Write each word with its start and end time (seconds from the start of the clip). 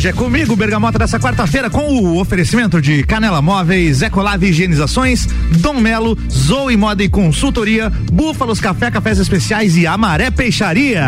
hoje 0.00 0.08
é 0.08 0.12
comigo, 0.14 0.56
Bergamota, 0.56 0.98
dessa 0.98 1.20
quarta-feira, 1.20 1.68
com 1.68 1.86
o 1.92 2.18
oferecimento 2.18 2.80
de 2.80 3.02
Canela 3.02 3.42
Móveis, 3.42 4.00
Ecolave 4.00 4.48
Higienizações, 4.48 5.26
Dom 5.58 5.74
Melo, 5.74 6.16
Zoe 6.30 6.74
Moda 6.74 7.04
e 7.04 7.08
Consultoria, 7.08 7.92
Búfalos 8.10 8.62
Café, 8.62 8.90
Cafés 8.90 9.18
Especiais 9.18 9.76
e 9.76 9.86
Amaré 9.86 10.30
Peixaria. 10.30 11.04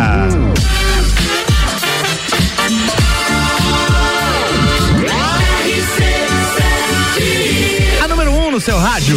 A 8.05 8.09
número 8.09 8.31
1 8.31 8.47
um 8.47 8.51
no 8.51 8.61
seu 8.61 8.79
rádio. 8.79 9.17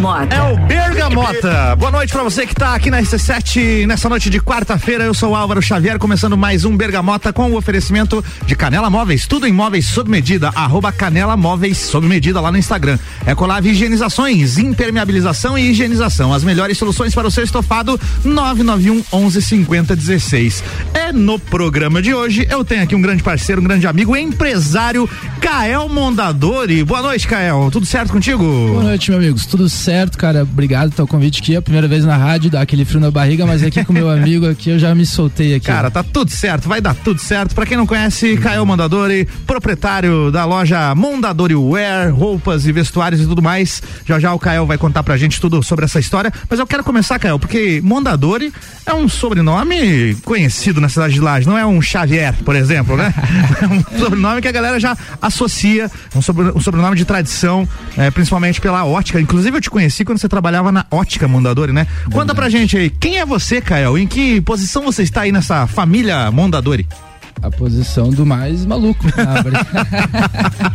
Bergamota. 0.00 0.34
É 0.34 0.42
o 0.42 0.56
Bergamota. 0.56 1.76
Boa 1.76 1.90
noite 1.90 2.10
pra 2.10 2.22
você 2.22 2.46
que 2.46 2.54
tá 2.54 2.74
aqui 2.74 2.90
na 2.90 3.02
RC7 3.02 3.86
nessa 3.86 4.08
noite 4.08 4.30
de 4.30 4.40
quarta-feira. 4.40 5.04
Eu 5.04 5.12
sou 5.12 5.32
o 5.32 5.36
Álvaro 5.36 5.60
Xavier, 5.60 5.98
começando 5.98 6.38
mais 6.38 6.64
um 6.64 6.74
Bergamota 6.74 7.34
com 7.34 7.50
o 7.50 7.56
oferecimento 7.56 8.24
de 8.46 8.56
Canela 8.56 8.88
Móveis. 8.88 9.26
Tudo 9.26 9.46
em 9.46 9.52
móveis 9.52 9.84
sob 9.84 10.10
medida. 10.10 10.48
Arroba 10.54 10.90
Canela 10.90 11.36
Móveis 11.36 11.76
sob 11.76 12.06
medida 12.06 12.40
lá 12.40 12.50
no 12.50 12.56
Instagram. 12.56 12.98
Ecolave 13.26 13.68
Higienizações, 13.68 14.56
impermeabilização 14.56 15.58
e 15.58 15.70
higienização. 15.70 16.32
As 16.32 16.42
melhores 16.42 16.78
soluções 16.78 17.14
para 17.14 17.28
o 17.28 17.30
seu 17.30 17.44
estofado. 17.44 18.00
991 18.24 19.04
11 19.12 19.42
50 19.42 19.94
16. 19.94 20.64
É 20.94 21.12
no 21.12 21.38
programa 21.38 22.00
de 22.00 22.14
hoje. 22.14 22.46
Eu 22.48 22.64
tenho 22.64 22.82
aqui 22.82 22.94
um 22.94 23.02
grande 23.02 23.22
parceiro, 23.22 23.60
um 23.60 23.64
grande 23.64 23.86
amigo, 23.86 24.16
empresário, 24.16 25.06
Kael 25.42 25.90
Mondadori. 25.90 26.82
Boa 26.84 27.02
noite, 27.02 27.28
Kael. 27.28 27.68
Tudo 27.70 27.84
certo 27.84 28.12
contigo? 28.12 28.44
Boa 28.44 28.84
noite, 28.84 29.10
meus 29.10 29.22
amigos. 29.22 29.44
Tudo 29.44 29.68
certo, 29.68 29.89
cara. 30.16 30.42
Obrigado 30.42 30.92
pelo 30.92 31.08
convite 31.08 31.40
aqui. 31.40 31.54
É 31.54 31.58
a 31.58 31.62
primeira 31.62 31.88
vez 31.88 32.04
na 32.04 32.16
rádio, 32.16 32.50
dá 32.50 32.60
aquele 32.60 32.84
frio 32.84 33.00
na 33.00 33.10
barriga, 33.10 33.46
mas 33.46 33.62
aqui 33.62 33.84
com 33.84 33.92
meu 33.92 34.08
amigo 34.10 34.48
aqui 34.48 34.70
eu 34.70 34.78
já 34.78 34.94
me 34.94 35.04
soltei 35.04 35.54
aqui. 35.54 35.66
Cara, 35.66 35.90
tá 35.90 36.02
tudo 36.02 36.30
certo, 36.30 36.68
vai 36.68 36.80
dar 36.80 36.94
tudo 36.94 37.20
certo. 37.20 37.54
Pra 37.54 37.66
quem 37.66 37.76
não 37.76 37.86
conhece, 37.86 38.36
Caio 38.36 38.64
Mondadori, 38.64 39.26
proprietário 39.46 40.30
da 40.30 40.44
loja 40.44 40.94
Mondadori 40.94 41.54
Wear, 41.54 42.14
roupas 42.14 42.66
e 42.66 42.72
vestuários 42.72 43.20
e 43.20 43.26
tudo 43.26 43.42
mais. 43.42 43.82
Já 44.06 44.18
já 44.18 44.32
o 44.32 44.38
Caio 44.38 44.66
vai 44.66 44.78
contar 44.78 45.02
pra 45.02 45.16
gente 45.16 45.40
tudo 45.40 45.62
sobre 45.62 45.84
essa 45.84 45.98
história. 45.98 46.32
Mas 46.48 46.58
eu 46.58 46.66
quero 46.66 46.84
começar, 46.84 47.18
Caio, 47.18 47.38
porque 47.38 47.80
Mondadori 47.82 48.52
é 48.86 48.94
um 48.94 49.08
sobrenome 49.08 50.14
conhecido 50.24 50.80
na 50.80 50.88
cidade 50.88 51.14
de 51.14 51.20
Laje, 51.20 51.46
não 51.46 51.56
é 51.56 51.66
um 51.66 51.80
Xavier, 51.80 52.34
por 52.44 52.54
exemplo, 52.54 52.96
né? 52.96 53.12
é 53.62 53.66
um 53.66 53.98
sobrenome 53.98 54.40
que 54.40 54.48
a 54.48 54.52
galera 54.52 54.78
já 54.78 54.96
associa, 55.20 55.90
um, 56.14 56.22
sobre, 56.22 56.50
um 56.50 56.60
sobrenome 56.60 56.96
de 56.96 57.04
tradição, 57.04 57.68
é, 57.96 58.10
principalmente 58.10 58.60
pela 58.60 58.84
ótica. 58.84 59.20
Inclusive 59.20 59.56
eu 59.56 59.60
te 59.60 59.70
conheci 59.70 59.79
quando 60.04 60.18
você 60.18 60.28
trabalhava 60.28 60.72
na 60.72 60.84
ótica 60.90 61.28
Mondadori, 61.28 61.72
né? 61.72 61.86
Conta 62.10 62.34
pra 62.34 62.48
gente 62.48 62.76
aí, 62.76 62.90
quem 62.90 63.18
é 63.18 63.26
você, 63.26 63.60
Caio? 63.60 63.96
Em 63.96 64.06
que 64.06 64.40
posição 64.40 64.82
você 64.82 65.02
está 65.02 65.22
aí 65.22 65.32
nessa 65.32 65.66
família 65.66 66.30
Mondadori? 66.30 66.86
A 67.42 67.50
posição 67.50 68.10
do 68.10 68.26
mais 68.26 68.66
maluco. 68.66 69.04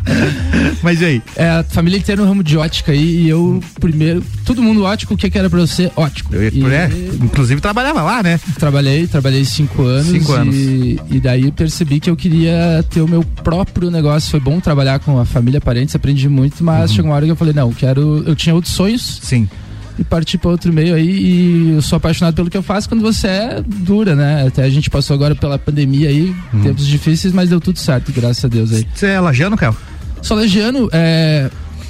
Mas 0.82 1.02
e 1.02 1.06
aí? 1.06 1.22
É, 1.36 1.50
a 1.50 1.64
família 1.64 1.98
inteira 1.98 2.22
no 2.22 2.28
ramo 2.28 2.44
de 2.44 2.58
ótica 2.58 2.92
aí, 2.92 3.24
e 3.24 3.30
eu 3.30 3.62
primeiro, 3.80 4.24
todo 4.46 4.62
mundo 4.62 4.84
ótico, 4.84 5.14
o 5.14 5.18
que, 5.18 5.30
que 5.30 5.38
era 5.38 5.50
pra 5.50 5.60
você? 5.60 5.92
Ótico. 5.96 6.36
Eu, 6.36 6.50
e, 6.50 6.66
é, 6.74 6.90
inclusive 7.22 7.62
trabalhava 7.62 8.02
lá, 8.02 8.24
né? 8.24 8.40
Trabalhei, 8.58 9.08
trabalhei 9.08 9.46
cinco 9.46 9.84
anos. 9.84 10.08
Cinco 10.08 10.32
anos. 10.34 10.56
E, 10.56 11.00
e 11.10 11.20
daí 11.20 11.52
percebi 11.52 12.00
que 12.00 12.10
eu 12.10 12.16
queria 12.16 12.84
ter 12.90 13.02
o 13.02 13.08
meu 13.08 13.24
próprio 13.44 13.92
negócio. 13.92 14.32
Foi 14.32 14.40
bom 14.40 14.60
trabalhar 14.60 15.00
com 15.00 15.20
a 15.20 15.26
família, 15.26 15.62
parentes, 15.62 15.96
aprendi 15.96 16.28
muito, 16.30 16.64
mas 16.64 16.90
uhum. 16.90 16.96
chegou 16.96 17.12
uma 17.12 17.16
hora 17.16 17.26
que 17.26 17.32
eu 17.32 17.36
falei, 17.36 17.54
não, 17.54 17.72
quero. 17.72 18.24
Eu 18.26 18.36
tinha 18.36 18.56
outros 18.56 18.74
sonhos. 18.74 19.20
Sim 19.22 19.48
e 19.98 20.04
partir 20.04 20.38
para 20.38 20.52
outro 20.52 20.72
meio 20.74 20.96
aí 20.96 21.08
e 21.08 21.72
eu 21.76 21.82
sou 21.82 21.98
apaixonado 21.98 22.36
pelo 22.36 22.50
que 22.50 22.58
eu 22.58 22.64
faço 22.64 22.88
quando 22.88 23.02
você 23.02 23.28
é 23.28 23.64
dura, 23.66 24.16
né? 24.16 24.46
Até 24.48 24.64
a 24.64 24.70
gente 24.70 24.90
passou 24.90 25.14
agora 25.14 25.36
pela 25.36 25.58
pandemia 25.58 26.10
aí, 26.10 26.36
uhum. 26.54 26.62
tempos 26.62 26.86
difíceis, 26.86 27.34
mas 27.34 27.50
deu 27.50 27.62
tudo 27.62 27.80
certo, 27.80 28.12
graças 28.12 28.44
a 28.44 28.48
Deus 28.48 28.74
aí. 28.74 28.86
Você 28.94 29.08
é 29.08 29.20
lagiano, 29.20 29.56
Caio? 29.56 29.76
Sou 30.22 30.36
lagiano, 30.38 30.90
é, 30.92 31.50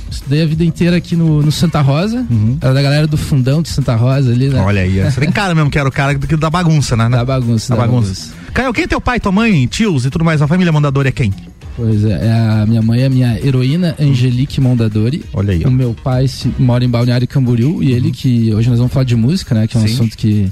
estudei 0.09 0.43
a 0.43 0.45
vida 0.45 0.63
inteira 0.63 0.97
aqui 0.97 1.15
no, 1.15 1.41
no 1.41 1.51
Santa 1.51 1.81
Rosa, 1.81 2.25
uhum. 2.29 2.57
era 2.61 2.73
da 2.73 2.81
galera 2.81 3.07
do 3.07 3.17
fundão 3.17 3.61
de 3.61 3.69
Santa 3.69 3.95
Rosa 3.95 4.31
ali, 4.31 4.49
né? 4.49 4.61
Olha 4.61 4.81
aí, 4.81 5.01
você 5.01 5.19
tem 5.19 5.31
cara 5.31 5.55
mesmo 5.55 5.69
que 5.69 5.79
era 5.79 5.87
o 5.87 5.91
cara 5.91 6.17
da 6.17 6.49
bagunça, 6.49 6.95
né? 6.95 7.09
Da 7.09 7.25
bagunça, 7.25 7.69
da, 7.69 7.81
da 7.81 7.87
bagunça. 7.87 8.07
bagunça. 8.07 8.45
Caio, 8.53 8.73
quem 8.73 8.85
é 8.85 8.87
teu 8.87 9.01
pai, 9.01 9.19
tua 9.19 9.31
mãe, 9.31 9.67
tios 9.67 10.05
e 10.05 10.09
tudo 10.09 10.23
mais? 10.23 10.41
A 10.41 10.47
família 10.47 10.71
mandadora 10.71 11.09
é 11.09 11.11
quem? 11.11 11.33
Pois 11.75 12.05
é, 12.05 12.27
é 12.27 12.31
a 12.31 12.65
minha 12.65 12.81
mãe 12.81 13.01
é 13.01 13.05
a 13.05 13.09
minha 13.09 13.39
heroína 13.39 13.95
Angelique 13.99 14.61
Mondadori. 14.61 15.23
Olha 15.33 15.53
aí. 15.53 15.63
Ó. 15.65 15.67
O 15.67 15.71
meu 15.71 15.93
pai 15.93 16.27
se, 16.27 16.49
mora 16.57 16.85
em 16.85 16.89
Balneário 16.89 17.27
Camboriú 17.27 17.83
e 17.83 17.91
ele 17.91 18.11
que 18.11 18.53
hoje 18.53 18.69
nós 18.69 18.77
vamos 18.77 18.93
falar 18.93 19.03
de 19.03 19.15
música, 19.15 19.53
né? 19.53 19.67
Que 19.67 19.75
é 19.75 19.79
um 19.79 19.87
Sim. 19.87 19.93
assunto 19.93 20.17
que 20.17 20.49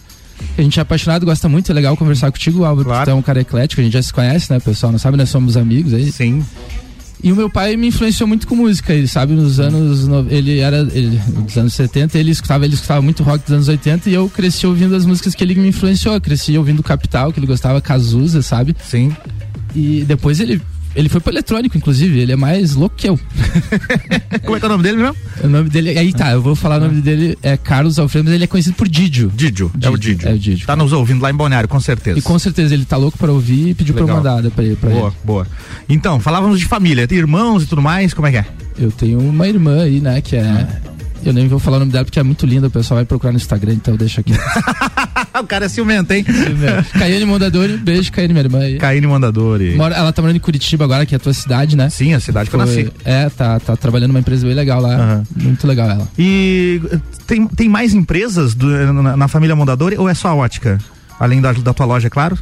a 0.57 0.61
gente 0.61 0.77
é 0.77 0.81
apaixonado, 0.81 1.25
gosta 1.25 1.47
muito, 1.47 1.71
é 1.71 1.75
legal 1.75 1.95
conversar 1.95 2.29
contigo, 2.31 2.65
Álvaro, 2.65 2.89
claro. 2.89 3.05
tu 3.05 3.11
é 3.11 3.13
um 3.13 3.21
cara 3.21 3.39
eclético, 3.39 3.79
a 3.79 3.83
gente 3.83 3.93
já 3.93 4.01
se 4.01 4.11
conhece, 4.11 4.51
né, 4.51 4.59
pessoal? 4.59 4.91
Não 4.91 4.99
sabe, 4.99 5.15
nós 5.15 5.29
somos 5.29 5.55
amigos 5.55 5.93
aí. 5.93 6.11
Sim. 6.11 6.43
E 7.23 7.31
o 7.31 7.35
meu 7.37 7.49
pai 7.49 7.77
me 7.77 7.87
influenciou 7.87 8.27
muito 8.27 8.45
com 8.45 8.53
música, 8.53 8.93
ele 8.93 9.07
sabe, 9.07 9.31
nos 9.31 9.57
anos. 9.57 10.05
Ele 10.29 10.59
era. 10.59 10.79
Ele, 10.91 11.17
nos 11.33 11.57
anos 11.57 11.73
70, 11.73 12.19
ele 12.19 12.31
escutava, 12.31 12.65
ele 12.65 12.73
escutava 12.73 13.01
muito 13.01 13.23
rock 13.23 13.45
dos 13.45 13.53
anos 13.53 13.67
80 13.69 14.09
e 14.09 14.13
eu 14.13 14.27
cresci 14.27 14.67
ouvindo 14.67 14.93
as 14.93 15.05
músicas 15.05 15.33
que 15.33 15.41
ele 15.41 15.55
me 15.55 15.69
influenciou. 15.69 16.15
Eu 16.15 16.19
cresci 16.19 16.57
ouvindo 16.57 16.83
Capital, 16.83 17.31
que 17.31 17.39
ele 17.39 17.47
gostava, 17.47 17.79
Cazuza, 17.79 18.41
sabe? 18.41 18.75
Sim. 18.83 19.15
E 19.73 20.03
depois 20.05 20.41
ele 20.41 20.61
ele 20.95 21.09
foi 21.09 21.19
pro 21.19 21.31
eletrônico, 21.31 21.77
inclusive. 21.77 22.19
Ele 22.19 22.31
é 22.31 22.35
mais 22.35 22.75
louco 22.75 22.95
que 22.95 23.09
eu. 23.09 23.19
Como 24.43 24.55
é 24.55 24.59
que 24.59 24.65
é 24.65 24.67
o 24.67 24.71
nome 24.71 24.83
dele 24.83 24.97
mesmo? 24.97 25.15
O 25.43 25.47
nome 25.47 25.69
dele. 25.69 25.97
Aí 25.97 26.13
tá, 26.13 26.31
eu 26.31 26.41
vou 26.41 26.55
falar 26.55 26.77
o 26.77 26.81
nome 26.81 27.01
dele. 27.01 27.37
É 27.41 27.57
Carlos 27.57 27.97
Alfredo, 27.97 28.25
mas 28.25 28.35
ele 28.35 28.43
é 28.43 28.47
conhecido 28.47 28.75
por 28.75 28.87
Didio. 28.87 29.31
Didio. 29.33 29.71
É 29.81 29.89
o 29.89 29.97
Didio. 29.97 30.29
É 30.29 30.33
o 30.33 30.39
Didio. 30.39 30.67
Tá 30.67 30.75
nos 30.75 30.93
ouvindo 30.93 31.21
lá 31.21 31.31
em 31.31 31.35
Balneário, 31.35 31.67
com 31.67 31.79
certeza. 31.79 32.19
E 32.19 32.21
com 32.21 32.37
certeza 32.37 32.73
ele 32.73 32.85
tá 32.85 32.97
louco 32.97 33.17
pra 33.17 33.31
ouvir 33.31 33.69
e 33.69 33.73
pediu 33.73 33.95
Legal. 33.95 34.07
pra 34.07 34.29
eu 34.31 34.35
mandar 34.35 34.51
pra 34.51 34.63
ele. 34.63 34.75
Pra 34.75 34.89
boa, 34.89 35.07
ele. 35.07 35.15
boa. 35.23 35.47
Então, 35.89 36.19
falávamos 36.19 36.59
de 36.59 36.65
família. 36.65 37.07
Tem 37.07 37.17
irmãos 37.17 37.63
e 37.63 37.65
tudo 37.65 37.81
mais, 37.81 38.13
como 38.13 38.27
é 38.27 38.31
que 38.31 38.37
é? 38.37 38.45
Eu 38.77 38.91
tenho 38.91 39.19
uma 39.19 39.47
irmã 39.47 39.81
aí, 39.81 39.99
né, 39.99 40.21
que 40.21 40.35
é. 40.35 40.43
Hum 40.43 40.92
eu 41.25 41.33
nem 41.33 41.47
vou 41.47 41.59
falar 41.59 41.77
o 41.77 41.79
nome 41.81 41.91
dela 41.91 42.05
porque 42.05 42.19
é 42.19 42.23
muito 42.23 42.45
linda, 42.45 42.67
o 42.67 42.71
pessoal 42.71 42.97
vai 42.97 43.05
procurar 43.05 43.31
no 43.31 43.37
Instagram, 43.37 43.73
então 43.73 43.95
deixa 43.95 44.21
aqui. 44.21 44.33
o 45.39 45.47
cara 45.47 45.65
é 45.65 45.69
ciumento, 45.69 46.11
hein? 46.13 46.25
Caiane 46.97 47.25
Mondadori, 47.25 47.77
beijo, 47.77 48.11
Caiane, 48.11 48.33
minha 48.33 48.45
irmã 48.45 48.59
aí. 48.59 48.77
Caiane 48.77 49.07
Mondadori. 49.07 49.75
Mora, 49.75 49.95
ela 49.95 50.11
tá 50.11 50.21
morando 50.21 50.37
em 50.37 50.39
Curitiba 50.39 50.83
agora, 50.83 51.05
que 51.05 51.15
é 51.15 51.17
a 51.17 51.19
tua 51.19 51.33
cidade, 51.33 51.75
né? 51.75 51.89
Sim, 51.89 52.13
a 52.13 52.19
cidade 52.19 52.49
que 52.49 52.55
eu 52.55 52.59
nasci. 52.59 52.91
É, 53.05 53.29
tá, 53.29 53.59
tá 53.59 53.75
trabalhando 53.75 54.09
numa 54.09 54.19
empresa 54.19 54.45
bem 54.45 54.55
legal 54.55 54.81
lá. 54.81 55.23
Uhum. 55.37 55.43
Muito 55.43 55.67
legal 55.67 55.89
ela. 55.89 56.07
E 56.17 56.81
tem, 57.25 57.47
tem 57.47 57.69
mais 57.69 57.93
empresas 57.93 58.53
do, 58.53 58.67
na, 58.93 59.17
na, 59.17 59.27
família 59.27 59.55
Mondadori 59.55 59.97
ou 59.97 60.09
é 60.09 60.13
só 60.13 60.29
a 60.29 60.35
ótica? 60.35 60.77
Além 61.19 61.41
da, 61.41 61.51
da 61.53 61.73
tua 61.73 61.85
loja, 61.85 62.07
é 62.07 62.09
claro? 62.09 62.37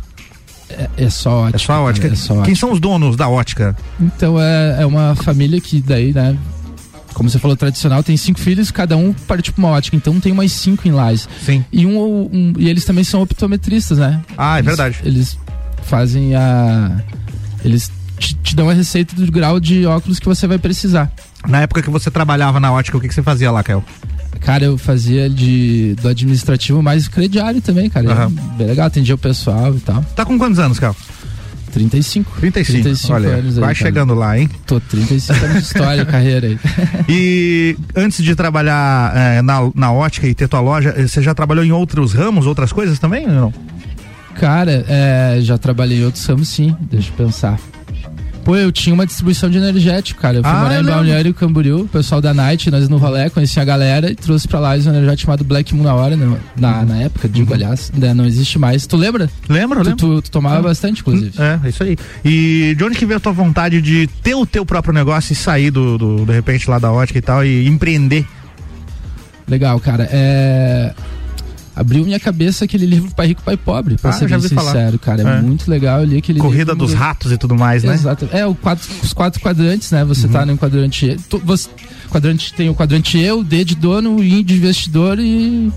É, 0.69 0.89
é, 0.97 1.09
só 1.09 1.43
ótica. 1.43 1.57
É 1.57 1.59
só 1.59 1.83
ótica. 1.83 2.07
É 2.07 2.15
só 2.15 2.33
ótica. 2.33 2.45
Quem 2.45 2.55
são 2.55 2.71
os 2.71 2.79
donos 2.79 3.15
da 3.15 3.27
ótica? 3.27 3.75
Então 3.99 4.39
é, 4.39 4.81
é 4.81 4.85
uma 4.85 5.15
família 5.15 5.59
que 5.59 5.81
daí, 5.81 6.13
né? 6.13 6.37
Como 7.13 7.29
você 7.29 7.39
falou, 7.39 7.55
tradicional, 7.55 8.03
tem 8.03 8.15
cinco 8.17 8.39
filhos, 8.39 8.71
cada 8.71 8.97
um 8.97 9.13
parte 9.13 9.51
pra 9.51 9.59
uma 9.59 9.69
ótica, 9.69 9.95
então 9.95 10.19
tem 10.19 10.33
mais 10.33 10.51
cinco 10.51 10.87
em. 10.87 10.91
Sim. 11.43 11.63
E, 11.71 11.85
um, 11.85 11.99
um, 11.99 12.53
e 12.57 12.69
eles 12.69 12.85
também 12.85 13.03
são 13.03 13.21
optometristas, 13.21 13.97
né? 13.97 14.21
Ah, 14.37 14.57
é 14.57 14.59
eles, 14.59 14.65
verdade. 14.65 14.99
Eles 15.03 15.37
fazem 15.83 16.35
a. 16.35 17.01
Eles 17.63 17.91
te, 18.17 18.35
te, 18.35 18.55
dão 18.55 18.69
a 18.69 18.73
receita 18.73 19.15
do 19.15 19.31
grau 19.31 19.59
de 19.59 19.85
óculos 19.85 20.19
que 20.19 20.25
você 20.25 20.47
vai 20.47 20.57
precisar. 20.57 21.11
Na 21.47 21.61
época 21.61 21.81
que 21.81 21.89
você 21.89 22.11
trabalhava 22.11 22.59
na 22.59 22.71
ótica, 22.71 22.97
o 22.97 23.01
que, 23.01 23.07
que 23.07 23.13
você 23.13 23.23
fazia 23.23 23.51
lá, 23.51 23.63
Kel? 23.63 23.83
Cara, 24.39 24.65
eu 24.65 24.77
fazia 24.77 25.29
de, 25.29 25.95
do 26.01 26.07
administrativo 26.07 26.81
mais 26.81 27.07
crediário 27.07 27.61
também, 27.61 27.89
cara. 27.89 28.27
Uhum. 28.27 28.29
Bem 28.57 28.67
legal, 28.67 28.87
atendia 28.87 29.13
o 29.13 29.17
pessoal 29.17 29.75
e 29.75 29.79
tal. 29.79 30.03
Tá 30.15 30.25
com 30.25 30.37
quantos 30.37 30.59
anos, 30.59 30.79
Kel? 30.79 30.95
35. 31.71 32.39
35, 32.39 32.81
35 32.83 33.13
olha, 33.13 33.29
anos 33.29 33.57
vai 33.57 33.69
aí, 33.69 33.75
chegando 33.75 34.13
lá, 34.13 34.37
hein? 34.37 34.49
Tô 34.65 34.79
35 34.79 35.45
anos 35.45 35.57
de 35.57 35.63
história, 35.63 36.05
carreira 36.05 36.47
aí. 36.47 36.59
E 37.09 37.75
antes 37.95 38.23
de 38.23 38.35
trabalhar 38.35 39.15
é, 39.15 39.41
na, 39.41 39.69
na 39.73 39.91
ótica 39.91 40.27
e 40.27 40.33
ter 40.33 40.47
tua 40.47 40.59
loja, 40.59 40.93
eh, 40.95 41.07
você 41.07 41.21
já 41.21 41.33
trabalhou 41.33 41.63
em 41.63 41.71
outros 41.71 42.13
ramos, 42.13 42.45
outras 42.45 42.71
coisas 42.71 42.99
também 42.99 43.25
ou 43.25 43.33
não? 43.33 43.53
Cara, 44.35 44.85
é, 44.87 45.39
já 45.41 45.57
trabalhei 45.57 45.99
em 45.99 46.05
outros 46.05 46.25
ramos 46.25 46.49
sim, 46.49 46.75
deixa 46.81 47.09
eu 47.09 47.25
pensar. 47.25 47.59
Pô, 48.43 48.55
eu 48.55 48.71
tinha 48.71 48.93
uma 48.93 49.05
distribuição 49.05 49.49
de 49.49 49.57
energético, 49.57 50.19
cara. 50.19 50.37
Eu 50.37 50.43
fui 50.43 50.51
ah, 50.51 50.61
morar 50.61 50.81
em 50.81 50.83
Balneário 50.83 51.33
Camboriú, 51.33 51.81
o 51.81 51.87
pessoal 51.87 52.19
da 52.19 52.33
Night, 52.33 52.71
nós 52.71 52.89
no 52.89 52.97
rolê, 52.97 53.29
conheci 53.29 53.59
a 53.59 53.65
galera 53.65 54.11
e 54.11 54.15
trouxe 54.15 54.47
pra 54.47 54.59
lá 54.59 54.71
um 54.71 54.73
energético 54.73 55.27
chamado 55.27 55.43
Black 55.43 55.75
Moon 55.75 55.83
na 55.83 55.93
hora, 55.93 56.15
né? 56.15 56.37
na, 56.55 56.83
na 56.83 56.97
época, 56.97 57.29
digo, 57.29 57.49
uhum. 57.49 57.55
aliás, 57.55 57.91
né? 57.95 58.13
não 58.13 58.25
existe 58.25 58.57
mais. 58.57 58.87
Tu 58.87 58.97
lembra? 58.97 59.29
Lembro, 59.47 59.79
tu, 59.81 59.89
lembro. 59.89 59.97
Tu, 59.97 60.21
tu 60.23 60.31
tomava 60.31 60.61
bastante, 60.61 61.01
inclusive. 61.01 61.33
É, 61.37 61.69
isso 61.69 61.83
aí. 61.83 61.97
E 62.25 62.73
de 62.75 62.83
onde 62.83 62.97
que 62.97 63.05
veio 63.05 63.17
a 63.17 63.19
tua 63.19 63.31
vontade 63.31 63.81
de 63.81 64.07
ter 64.23 64.35
o 64.35 64.45
teu 64.45 64.65
próprio 64.65 64.93
negócio 64.93 65.33
e 65.33 65.35
sair 65.35 65.69
do, 65.69 65.97
do 65.97 66.25
de 66.25 66.33
repente 66.33 66.69
lá 66.69 66.79
da 66.79 66.91
ótica 66.91 67.19
e 67.19 67.21
tal 67.21 67.45
e 67.45 67.67
empreender? 67.67 68.25
Legal, 69.47 69.79
cara. 69.79 70.07
É 70.11 70.93
abriu 71.81 72.05
minha 72.05 72.19
cabeça 72.19 72.65
aquele 72.65 72.85
livro 72.85 73.11
Pai 73.13 73.27
Rico, 73.27 73.41
Pai 73.43 73.57
Pobre, 73.57 73.97
pra 73.97 74.11
Ah, 74.11 74.13
ser 74.13 74.25
bem 74.27 74.35
ouvi 74.37 74.49
falar. 74.49 74.71
sincero, 74.71 74.97
cara. 74.99 75.21
É, 75.21 75.39
É. 75.39 75.41
muito 75.41 75.69
legal. 75.69 75.99
Eu 75.99 76.05
li 76.05 76.17
aquele 76.17 76.39
Corrida 76.39 76.71
livro. 76.71 76.87
dos 76.87 76.93
ratos 76.93 77.31
e 77.31 77.37
tudo 77.37 77.55
mais, 77.55 77.83
né? 77.83 77.93
Exato. 77.93 78.29
É, 78.31 78.45
o 78.45 78.55
quatro, 78.55 78.87
os 79.03 79.11
quatro 79.13 79.41
quadrantes, 79.41 79.91
né? 79.91 80.05
Você 80.05 80.27
Uhum. 80.27 80.31
tá 80.33 80.45
no 80.45 80.57
quadrante. 80.57 81.17
Tu, 81.29 81.37
você, 81.43 81.67
quadrante, 82.09 82.53
tem 82.53 82.69
o 82.69 82.73
quadrante 82.75 83.17
E, 83.17 83.31
o 83.31 83.43
D 83.43 83.63
de 83.65 83.75
dono, 83.75 84.15
o 84.17 84.23
I 84.23 84.43
de 84.43 84.55
investidor 84.55 85.19
e. 85.19 85.71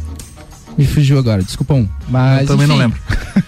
Me 0.76 0.84
fugiu 0.86 1.18
agora, 1.18 1.42
desculpa 1.42 1.74
um. 1.74 1.88
Mas. 2.08 2.42
Eu 2.42 2.46
também 2.48 2.66
não 2.66 2.74
enfim, 2.76 2.82
lembro. 2.84 2.98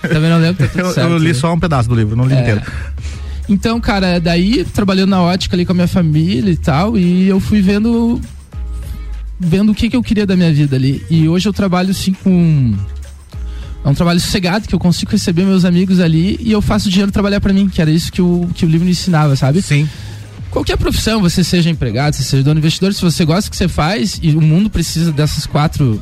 Também 0.09 0.31
não 0.31 0.39
lembro, 0.39 0.69
tá 0.69 0.81
Eu, 0.81 0.93
certo, 0.93 1.11
eu 1.11 1.19
li 1.19 1.29
né? 1.29 1.35
só 1.35 1.53
um 1.53 1.59
pedaço 1.61 1.89
do 1.89 1.95
livro, 1.95 2.15
não 2.17 2.25
li 2.27 2.35
É. 2.35 2.41
inteiro. 2.41 2.63
Então, 3.49 3.81
cara, 3.81 4.21
daí 4.21 4.65
trabalhando 4.65 5.11
na 5.11 5.23
ótica 5.23 5.55
ali 5.55 5.65
com 5.65 5.73
a 5.73 5.75
minha 5.75 5.87
família 5.89 6.51
e 6.51 6.57
tal, 6.57 6.97
e 6.99 7.29
eu 7.29 7.39
fui 7.39 7.61
vendo 7.63 8.21
vendo 9.39 9.73
o 9.73 9.75
que, 9.75 9.89
que 9.91 9.97
eu 9.97 10.03
queria 10.03 10.27
da 10.27 10.37
minha 10.37 10.53
vida 10.53 10.77
ali. 10.77 11.05
E 11.11 11.29
hoje 11.29 11.49
eu 11.49 11.53
trabalho 11.53 11.91
assim 11.91 12.13
com 12.13 12.75
é 13.85 13.89
um 13.89 13.95
trabalho 13.95 14.19
sossegado 14.19 14.67
que 14.67 14.75
eu 14.75 14.79
consigo 14.81 15.13
receber 15.13 15.45
meus 15.45 15.65
amigos 15.65 16.01
ali 16.01 16.37
e 16.41 16.51
eu 16.51 16.61
faço 16.61 16.89
o 16.89 16.91
dinheiro 16.91 17.13
trabalhar 17.13 17.41
pra 17.41 17.53
mim, 17.53 17.69
que 17.69 17.81
era 17.81 17.91
isso 17.91 18.11
que 18.11 18.21
o, 18.21 18.49
que 18.53 18.65
o 18.65 18.69
livro 18.69 18.85
me 18.85 18.91
ensinava, 18.91 19.37
sabe? 19.37 19.63
Sim. 19.63 19.89
Qualquer 20.51 20.77
profissão, 20.77 21.21
você 21.21 21.45
seja 21.45 21.71
empregado, 21.71 22.15
você 22.15 22.23
seja 22.25 22.43
dono 22.43 22.59
investidor, 22.59 22.93
se 22.95 23.01
você 23.03 23.25
gosta 23.25 23.49
do 23.49 23.51
que 23.53 23.57
você 23.57 23.69
faz 23.69 24.19
e 24.23 24.31
o 24.35 24.41
mundo 24.41 24.69
precisa 24.71 25.13
dessas 25.13 25.47
quatro, 25.47 26.01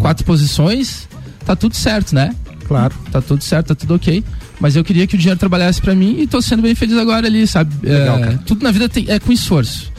quatro 0.00 0.24
posições, 0.24 1.08
tá 1.46 1.54
tudo 1.56 1.74
certo, 1.76 2.14
né? 2.14 2.34
Claro. 2.66 2.94
Tá 3.10 3.22
tudo 3.22 3.42
certo, 3.42 3.68
tá 3.68 3.74
tudo 3.74 3.94
ok. 3.94 4.22
Mas 4.60 4.76
eu 4.76 4.84
queria 4.84 5.06
que 5.06 5.14
o 5.14 5.18
dinheiro 5.18 5.38
trabalhasse 5.38 5.80
pra 5.80 5.94
mim 5.94 6.16
e 6.20 6.26
tô 6.26 6.42
sendo 6.42 6.60
bem 6.62 6.74
feliz 6.74 6.96
agora 6.98 7.26
ali, 7.26 7.46
sabe? 7.46 7.72
Legal, 7.86 8.18
É, 8.18 8.38
tudo 8.44 8.62
na 8.62 8.70
vida 8.70 8.88
tem- 8.88 9.06
é 9.08 9.18
com 9.18 9.32
esforço. 9.32 9.90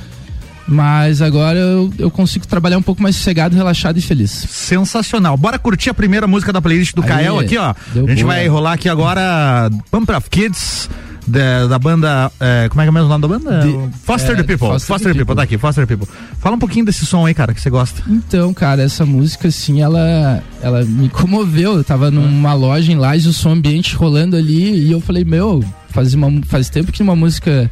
Mas 0.68 1.22
agora 1.22 1.60
eu, 1.60 1.94
eu 1.98 2.10
consigo 2.10 2.48
trabalhar 2.48 2.78
um 2.78 2.82
pouco 2.82 3.02
mais 3.02 3.16
sossegado, 3.16 3.56
relaxado 3.56 3.98
e 3.98 4.02
feliz. 4.02 4.32
Sensacional. 4.32 5.38
Bora 5.38 5.60
curtir 5.60 5.92
a 5.92 5.94
primeira 5.94 6.28
música 6.28 6.52
da 6.52 6.62
playlist 6.62 6.96
do 6.96 7.04
Aí, 7.04 7.08
Kael 7.08 7.40
aqui, 7.40 7.58
ó. 7.58 7.70
A 7.72 8.00
gente 8.10 8.24
boa. 8.24 8.34
vai 8.34 8.48
rolar 8.48 8.74
aqui 8.74 8.90
agora 8.90 9.70
Pump 9.92 10.12
of 10.12 10.30
Kids. 10.30 10.90
Da, 11.28 11.66
da 11.66 11.80
banda. 11.80 12.32
é, 12.40 12.70
como 12.70 12.82
é 12.82 12.86
que 12.86 12.90
é 12.90 12.92
mesmo 12.92 13.08
o 13.08 13.10
nome 13.10 13.22
da 13.24 13.28
banda? 13.28 13.90
Foster 14.04 14.34
é, 14.34 14.36
the 14.36 14.44
People. 14.44 14.68
Foster, 14.68 14.88
Foster 14.88 15.12
the 15.12 15.14
the 15.14 15.26
People. 15.26 15.26
People. 15.26 15.36
tá 15.36 15.42
aqui, 15.42 15.58
Foster 15.58 15.88
the 15.88 15.96
People. 15.96 16.16
Fala 16.40 16.56
um 16.56 16.60
pouquinho 16.60 16.86
desse 16.86 17.04
som 17.04 17.26
aí, 17.26 17.34
cara, 17.34 17.52
que 17.52 17.60
você 17.60 17.70
gosta. 17.70 18.04
Então, 18.08 18.54
cara, 18.54 18.84
essa 18.84 19.08
música, 19.08 19.48
assim, 19.48 19.82
ela, 19.82 20.44
ela 20.62 20.86
me 20.86 21.10
comoveu. 21.10 21.78
Eu 21.78 21.84
tava 21.84 22.12
numa 22.12 22.54
loja 22.54 22.92
em 22.92 22.96
Lages, 22.96 23.26
o 23.26 23.34
som 23.34 23.54
ambiente 23.54 23.96
rolando 23.96 24.36
ali, 24.36 24.86
e 24.86 24.92
eu 24.92 25.02
falei, 25.02 25.26
meu, 25.26 25.64
faz, 25.90 26.14
uma, 26.14 26.30
faz 26.44 26.70
tempo 26.70 26.92
que 26.92 27.02
uma 27.02 27.16
música. 27.16 27.72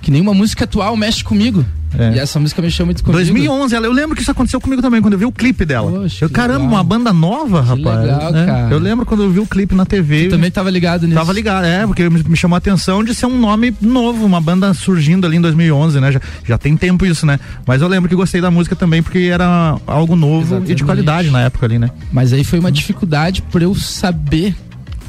Que 0.00 0.10
nenhuma 0.10 0.32
música 0.32 0.64
atual 0.64 0.96
mexe 0.96 1.22
comigo. 1.22 1.64
É. 1.98 2.14
E 2.16 2.18
essa 2.18 2.38
música 2.40 2.60
mexeu 2.62 2.84
muito 2.86 3.02
comigo. 3.02 3.18
2011, 3.18 3.74
ela- 3.74 3.86
eu 3.86 3.92
lembro 3.92 4.16
que 4.16 4.22
isso 4.22 4.30
aconteceu 4.30 4.60
comigo 4.60 4.80
também, 4.82 5.00
quando 5.00 5.12
eu 5.14 5.18
vi 5.18 5.24
o 5.24 5.32
clipe 5.32 5.64
dela. 5.64 5.90
Poxa, 5.90 6.24
eu, 6.24 6.28
que 6.28 6.34
caramba, 6.34 6.58
legal. 6.60 6.74
uma 6.74 6.84
banda 6.84 7.12
nova, 7.12 7.60
rapaz. 7.60 8.00
legal, 8.00 8.32
né? 8.32 8.46
cara. 8.46 8.68
Eu 8.74 8.78
lembro 8.78 9.06
quando 9.06 9.22
eu 9.22 9.30
vi 9.30 9.38
o 9.40 9.46
clipe 9.46 9.74
na 9.74 9.84
TV. 9.86 10.28
Também 10.28 10.50
tava 10.50 10.70
ligado 10.70 11.02
nisso. 11.06 11.14
Tava 11.18 11.32
ligado, 11.32 11.64
é, 11.64 11.86
porque 11.86 12.08
me, 12.08 12.36
chamou 12.36 12.54
a 12.54 12.58
atenção 12.58 13.02
de 13.04 13.14
ser 13.14 13.26
um 13.26 13.38
nome 13.38 13.74
novo, 13.80 14.24
uma 14.26 14.40
banda 14.40 14.72
surgindo 14.74 15.26
ali 15.26 15.36
em 15.36 15.40
2011, 15.40 16.00
né? 16.00 16.12
Já, 16.12 16.20
já 16.46 16.58
tem 16.58 16.76
tempo 16.76 17.04
isso, 17.06 17.24
né? 17.26 17.38
Mas 17.66 17.80
eu 17.82 17.88
lembro 17.88 18.08
que 18.08 18.14
gostei 18.14 18.40
da 18.40 18.50
música 18.50 18.74
também 18.74 19.02
porque 19.02 19.18
era 19.32 19.76
algo 19.86 20.16
novo 20.16 20.34
e 20.34 20.48
de 20.48 20.54
Exatamente. 20.54 20.84
qualidade 20.84 21.30
na 21.30 21.42
época 21.42 21.66
ali, 21.66 21.78
né? 21.78 21.90
Mas 22.12 22.32
aí 22.32 22.42
foi 22.44 22.58
uma 22.58 22.72
dificuldade 22.72 23.42
por 23.42 23.62
eu 23.62 23.74
saber 23.74 24.54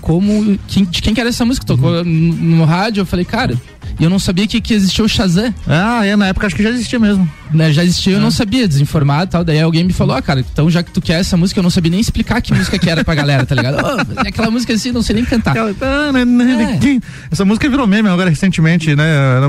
como. 0.02 0.58
Quem, 0.68 0.86
de 0.86 1.02
quem 1.02 1.14
que 1.14 1.20
era 1.20 1.30
essa 1.30 1.44
música? 1.46 1.66
Tocou 1.66 1.90
Uhum. 1.92 2.04
no, 2.04 2.58
no 2.58 2.66
rádio, 2.66 3.02
eu 3.02 3.06
falei, 3.06 3.26
cara. 3.26 3.56
E 4.00 4.04
eu 4.04 4.10
não 4.10 4.20
sabia 4.20 4.46
que, 4.46 4.60
que 4.60 4.74
existia 4.74 5.04
o 5.06 5.08
Shazam. 5.08 5.54
Ah, 5.68 6.06
é, 6.06 6.16
na 6.16 6.28
época 6.28 6.48
acho 6.48 6.56
que 6.56 6.62
já 6.64 6.70
existia 6.70 7.00
mesmo. 7.00 7.30
Né? 7.54 7.72
Já 7.72 7.84
existia, 7.84 8.14
É. 8.14 8.16
eu 8.18 8.20
não 8.20 8.30
sabia, 8.32 8.68
desinformado 8.68 9.26
e 9.26 9.28
tal. 9.32 9.44
Daí 9.44 9.60
alguém 9.62 9.84
me 9.86 9.94
falou, 9.94 10.16
ah, 10.16 10.22
cara, 10.22 10.40
então 10.42 10.70
já 10.70 10.84
que 10.84 10.92
tu 10.92 11.02
quer 11.02 11.20
essa 11.22 11.38
música, 11.38 11.60
eu 11.60 11.64
não 11.64 11.70
sabia 11.70 11.92
nem 11.92 12.00
explicar 12.00 12.42
que 12.42 12.54
música 12.54 12.78
que 12.78 12.90
era 12.90 13.04
pra 13.06 13.16
galera, 13.16 13.46
tá 13.46 13.56
ligado? 13.56 13.78
É 14.26 14.28
aquela 14.30 14.52
música 14.52 14.74
assim, 14.74 14.92
não 14.92 15.02
sei 15.02 15.16
nem 15.16 15.26
cantar. 15.26 15.56
É. 15.56 17.00
Essa 17.32 17.46
música 17.46 17.70
virou 17.70 17.88
meme 17.88 18.10
agora 18.10 18.30
recentemente, 18.30 18.96
né? 18.96 19.06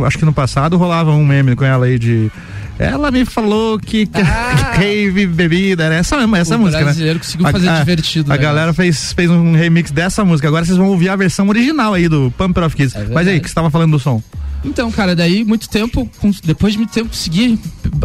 Acho 0.07 0.19
que 0.19 0.25
no 0.25 0.33
passado 0.33 0.77
rolava 0.77 1.11
um 1.13 1.25
meme 1.25 1.55
com 1.57 1.65
ela 1.65 1.87
aí 1.87 1.99
de. 1.99 2.31
Ela 2.79 3.11
me 3.11 3.25
falou 3.25 3.79
que 3.79 4.07
que 4.07 4.21
Ah! 4.21 4.73
rave 4.77 5.27
bebida, 5.27 5.85
era 5.85 5.95
essa, 5.95 6.17
essa 6.17 6.57
o 6.57 6.61
música, 6.61 6.79
né? 6.79 6.85
brasileiro 6.85 7.19
conseguiu 7.19 7.49
fazer 7.49 7.79
divertido. 7.79 8.33
A 8.33 8.37
né? 8.37 8.43
galera 8.43 8.75
fez, 8.75 9.13
fez 9.13 9.31
um 9.31 9.53
remix 9.53 9.91
dessa 9.91 10.25
música. 10.25 10.49
Agora 10.49 10.65
vocês 10.65 10.77
vão 10.77 10.89
ouvir 10.89 11.09
a 11.09 11.17
versão 11.17 11.49
original 11.49 11.95
aí 11.95 12.09
do 12.09 12.33
Pump 12.37 12.59
It 12.59 12.67
of 12.67 12.77
Kids. 12.77 12.95
É 12.95 13.07
Mas 13.07 13.27
aí, 13.27 13.41
que 13.41 13.49
você 13.49 13.55
tava 13.55 13.71
falando 13.71 13.93
do 13.93 13.99
som? 13.99 14.23
Então, 14.65 14.91
cara, 14.91 15.15
daí 15.15 15.45
muito 15.45 15.69
tempo, 15.69 16.11
depois 16.45 16.73
de 16.73 16.79
muito 16.79 16.93
tempo 16.93 17.09
consegui, 17.09 17.59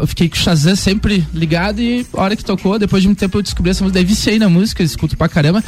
fiquei 0.06 0.30
com 0.30 0.36
o 0.36 0.40
Shazam 0.40 0.76
sempre 0.76 1.26
ligado 1.34 1.82
e 1.82 2.06
a 2.14 2.22
hora 2.22 2.36
que 2.36 2.46
tocou, 2.46 2.78
depois 2.78 3.02
de 3.02 3.08
muito 3.08 3.20
tempo 3.20 3.38
eu 3.38 3.42
descobri 3.42 3.72
essa 3.72 3.84
música, 3.84 4.00
daí 4.00 4.06
viciei 4.06 4.38
na 4.38 4.48
música, 4.48 4.84
escuto 4.84 5.18
pra 5.18 5.28
caramba. 5.28 5.64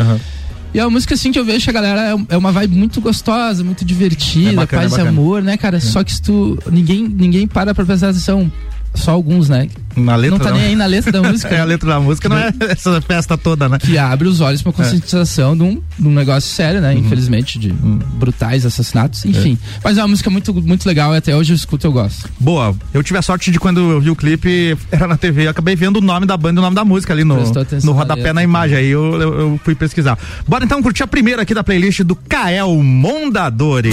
E 0.73 0.79
é 0.79 0.83
uma 0.83 0.91
música 0.91 1.13
assim 1.13 1.31
que 1.31 1.37
eu 1.37 1.45
vejo 1.45 1.69
a 1.69 1.73
galera 1.73 2.01
é, 2.01 2.33
é 2.33 2.37
uma 2.37 2.51
vibe 2.51 2.75
muito 2.75 2.99
gostosa, 2.99 3.63
muito 3.63 3.85
divertida, 3.85 4.51
É 4.51 4.53
bacana, 4.53 4.81
paz 4.83 4.97
é 4.97 5.03
e 5.03 5.07
amor, 5.07 5.41
né, 5.41 5.55
cara? 5.55 5.79
Só 5.79 6.03
que 6.03 6.13
se 6.13 6.21
tu. 6.21 6.57
Ninguém, 6.71 7.07
ninguém 7.07 7.47
para 7.47 7.75
pra 7.75 7.85
prestar 7.85 8.09
atenção. 8.09 8.51
Só 8.93 9.11
alguns, 9.11 9.49
né? 9.49 9.67
Na 9.95 10.15
letra 10.15 10.37
não 10.37 10.43
tá 10.43 10.51
nem 10.51 10.61
aí 10.61 10.75
na 10.75 10.85
letra 10.85 11.11
da 11.11 11.21
música. 11.29 11.53
É, 11.55 11.59
a 11.59 11.65
letra 11.65 11.89
da 11.89 11.99
música 11.99 12.29
não 12.29 12.37
é 12.37 12.51
essa 12.69 13.01
festa 13.01 13.37
toda, 13.37 13.69
né? 13.69 13.77
que 13.77 13.97
abre 13.97 14.27
os 14.27 14.41
olhos 14.41 14.61
pra 14.61 14.71
conscientização 14.71 15.55
de, 15.55 15.63
um, 15.63 15.81
de 15.97 16.07
um 16.07 16.11
negócio 16.11 16.49
sério, 16.49 16.81
né? 16.81 16.93
Infelizmente, 16.93 17.59
de 17.59 17.71
brutais 17.71 18.65
assassinatos, 18.65 19.25
enfim. 19.25 19.57
Mas 19.83 19.97
é 19.97 20.01
uma 20.01 20.07
música 20.07 20.29
muito, 20.29 20.53
muito 20.53 20.85
legal 20.85 21.13
e 21.13 21.17
até 21.17 21.35
hoje 21.35 21.53
eu 21.53 21.55
escuto 21.55 21.85
e 21.85 21.87
eu 21.87 21.91
gosto. 21.91 22.29
Boa, 22.39 22.75
eu 22.93 23.03
tive 23.03 23.19
a 23.19 23.21
sorte 23.21 23.51
de 23.51 23.59
quando 23.59 23.79
eu 23.91 24.01
vi 24.01 24.09
o 24.09 24.15
clipe, 24.15 24.77
era 24.91 25.07
na 25.07 25.17
TV, 25.17 25.45
eu 25.45 25.51
acabei 25.51 25.75
vendo 25.75 25.97
o 25.97 26.01
nome 26.01 26.25
da 26.25 26.37
banda 26.37 26.59
e 26.59 26.61
o 26.61 26.63
nome 26.63 26.75
da 26.75 26.85
música 26.85 27.13
ali 27.13 27.23
no, 27.23 27.35
no 27.35 27.53
na 27.53 27.91
rodapé 27.91 28.15
letra, 28.15 28.33
na 28.33 28.43
imagem, 28.43 28.77
aí 28.77 28.89
eu, 28.89 29.21
eu, 29.21 29.39
eu 29.39 29.59
fui 29.63 29.75
pesquisar. 29.75 30.17
Bora 30.47 30.65
então 30.65 30.81
curtir 30.81 31.03
a 31.03 31.07
primeira 31.07 31.41
aqui 31.41 31.53
da 31.53 31.63
playlist 31.63 32.01
do 32.01 32.15
Kael 32.15 32.75
Mondadori. 32.83 33.91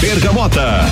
Bergamota. 0.00 0.84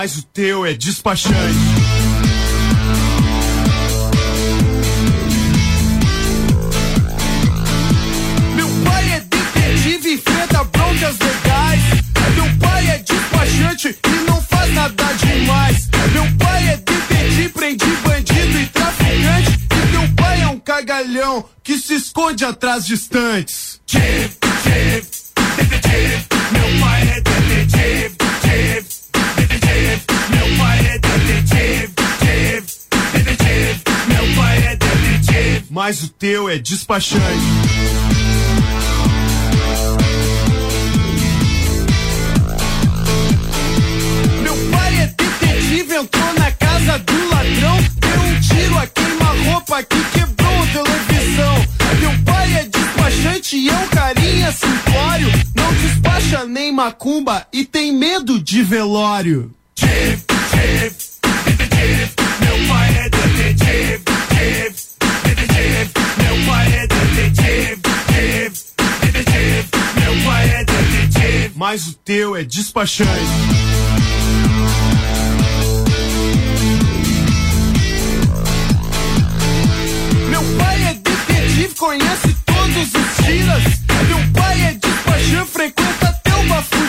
Mas 0.00 0.16
o 0.16 0.22
teu 0.22 0.64
é 0.64 0.72
despachante. 0.72 1.36
Meu 8.56 8.66
pai 8.82 9.12
é 9.12 9.20
detetive 9.20 10.08
e 10.08 10.14
enfrenta 10.14 10.64
broncas 10.64 11.18
legais. 11.18 11.82
Meu 12.34 12.58
pai 12.60 12.88
é 12.88 12.98
despachante 13.00 13.98
e 14.06 14.30
não 14.30 14.40
faz 14.40 14.72
nada 14.72 15.04
demais. 15.18 15.90
Meu 16.14 16.24
pai 16.38 16.68
é 16.68 16.76
detetive, 16.78 17.48
prende 17.50 17.84
bandido 18.02 18.58
e 18.58 18.66
traficante. 18.68 19.60
E 19.70 19.92
meu 19.92 20.14
pai 20.16 20.40
é 20.40 20.48
um 20.48 20.58
cagalhão 20.60 21.44
que 21.62 21.76
se 21.76 21.96
esconde 21.96 22.42
atrás 22.46 22.86
de 22.86 22.94
estantes. 22.94 23.78
detetive, 25.58 26.26
meu 26.52 26.80
pai 26.80 26.99
mas 35.90 36.04
o 36.04 36.08
teu 36.08 36.48
é 36.48 36.56
despachante. 36.56 37.24
Meu 44.40 44.54
pai 44.70 45.00
é 45.00 45.06
detetive, 45.08 45.96
entrou 45.96 46.34
na 46.34 46.52
casa 46.52 46.96
do 47.00 47.28
ladrão, 47.28 47.76
deu 47.96 48.20
um 48.20 48.40
tiro 48.40 48.78
a 48.78 48.86
queima-roupa 48.86 49.82
que 49.82 50.04
quebrou 50.12 50.62
a 50.62 50.66
televisão. 50.68 51.66
Meu 51.98 52.24
pai 52.24 52.54
é 52.54 52.64
despachante 52.66 53.56
e 53.56 53.68
é 53.68 53.74
um 53.76 53.88
carinha 53.88 54.52
simplório, 54.52 55.32
não 55.56 55.74
despacha 55.74 56.44
nem 56.44 56.70
macumba 56.70 57.48
e 57.52 57.64
tem 57.64 57.92
medo 57.92 58.38
de 58.38 58.62
velório. 58.62 59.52
meu 62.40 62.68
pai 62.68 62.96
é 62.96 63.08
detetive, 63.08 64.10
mas 71.60 71.88
o 71.88 71.92
teu 71.92 72.34
é 72.34 72.42
despachante. 72.42 73.10
Meu 80.30 80.42
pai 80.56 80.82
é 80.84 80.94
detetive, 80.94 81.74
conhece 81.74 82.34
todos 82.46 82.94
os 82.94 83.26
tiras. 83.26 83.62
Meu 84.08 84.32
pai 84.32 84.60
é 84.62 84.72
despachante, 84.72 85.50
frequenta 85.50 86.08
até 86.08 86.30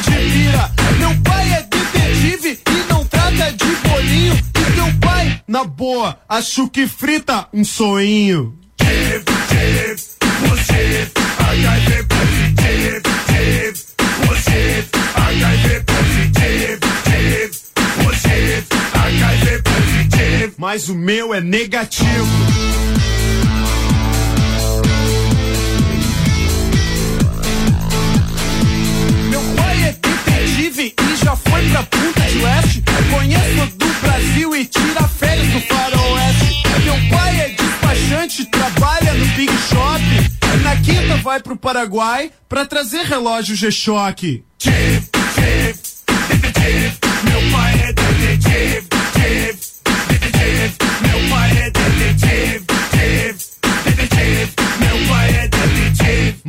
de 0.10 0.30
vira. 0.30 0.72
Meu 1.00 1.22
pai 1.22 1.52
é 1.52 1.64
detetive 1.64 2.62
e 2.66 2.94
não 2.94 3.04
trata 3.04 3.52
de 3.52 3.90
bolinho. 3.90 4.36
E 4.36 4.76
teu 4.78 5.00
pai, 5.02 5.42
na 5.50 5.66
boa, 5.66 6.18
acho 6.30 6.70
que 6.70 6.88
frita 6.88 7.46
um 7.54 7.66
soinho. 7.66 8.58
Mas 20.62 20.90
o 20.90 20.94
meu 20.94 21.34
é 21.34 21.42
negativo. 21.42 22.08
Meu 29.28 29.42
pai 29.56 29.84
é 29.86 29.92
detetive 29.94 30.94
e 31.02 31.26
já 31.26 31.36
foi 31.36 31.68
pra 31.68 31.82
Punta 31.82 32.22
de 32.22 32.44
Oeste. 32.44 32.84
Conheço 33.12 33.76
do 33.76 33.88
Brasil 34.02 34.56
e 34.56 34.66
tira 34.66 35.08
férias 35.08 35.48
do 35.48 35.62
faroeste. 35.62 36.64
Meu 36.84 37.10
pai 37.10 37.40
é 37.40 37.50
despachante, 37.50 38.46
trabalha 38.46 39.14
no 39.16 39.26
Big 39.36 39.52
Shop. 39.68 40.04
E 40.54 40.58
na 40.64 40.76
quinta 40.76 41.18
vai 41.24 41.40
pro 41.40 41.58
Paraguai 41.58 42.32
pra 42.48 42.68
trazer 42.68 43.02
relógio 43.08 43.56
G-Shock. 43.56 44.44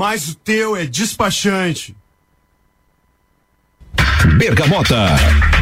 Mas 0.02 0.30
o 0.30 0.34
teu 0.34 0.74
é 0.76 0.84
despachante. 0.84 1.94
Bergamota. 4.36 5.06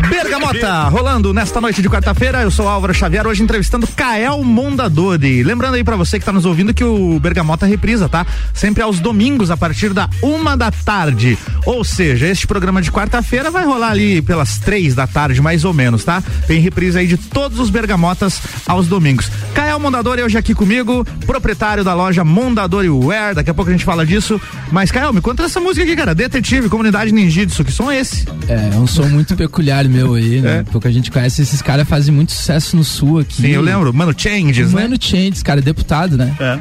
Bergamota, 0.08 0.88
rolando 0.88 1.34
nesta 1.34 1.60
noite 1.60 1.82
de 1.82 1.90
quarta-feira. 1.90 2.40
Eu 2.40 2.50
sou 2.50 2.66
Álvaro 2.66 2.94
Xavier, 2.94 3.26
hoje 3.26 3.42
entrevistando 3.42 3.86
Kael 3.86 4.42
Mondadori. 4.42 5.42
Lembrando 5.42 5.74
aí 5.74 5.84
para 5.84 5.94
você 5.94 6.18
que 6.18 6.24
tá 6.24 6.32
nos 6.32 6.46
ouvindo 6.46 6.72
que 6.72 6.82
o 6.82 7.20
Bergamota 7.20 7.66
reprisa, 7.66 8.08
tá? 8.08 8.26
Sempre 8.54 8.82
aos 8.82 8.98
domingos, 8.98 9.50
a 9.50 9.58
partir 9.58 9.92
da 9.92 10.08
uma 10.22 10.56
da 10.56 10.70
tarde. 10.70 11.38
Ou 11.66 11.84
seja, 11.84 12.26
este 12.26 12.46
programa 12.46 12.80
de 12.80 12.90
quarta-feira 12.90 13.50
vai 13.50 13.64
rolar 13.64 13.90
ali 13.90 14.22
pelas 14.22 14.58
três 14.58 14.94
da 14.94 15.06
tarde, 15.06 15.42
mais 15.42 15.64
ou 15.64 15.74
menos, 15.74 16.02
tá? 16.02 16.22
Tem 16.46 16.60
reprise 16.60 16.98
aí 16.98 17.06
de 17.06 17.18
todos 17.18 17.58
os 17.58 17.68
Bergamotas 17.68 18.40
aos 18.66 18.88
domingos. 18.88 19.30
Kael 19.54 19.69
Mondadori 19.78 20.22
hoje 20.22 20.36
aqui 20.36 20.54
comigo, 20.54 21.04
proprietário 21.26 21.84
da 21.84 21.94
loja 21.94 22.24
Mondadori 22.24 22.88
Wear. 22.88 23.34
Daqui 23.34 23.50
a 23.50 23.54
pouco 23.54 23.70
a 23.70 23.72
gente 23.72 23.84
fala 23.84 24.04
disso. 24.04 24.40
Mas, 24.72 24.90
Kael, 24.90 25.12
me 25.12 25.20
conta 25.20 25.44
essa 25.44 25.60
música 25.60 25.84
aqui, 25.84 25.94
cara. 25.94 26.14
Detetive, 26.14 26.68
Comunidade 26.68 27.12
Ninjitsu, 27.12 27.64
que 27.64 27.72
som 27.72 27.90
é 27.90 28.00
esse? 28.00 28.26
É, 28.48 28.74
é 28.74 28.78
um 28.78 28.86
som 28.86 29.04
muito 29.04 29.36
peculiar 29.36 29.84
meu 29.86 30.14
aí, 30.14 30.40
né? 30.40 30.58
É. 30.58 30.62
Porque 30.64 30.88
a 30.88 30.90
gente 30.90 31.10
conhece 31.10 31.42
esses 31.42 31.62
caras 31.62 31.88
fazem 31.88 32.14
muito 32.14 32.32
sucesso 32.32 32.76
no 32.76 32.84
sul 32.84 33.20
aqui. 33.20 33.42
Sim, 33.42 33.48
eu 33.48 33.62
lembro. 33.62 33.92
Mano 33.92 34.14
Changes, 34.16 34.68
Mano 34.68 34.76
né? 34.76 34.82
Mano 34.82 34.96
Changes, 35.00 35.42
cara, 35.42 35.60
deputado, 35.60 36.16
né? 36.16 36.34
É. 36.40 36.58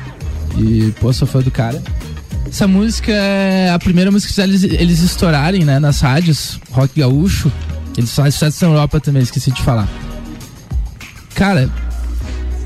E, 0.58 0.94
pô, 1.00 1.12
sou 1.13 1.28
fã 1.28 1.39
do 1.39 1.51
cara. 1.51 1.82
Essa 2.48 2.68
música 2.68 3.12
é 3.12 3.70
a 3.70 3.78
primeira 3.78 4.10
música 4.10 4.34
que 4.34 4.42
eles, 4.42 4.63
eles 4.63 5.00
estourarem, 5.01 5.63
né? 5.63 5.80
Nas 5.80 6.01
rádios, 6.01 6.60
rock 6.72 7.00
gaúcho. 7.00 7.51
Eles 7.98 8.13
fazem 8.13 8.32
sucesso 8.32 8.66
na 8.66 8.72
Europa 8.72 9.00
também, 9.00 9.22
esqueci 9.22 9.51
de 9.51 9.62
falar. 9.62 9.88
Cara, 11.36 11.70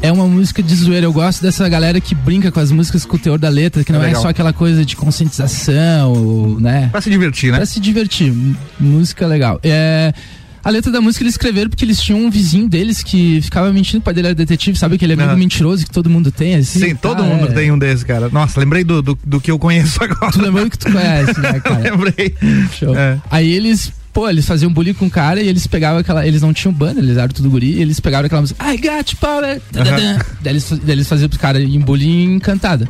é 0.03 0.11
uma 0.11 0.27
música 0.27 0.61
de 0.61 0.75
zoeira. 0.75 1.05
Eu 1.05 1.13
gosto 1.13 1.41
dessa 1.41 1.67
galera 1.69 1.99
que 2.01 2.13
brinca 2.13 2.51
com 2.51 2.59
as 2.59 2.71
músicas 2.71 3.05
com 3.05 3.15
o 3.15 3.19
teor 3.19 3.39
da 3.39 3.47
letra, 3.47 3.85
que 3.85 3.91
não 3.91 4.03
é, 4.03 4.11
é 4.11 4.15
só 4.15 4.27
aquela 4.27 4.51
coisa 4.51 4.83
de 4.83 4.97
conscientização, 4.97 6.59
né? 6.59 6.89
Pra 6.91 6.99
se 6.99 7.09
divertir, 7.09 7.51
né? 7.51 7.57
Pra 7.57 7.65
se 7.65 7.79
divertir. 7.79 8.33
Música 8.77 9.25
legal. 9.25 9.61
É. 9.63 10.13
A 10.61 10.69
letra 10.69 10.91
da 10.91 11.01
música 11.01 11.23
eles 11.23 11.33
escreveram 11.33 11.69
porque 11.69 11.83
eles 11.83 12.01
tinham 12.01 12.21
um 12.21 12.29
vizinho 12.29 12.69
deles 12.69 13.03
que 13.03 13.41
ficava 13.41 13.71
mentindo, 13.71 13.99
o 13.99 14.01
pai 14.01 14.13
dele 14.13 14.27
era 14.27 14.35
detetive, 14.35 14.77
sabe 14.77 14.95
aquele 14.95 15.11
amigo 15.11 15.35
mentiroso 15.35 15.85
que 15.85 15.91
todo 15.91 16.09
mundo 16.09 16.31
tem, 16.31 16.55
assim? 16.55 16.79
Sim, 16.79 16.95
todo 16.95 17.21
ah, 17.21 17.25
mundo 17.25 17.49
é... 17.49 17.51
tem 17.51 17.69
um 17.69 17.77
desses, 17.77 18.03
cara. 18.05 18.29
Nossa, 18.29 18.61
lembrei 18.61 18.81
do, 18.83 19.01
do, 19.01 19.19
do, 19.25 19.41
que 19.41 19.51
eu 19.51 19.59
conheço 19.59 19.99
agora. 20.03 20.31
Tu 20.31 20.41
lembrou 20.41 20.69
que 20.69 20.77
tu 20.77 20.89
conhece, 20.91 21.39
né, 21.39 21.59
cara? 21.59 21.79
lembrei. 21.91 22.35
Show. 22.77 22.95
É. 22.95 23.19
Aí 23.29 23.51
eles 23.51 23.91
pô, 24.13 24.29
eles 24.29 24.45
faziam 24.45 24.71
bullying 24.71 24.93
com 24.93 25.07
o 25.07 25.09
cara 25.09 25.41
e 25.41 25.47
eles 25.47 25.65
pegavam 25.65 25.99
aquela. 25.99 26.25
Eles 26.25 26.41
não 26.41 26.53
tinham 26.53 26.71
banda, 26.71 26.99
eles 26.99 27.17
eram 27.17 27.33
tudo 27.33 27.49
guri, 27.49 27.71
e 27.71 27.81
eles 27.81 27.99
pegavam 27.99 28.27
aquela 28.27 28.41
música, 28.41 28.63
I 28.71 28.77
got 28.77 29.15
power. 29.15 29.61
Uhum. 29.75 30.19
Daí, 30.41 30.53
eles, 30.53 30.69
daí 30.69 30.91
eles 30.91 31.09
faziam 31.09 31.27
pros 31.27 31.41
caras 31.41 31.63
em 31.63 31.79
bullying 31.79 32.35
encantada. 32.35 32.87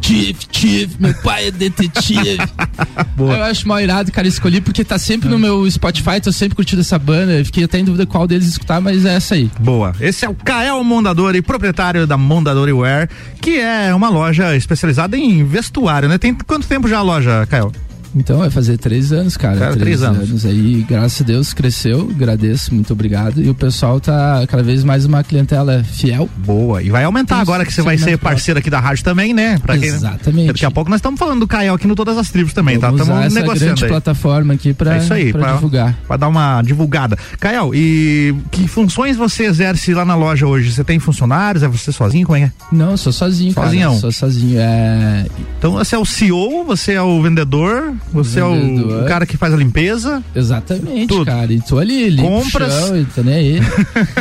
Tive, 0.00 0.34
tive, 0.50 0.96
meu 0.98 1.14
pai 1.22 1.46
é 1.46 1.50
detetive. 1.52 2.38
eu 3.16 3.44
acho 3.44 3.68
mal 3.68 3.80
irado, 3.80 4.10
cara, 4.10 4.26
escolhi 4.26 4.60
porque 4.60 4.84
tá 4.84 4.98
sempre 4.98 5.28
no 5.28 5.38
meu 5.38 5.70
Spotify, 5.70 6.20
tô 6.20 6.32
sempre 6.32 6.56
curtindo 6.56 6.80
essa 6.80 6.98
banda. 6.98 7.44
Fiquei 7.44 7.62
até 7.62 7.78
em 7.78 7.84
dúvida 7.84 8.04
qual 8.04 8.26
deles 8.26 8.48
escutar, 8.48 8.80
mas 8.80 9.04
é 9.04 9.14
essa 9.14 9.36
aí. 9.36 9.48
Boa. 9.60 9.94
Esse 10.00 10.24
é 10.24 10.28
o 10.28 10.34
Kael 10.34 10.82
Mondadori, 10.82 11.40
proprietário 11.40 12.04
da 12.04 12.16
Mondadori 12.16 12.72
Wear, 12.72 13.08
que 13.40 13.60
é 13.60 13.94
uma 13.94 14.08
loja 14.08 14.56
especializada 14.56 15.16
em 15.16 15.44
vestuário, 15.44 16.08
né? 16.08 16.18
Tem 16.18 16.34
quanto 16.34 16.66
tempo 16.66 16.88
já 16.88 16.98
a 16.98 17.02
loja, 17.02 17.46
Kael? 17.46 17.70
Então 18.14 18.38
vai 18.38 18.50
fazer 18.50 18.76
três 18.78 19.12
anos, 19.12 19.36
cara. 19.36 19.56
Cara, 19.58 19.70
três, 19.72 19.82
três 19.82 20.02
anos. 20.02 20.28
anos. 20.28 20.46
aí, 20.46 20.84
graças 20.88 21.20
a 21.20 21.24
Deus, 21.24 21.52
cresceu, 21.54 22.10
agradeço, 22.14 22.74
muito 22.74 22.92
obrigado. 22.92 23.40
E 23.42 23.48
o 23.48 23.54
pessoal 23.54 23.98
tá 24.00 24.44
cada 24.48 24.62
vez 24.62 24.84
mais 24.84 25.04
uma 25.06 25.22
clientela 25.24 25.82
fiel. 25.84 26.28
Boa. 26.38 26.82
E 26.82 26.90
vai 26.90 27.04
aumentar 27.04 27.36
Tem 27.36 27.42
agora 27.42 27.64
que 27.64 27.72
você 27.72 27.82
vai 27.82 27.96
ser 27.96 28.18
parceiro 28.18 28.58
aqui 28.60 28.68
da 28.68 28.80
rádio 28.80 29.02
também, 29.04 29.32
né? 29.32 29.58
Pra 29.58 29.78
quem- 29.78 29.88
Exatamente. 29.88 30.48
Daqui 30.48 30.64
a 30.66 30.70
pouco 30.70 30.90
nós 30.90 30.98
estamos 30.98 31.18
falando 31.18 31.40
do 31.40 31.46
Kael 31.46 31.74
aqui 31.74 31.86
no 31.86 31.94
Todas 31.94 32.18
as 32.18 32.30
Tribos 32.30 32.52
também, 32.52 32.78
Vamos 32.78 33.00
tá? 33.00 33.04
Estamos 33.04 33.34
negociando 33.34 33.64
grande 33.66 33.84
aí. 33.84 33.90
plataforma 33.90 34.54
aqui 34.54 34.74
pra, 34.74 34.94
É 34.96 34.98
isso 34.98 35.12
aí, 35.14 35.32
pra 35.32 35.40
pra- 35.40 35.52
divulgar. 35.54 35.98
Pra 36.06 36.16
dar 36.16 36.28
uma 36.28 36.60
divulgada. 36.62 37.16
Kael, 37.40 37.74
e 37.74 38.34
que 38.50 38.66
funções 38.68 39.16
você 39.16 39.44
exerce 39.44 39.94
lá 39.94 40.04
na 40.04 40.14
loja 40.14 40.46
hoje? 40.46 40.70
Você 40.72 40.84
tem 40.84 40.98
funcionários? 40.98 41.62
É 41.62 41.68
você 41.68 41.90
sozinho? 41.92 42.26
Como 42.26 42.36
é 42.36 42.42
é? 42.42 42.52
Não, 42.70 42.92
eu 42.92 42.96
sou 42.96 43.12
sozinho, 43.12 43.52
Sozinhão? 43.52 43.90
cara. 43.92 44.00
Sou 44.00 44.12
sozinho. 44.12 44.58
É, 44.60 45.26
Então 45.58 45.72
você 45.72 45.94
é 45.94 45.98
o 45.98 46.04
CEO, 46.04 46.64
você 46.64 46.92
é 46.92 47.02
o 47.02 47.22
vendedor, 47.22 47.94
você 48.12 48.40
é 48.40 48.44
o, 48.44 49.02
o 49.02 49.06
cara 49.06 49.26
que 49.26 49.36
faz 49.36 49.52
a 49.54 49.56
limpeza. 49.56 50.22
exatamente, 50.34 51.08
Tudo. 51.08 51.26
cara. 51.26 51.52
E 51.52 51.60
tô 51.60 51.78
ali, 51.78 52.08
limpo 52.10 52.28
Compras. 52.42 52.72
chão, 52.72 52.96
e 52.96 53.04
tô 53.04 53.22
nem 53.22 53.34
aí. 53.34 53.60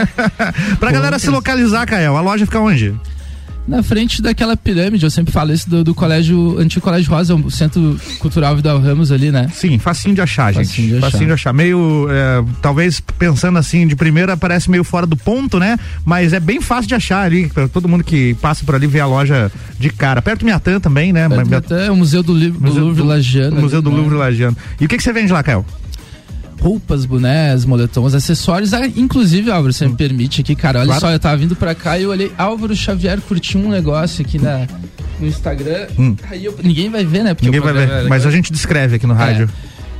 Pra 0.79 0.91
galera 0.91 1.17
se 1.19 1.29
localizar, 1.29 1.85
Kael, 1.85 2.15
a 2.17 2.21
loja 2.21 2.45
fica 2.45 2.59
onde? 2.59 2.93
Na 3.67 3.83
frente 3.83 4.21
daquela 4.21 4.57
pirâmide, 4.57 5.05
eu 5.05 5.09
sempre 5.11 5.31
falo 5.31 5.53
isso 5.53 5.69
do, 5.69 5.83
do 5.83 5.93
colégio, 5.93 6.57
antigo 6.57 6.81
colégio 6.83 7.11
Rosa, 7.11 7.35
o 7.35 7.49
centro 7.51 7.95
cultural 8.19 8.55
Vidal 8.55 8.79
Ramos 8.79 9.11
ali, 9.11 9.31
né? 9.31 9.47
Sim, 9.53 9.77
facinho 9.77 10.15
de 10.15 10.21
achar, 10.21 10.51
gente. 10.51 10.67
Facinho 10.67 10.87
de 10.89 10.95
achar. 10.97 11.11
Facinho 11.11 11.27
de 11.27 11.33
achar. 11.33 11.53
Meio, 11.53 12.07
é, 12.09 12.43
talvez 12.61 12.99
pensando 12.99 13.57
assim, 13.59 13.87
de 13.87 13.95
primeira 13.95 14.35
parece 14.35 14.69
meio 14.69 14.83
fora 14.83 15.05
do 15.05 15.15
ponto, 15.15 15.59
né? 15.59 15.77
Mas 16.03 16.33
é 16.33 16.39
bem 16.39 16.59
fácil 16.59 16.87
de 16.87 16.95
achar 16.95 17.21
ali, 17.23 17.47
pra 17.49 17.67
todo 17.67 17.87
mundo 17.87 18.03
que 18.03 18.33
passa 18.41 18.65
por 18.65 18.75
ali 18.75 18.87
vê 18.87 18.99
a 18.99 19.05
loja 19.05 19.51
de 19.79 19.89
cara. 19.91 20.21
Perto 20.21 20.39
do 20.41 20.45
Miatã 20.47 20.79
também, 20.79 21.13
né? 21.13 21.29
Perto 21.29 21.37
Mas- 21.37 21.47
do- 21.49 21.55
até 21.55 21.91
o 21.91 21.95
Museu 21.95 22.23
do, 22.23 22.33
Livro, 22.33 22.59
do 22.59 22.65
Museu 22.65 22.83
Louvre 22.83 23.01
do- 23.03 23.07
Lagiano. 23.07 23.61
Museu 23.61 23.81
do 23.81 23.91
né? 23.91 23.95
Louvre 23.97 24.15
Lagiano. 24.17 24.57
E 24.81 24.85
o 24.85 24.87
que, 24.89 24.97
que 24.97 25.03
você 25.03 25.13
vende 25.13 25.31
lá, 25.31 25.43
Kael? 25.43 25.63
Roupas, 26.61 27.05
bonés, 27.05 27.65
moletons, 27.65 28.13
acessórios. 28.13 28.71
Ah, 28.73 28.85
inclusive, 28.85 29.49
Álvaro, 29.49 29.73
você 29.73 29.87
me 29.87 29.95
permite 29.95 30.41
aqui, 30.41 30.55
cara. 30.55 30.79
Olha. 30.79 30.85
Claro. 30.87 31.01
só, 31.01 31.11
eu 31.11 31.19
tava 31.19 31.35
vindo 31.37 31.55
pra 31.55 31.73
cá 31.73 31.97
e 31.97 32.03
eu 32.03 32.11
olhei. 32.11 32.31
Álvaro 32.37 32.75
Xavier 32.75 33.19
curtiu 33.19 33.59
um 33.59 33.69
negócio 33.69 34.23
aqui 34.23 34.37
na, 34.37 34.67
no 35.19 35.25
Instagram. 35.27 35.87
Hum. 35.97 36.15
Aí 36.29 36.45
eu- 36.45 36.55
ninguém 36.63 36.87
vai 36.89 37.03
ver, 37.03 37.23
né? 37.23 37.33
Porque 37.33 37.47
Ninguém 37.47 37.61
vai 37.61 37.73
ver, 37.73 37.89
é 37.89 38.01
mas 38.03 38.21
a 38.21 38.25
legal. 38.25 38.31
gente 38.31 38.53
descreve 38.53 38.97
aqui 38.97 39.07
no 39.07 39.15
rádio. 39.15 39.49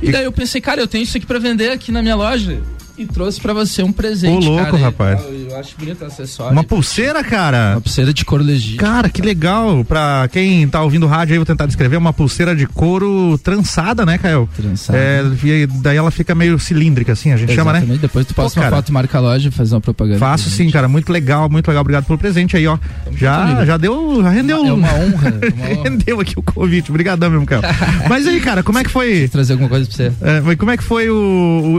E 0.00 0.10
daí 0.12 0.24
eu 0.24 0.32
pensei, 0.32 0.60
cara, 0.60 0.80
eu 0.80 0.86
tenho 0.86 1.02
isso 1.02 1.16
aqui 1.16 1.26
pra 1.26 1.38
vender 1.40 1.70
aqui 1.70 1.90
na 1.90 2.00
minha 2.00 2.14
loja. 2.16 2.60
E 2.96 3.06
trouxe 3.06 3.40
pra 3.40 3.52
você 3.52 3.82
um 3.82 3.90
presente. 3.92 4.46
Ô, 4.46 4.50
louco, 4.50 4.72
cara. 4.72 4.78
rapaz. 4.84 5.20
Eu, 5.24 5.48
eu 5.50 5.56
acho 5.58 5.74
bonito 5.78 6.02
o 6.02 6.06
acessório. 6.06 6.52
Uma 6.52 6.62
pulseira, 6.64 7.24
cara. 7.24 7.72
Uma 7.74 7.80
pulseira 7.80 8.12
de 8.12 8.24
couro 8.24 8.44
legítimo. 8.44 8.78
Cara, 8.80 9.08
que 9.08 9.22
legal. 9.22 9.84
Pra 9.84 10.28
quem 10.30 10.68
tá 10.68 10.82
ouvindo 10.82 11.06
rádio 11.06 11.32
aí, 11.32 11.38
vou 11.38 11.46
tentar 11.46 11.66
descrever 11.66 11.96
uma 11.96 12.12
pulseira 12.12 12.54
de 12.54 12.66
couro 12.66 13.38
trançada, 13.42 14.04
né, 14.04 14.18
Caio? 14.18 14.48
Trançada. 14.54 14.98
É, 14.98 15.22
e 15.44 15.66
daí 15.66 15.96
ela 15.96 16.10
fica 16.10 16.34
meio 16.34 16.58
cilíndrica, 16.58 17.12
assim, 17.12 17.32
a 17.32 17.36
gente 17.36 17.54
chama, 17.54 17.72
né? 17.72 17.78
Exatamente. 17.78 18.00
Depois 18.02 18.26
tu 18.26 18.34
posta 18.34 18.54
Pô, 18.54 18.60
uma 18.60 18.70
cara. 18.70 18.76
foto, 18.82 18.92
marca 18.92 19.18
a 19.18 19.20
loja 19.20 19.48
e 19.48 19.52
faz 19.52 19.72
uma 19.72 19.80
propaganda. 19.80 20.18
Faço 20.18 20.50
sim, 20.50 20.70
cara. 20.70 20.86
Muito 20.86 21.10
legal, 21.10 21.48
muito 21.48 21.66
legal. 21.68 21.80
Obrigado 21.80 22.04
pelo 22.04 22.18
presente 22.18 22.56
aí, 22.56 22.66
ó. 22.66 22.78
Já, 23.12 23.64
já 23.64 23.76
deu, 23.76 24.22
já 24.22 24.28
rendeu. 24.30 24.58
É 24.66 24.72
uma 24.72 24.88
honra. 24.94 25.34
uma 25.54 25.64
honra. 25.70 25.82
rendeu 25.84 26.20
aqui 26.20 26.34
o 26.38 26.42
convite. 26.42 26.90
Obrigadão 26.90 27.30
mesmo, 27.30 27.46
Caio. 27.46 27.62
Mas 28.08 28.26
aí, 28.26 28.40
cara, 28.40 28.62
como 28.62 28.78
é 28.78 28.84
que 28.84 28.90
foi? 28.90 29.28
Trazer 29.28 29.54
alguma 29.54 29.68
coisa 29.70 29.86
pra 29.86 29.96
você. 29.96 30.12
é, 30.20 30.56
como 30.56 30.70
é 30.70 30.76
que 30.76 30.82
foi 30.84 31.08
o, 31.08 31.14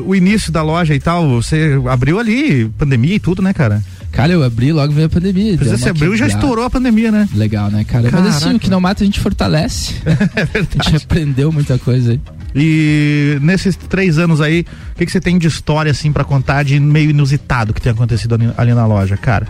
o, 0.06 0.10
o 0.10 0.16
início 0.16 0.52
da 0.52 0.64
loja 0.64 0.96
e 0.96 1.00
tal? 1.04 1.30
Você 1.30 1.80
abriu 1.90 2.20
ali, 2.20 2.70
pandemia 2.78 3.16
e 3.16 3.20
tudo, 3.20 3.42
né, 3.42 3.54
cara? 3.54 3.82
Cara, 4.12 4.32
eu 4.32 4.44
abri 4.44 4.72
logo 4.72 4.94
veio 4.94 5.08
a 5.08 5.10
pandemia. 5.10 5.58
Precisa 5.58 5.78
se 5.78 5.90
abriu 5.90 6.14
e 6.14 6.18
já 6.18 6.28
estourou 6.28 6.64
a 6.64 6.70
pandemia, 6.70 7.12
né? 7.12 7.28
Legal, 7.34 7.72
né, 7.72 7.84
cara? 7.84 8.10
Mas 8.12 8.28
assim, 8.28 8.40
Caraca. 8.42 8.58
o 8.58 8.60
que 8.60 8.70
não 8.70 8.80
mata 8.80 9.04
a 9.04 9.06
gente 9.06 9.20
fortalece. 9.20 9.96
É 10.36 10.60
A 10.60 10.84
gente 10.84 11.04
aprendeu 11.04 11.52
muita 11.52 11.80
coisa 11.80 12.12
aí. 12.12 12.22
E 12.56 13.40
nesses 13.42 13.76
três 13.76 14.20
anos 14.20 14.40
aí, 14.40 14.66
o 14.94 14.98
que, 14.98 15.06
que 15.08 15.12
você 15.12 15.20
tem 15.20 15.40
de 15.40 15.48
história, 15.48 15.92
assim, 15.92 16.12
pra 16.12 16.24
contar 16.24 16.64
de 16.64 16.80
meio 16.80 17.10
inusitado 17.10 17.74
que 17.74 17.82
tem 17.82 17.92
acontecido 17.92 18.36
ali, 18.36 18.50
ali 18.56 18.74
na 18.74 18.86
loja, 18.86 19.18
cara? 19.18 19.48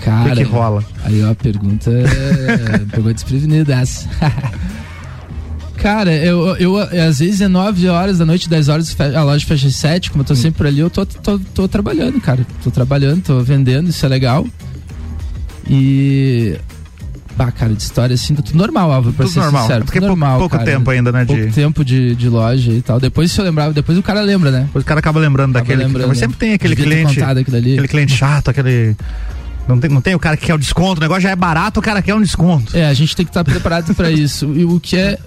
O 0.00 0.04
Cara, 0.04 0.30
que, 0.30 0.36
que 0.36 0.42
rola? 0.42 0.84
aí 1.04 1.22
ó, 1.22 1.30
a 1.30 1.34
pergunta 1.34 1.90
é... 1.90 2.78
pegou 2.94 3.12
desprevenida 3.12 3.74
essa. 3.74 4.08
Cara, 5.82 6.12
eu, 6.14 6.54
eu, 6.56 6.78
às 6.78 7.18
vezes 7.18 7.40
é 7.40 7.48
9 7.48 7.88
horas 7.88 8.18
da 8.18 8.24
noite, 8.24 8.48
10 8.48 8.68
horas, 8.68 8.96
a 9.00 9.22
loja 9.24 9.44
fecha 9.44 9.66
às 9.66 9.74
7, 9.74 10.10
como 10.12 10.22
eu 10.22 10.26
tô 10.26 10.34
sempre 10.36 10.58
por 10.58 10.66
ali, 10.68 10.78
eu 10.78 10.88
tô, 10.88 11.04
tô, 11.04 11.38
tô 11.52 11.66
trabalhando, 11.66 12.20
cara. 12.20 12.46
Tô 12.62 12.70
trabalhando, 12.70 13.20
tô 13.22 13.40
vendendo, 13.40 13.88
isso 13.90 14.06
é 14.06 14.08
legal. 14.08 14.46
E. 15.68 16.56
Bah, 17.36 17.50
cara, 17.50 17.72
de 17.72 17.82
história 17.82 18.12
assim, 18.14 18.34
tá 18.34 18.42
tudo 18.42 18.58
normal, 18.58 18.92
Álvaro, 18.92 19.14
pra 19.14 19.24
Tudo 19.24 19.32
ser 19.32 19.40
normal. 19.40 19.62
sincero. 19.62 19.84
Porque 19.86 19.98
tudo 19.98 20.08
normal, 20.08 20.38
pouco 20.38 20.58
tempo 20.58 20.90
ainda, 20.90 21.10
né, 21.10 21.24
de- 21.24 21.34
Pouco 21.34 21.52
tempo 21.52 21.84
de, 21.84 22.14
de 22.14 22.28
loja 22.28 22.70
e 22.72 22.82
tal. 22.82 23.00
Depois 23.00 23.32
se 23.32 23.40
eu 23.40 23.44
lembrava, 23.44 23.72
depois 23.72 23.96
o 23.96 24.02
cara 24.02 24.20
lembra, 24.20 24.50
né? 24.50 24.60
Depois 24.66 24.84
o 24.84 24.86
cara 24.86 25.00
acaba 25.00 25.18
lembrando 25.18 25.50
Acaba 25.56 25.64
daquele. 25.66 25.82
lembrando, 25.84 26.08
mas 26.08 26.18
né? 26.18 26.26
sempre 26.26 26.36
tem 26.36 26.52
aquele 26.52 26.76
cliente. 26.76 27.22
Aquele 27.22 27.88
cliente 27.88 28.14
chato, 28.14 28.48
aquele. 28.50 28.94
Não 29.66 29.78
tem, 29.80 29.88
não 29.90 30.00
tem 30.02 30.14
o 30.14 30.18
cara 30.18 30.36
que 30.36 30.44
quer 30.46 30.54
o 30.54 30.58
desconto, 30.58 30.98
o 30.98 31.00
negócio 31.00 31.22
já 31.22 31.30
é 31.30 31.36
barato, 31.36 31.80
o 31.80 31.82
cara 31.82 32.02
quer 32.02 32.14
um 32.14 32.20
desconto. 32.20 32.76
É, 32.76 32.86
a 32.86 32.92
gente 32.94 33.16
tem 33.16 33.24
que 33.24 33.30
estar 33.30 33.42
preparado 33.44 33.94
pra 33.94 34.10
isso. 34.10 34.52
E 34.54 34.64
o 34.64 34.78
que 34.78 34.96
é. 34.96 35.18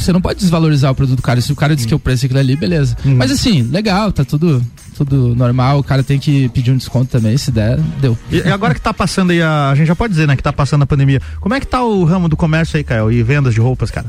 Você 0.00 0.12
não 0.12 0.20
pode 0.20 0.40
desvalorizar 0.40 0.90
o 0.90 0.94
produto 0.94 1.16
do 1.16 1.22
cara. 1.22 1.40
Se 1.40 1.52
o 1.52 1.56
cara 1.56 1.76
diz 1.76 1.84
que 1.86 1.94
o 1.94 1.98
preço 1.98 2.24
é 2.24 2.26
aquilo 2.26 2.40
ali, 2.40 2.56
beleza. 2.56 2.96
Uhum. 3.04 3.16
Mas 3.16 3.30
assim, 3.30 3.62
legal, 3.62 4.10
tá 4.10 4.24
tudo, 4.24 4.64
tudo 4.96 5.34
normal. 5.34 5.78
O 5.78 5.84
cara 5.84 6.02
tem 6.02 6.18
que 6.18 6.48
pedir 6.50 6.70
um 6.70 6.76
desconto 6.76 7.10
também. 7.10 7.36
Se 7.36 7.50
der, 7.50 7.78
deu. 8.00 8.16
E, 8.30 8.40
agora 8.42 8.74
que 8.74 8.80
tá 8.80 8.92
passando 8.94 9.30
aí, 9.30 9.42
a, 9.42 9.70
a 9.70 9.74
gente 9.74 9.86
já 9.86 9.94
pode 9.96 10.12
dizer, 10.12 10.26
né, 10.26 10.36
que 10.36 10.42
tá 10.42 10.52
passando 10.52 10.82
a 10.82 10.86
pandemia. 10.86 11.20
Como 11.40 11.54
é 11.54 11.60
que 11.60 11.66
tá 11.66 11.82
o 11.84 12.04
ramo 12.04 12.28
do 12.28 12.36
comércio 12.36 12.76
aí, 12.76 12.84
Caio? 12.84 13.10
E 13.12 13.22
vendas 13.22 13.52
de 13.54 13.60
roupas, 13.60 13.90
cara? 13.90 14.06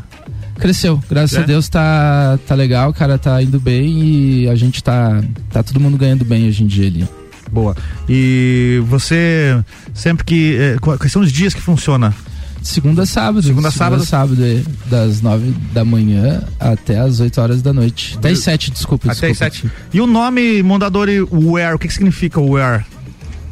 Cresceu. 0.60 1.02
Graças 1.10 1.38
É? 1.38 1.42
a 1.42 1.46
Deus 1.46 1.68
tá, 1.68 2.38
tá 2.48 2.54
legal, 2.56 2.92
o 2.92 2.94
cara 2.94 3.18
tá 3.18 3.42
indo 3.42 3.60
bem 3.60 4.04
e 4.44 4.50
a 4.50 4.56
gente 4.56 4.84
tá. 4.84 5.22
Tá 5.52 5.64
todo 5.64 5.80
mundo 5.80 5.98
ganhando 5.98 6.24
bem 6.24 6.48
hoje 6.48 6.64
em 6.64 6.68
dia 6.68 6.88
ali. 6.88 7.08
Boa. 7.52 7.76
E 8.08 8.82
você, 8.88 9.62
sempre 9.94 10.24
que. 10.24 10.56
eh, 10.58 10.78
qu- 10.80 10.98
quais 10.98 11.12
são 11.12 11.22
os 11.22 11.32
dias 11.32 11.54
que 11.54 11.60
funciona? 11.62 12.14
Segunda 12.62 13.04
a 13.04 13.06
sábado. 13.06 13.42
Segunda 13.46 13.70
a 13.70 13.72
sábado. 13.72 14.06
sábado, 14.06 14.44
é, 14.44 14.62
das 14.90 15.22
nove 15.22 15.54
da 15.74 15.84
manhã 15.84 16.44
até 16.60 17.00
as 17.00 17.20
8 17.20 17.42
horas 17.42 17.62
da 17.62 17.74
noite. 17.74 18.16
Até 18.18 18.30
as 18.30 18.40
sete, 18.40 18.70
desculpa. 18.72 19.12
Até 19.12 19.30
desculpa. 19.30 19.36
sete. 19.36 19.72
E 19.94 20.00
o 20.00 20.06
nome 20.08 20.62
Mondadori 20.62 21.22
Wear, 21.22 21.76
o 21.76 21.80
que, 21.80 21.88
que 21.88 21.94
significa 21.94 22.40
wear? 22.40 22.86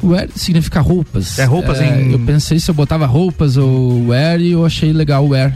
Wear 0.02 0.28
significa 0.34 0.80
roupas. 0.80 1.38
É 1.38 1.44
roupas 1.44 1.80
em- 1.80 2.12
Eu 2.12 2.18
pensei 2.20 2.58
se 2.58 2.70
eu 2.70 2.74
botava 2.74 3.04
roupas 3.04 3.56
ou 3.56 4.06
wear 4.08 4.40
e 4.40 4.52
eu 4.52 4.64
achei 4.64 4.92
legal 4.92 5.26
wear. 5.26 5.54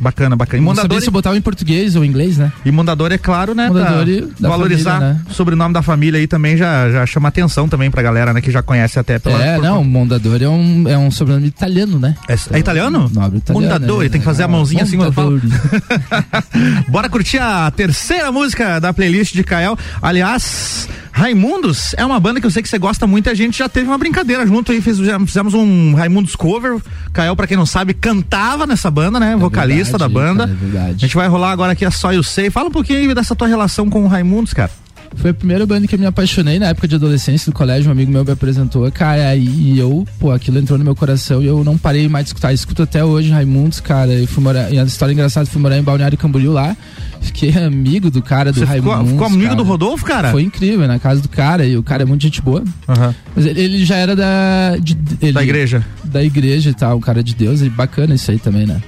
Bacana, 0.00 0.36
bacana. 0.36 0.62
E 0.62 0.64
Mondadori, 0.64 1.00
se 1.00 1.08
eu 1.08 1.12
botava 1.12 1.36
em 1.36 1.40
português 1.40 1.96
ou 1.96 2.04
em 2.04 2.08
inglês, 2.08 2.36
né? 2.36 2.52
e 2.64 2.70
Mondadori 2.70 3.14
é 3.14 3.18
claro, 3.18 3.54
né? 3.54 3.68
Mondadori 3.68 4.28
da 4.38 4.48
valorizar 4.48 4.92
família, 5.00 5.14
né? 5.14 5.20
o 5.30 5.34
sobrenome 5.34 5.74
da 5.74 5.82
família 5.82 6.18
aí 6.20 6.26
também 6.26 6.56
já, 6.56 6.90
já 6.90 7.06
chama 7.06 7.28
atenção 7.28 7.68
também 7.68 7.90
pra 7.90 8.02
galera, 8.02 8.32
né? 8.32 8.40
Que 8.40 8.50
já 8.50 8.62
conhece 8.62 8.98
até 8.98 9.18
pela. 9.18 9.42
é, 9.42 9.54
por- 9.56 9.62
não, 9.64 9.82
Mondadori 9.84 10.44
é 10.44 10.48
um, 10.48 10.88
é 10.88 10.98
um 10.98 11.10
sobrenome 11.10 11.46
italiano, 11.46 11.98
né? 11.98 12.14
É, 12.28 12.34
é 12.56 12.58
italiano? 12.58 13.10
Nobre 13.12 13.38
italiano. 13.38 13.66
Mondadori, 13.66 14.06
né? 14.06 14.10
tem 14.10 14.20
que 14.20 14.24
fazer 14.24 14.42
a 14.42 14.48
mãozinha 14.48 14.82
assim 14.82 14.96
quando 14.96 15.12
fala. 15.12 15.40
Bora 16.88 17.08
curtir 17.08 17.38
a 17.38 17.70
terceira 17.70 18.30
música 18.32 18.78
da 18.80 18.92
playlist 18.92 19.34
de 19.34 19.44
Kael. 19.44 19.78
Aliás, 20.00 20.88
Raimundos 21.20 21.94
é 21.96 22.04
uma 22.04 22.20
banda 22.20 22.42
que 22.42 22.46
eu 22.46 22.50
sei 22.50 22.62
que 22.62 22.68
você 22.68 22.78
gosta 22.78 23.06
muito. 23.06 23.26
e 23.26 23.30
A 23.30 23.34
gente 23.34 23.56
já 23.58 23.70
teve 23.70 23.86
uma 23.86 23.96
brincadeira 23.96 24.46
junto 24.46 24.70
aí, 24.70 24.82
fez- 24.82 24.98
fizemos 25.26 25.54
um 25.54 25.94
Raimundos 25.94 26.36
cover. 26.36 26.78
Kael, 27.10 27.34
pra 27.34 27.46
quem 27.46 27.56
não 27.56 27.64
sabe, 27.64 27.94
cantava 27.94 28.66
nessa 28.66 28.90
banda, 28.90 29.18
né? 29.18 29.34
Vocalista 29.34 29.96
da 29.96 30.04
É 30.04 30.08
verdade, 30.08 30.26
banda. 30.28 30.46
cara, 30.46 30.52
é 30.52 30.60
verdade. 30.70 30.94
A 30.96 30.98
gente 30.98 31.16
vai 31.16 31.26
rolar 31.26 31.52
agora 31.52 31.72
aqui 31.72 31.86
a 31.86 31.90
Só 31.90 32.12
Eu 32.12 32.22
Sei. 32.22 32.50
Fala 32.50 32.68
um 32.68 32.70
pouquinho 32.70 32.98
aí 32.98 33.14
dessa 33.14 33.34
tua 33.34 33.48
relação 33.48 33.88
com 33.88 34.04
o 34.04 34.06
Raimundos, 34.08 34.52
cara. 34.52 34.70
Foi 35.16 35.30
a 35.30 35.34
primeira 35.34 35.66
banda 35.66 35.86
que 35.86 35.94
eu 35.94 35.98
me 35.98 36.06
apaixonei 36.06 36.58
na 36.58 36.66
época 36.66 36.86
de 36.86 36.94
adolescência 36.94 37.50
do 37.50 37.54
colégio. 37.54 37.88
Um 37.88 37.92
amigo 37.92 38.12
meu 38.12 38.24
me 38.24 38.30
apresentou, 38.30 38.90
cara, 38.92 39.34
e 39.34 39.78
eu, 39.78 40.06
pô, 40.20 40.30
aquilo 40.30 40.58
entrou 40.58 40.78
no 40.78 40.84
meu 40.84 40.94
coração 40.94 41.42
e 41.42 41.46
eu 41.46 41.64
não 41.64 41.76
parei 41.76 42.08
mais 42.08 42.26
de 42.26 42.28
escutar. 42.28 42.52
Escuto 42.52 42.82
até 42.82 43.04
hoje 43.04 43.30
Raimundos, 43.30 43.80
cara. 43.80 44.12
E 44.14 44.26
fui 44.26 44.42
morar, 44.44 44.70
e 44.72 44.78
a 44.78 44.84
história 44.84 45.12
engraçada, 45.12 45.46
fui 45.46 45.60
morar 45.60 45.78
em 45.78 45.82
Balneário 45.82 46.16
Camboriú 46.18 46.52
lá. 46.52 46.76
Fiquei 47.20 47.50
amigo 47.56 48.10
do 48.10 48.22
cara 48.22 48.52
do 48.52 48.60
Você 48.60 48.66
ficou, 48.66 48.92
Raimundos. 48.92 49.12
ficou 49.12 49.26
amigo 49.26 49.42
cara. 49.44 49.54
do 49.56 49.62
Rodolfo, 49.64 50.04
cara? 50.04 50.30
Foi 50.30 50.42
incrível, 50.42 50.86
na 50.86 50.98
casa 50.98 51.20
do 51.20 51.28
cara, 51.28 51.66
e 51.66 51.76
o 51.76 51.82
cara 51.82 52.02
é 52.02 52.06
muito 52.06 52.22
gente 52.22 52.40
boa. 52.40 52.62
Aham. 52.88 53.14
Mas 53.34 53.46
ele, 53.46 53.60
ele 53.60 53.84
já 53.84 53.96
era 53.96 54.14
da. 54.14 54.76
de- 54.80 54.96
ele- 55.20 55.32
Da 55.32 55.42
igreja. 55.42 55.84
Da 56.04 56.22
igreja 56.22 56.70
e 56.70 56.74
tal, 56.74 56.96
um 56.98 57.00
cara 57.00 57.22
de 57.22 57.34
Deus, 57.34 57.62
e 57.62 57.68
bacana 57.70 58.14
isso 58.14 58.30
aí 58.30 58.38
também, 58.38 58.66
né? 58.66 58.80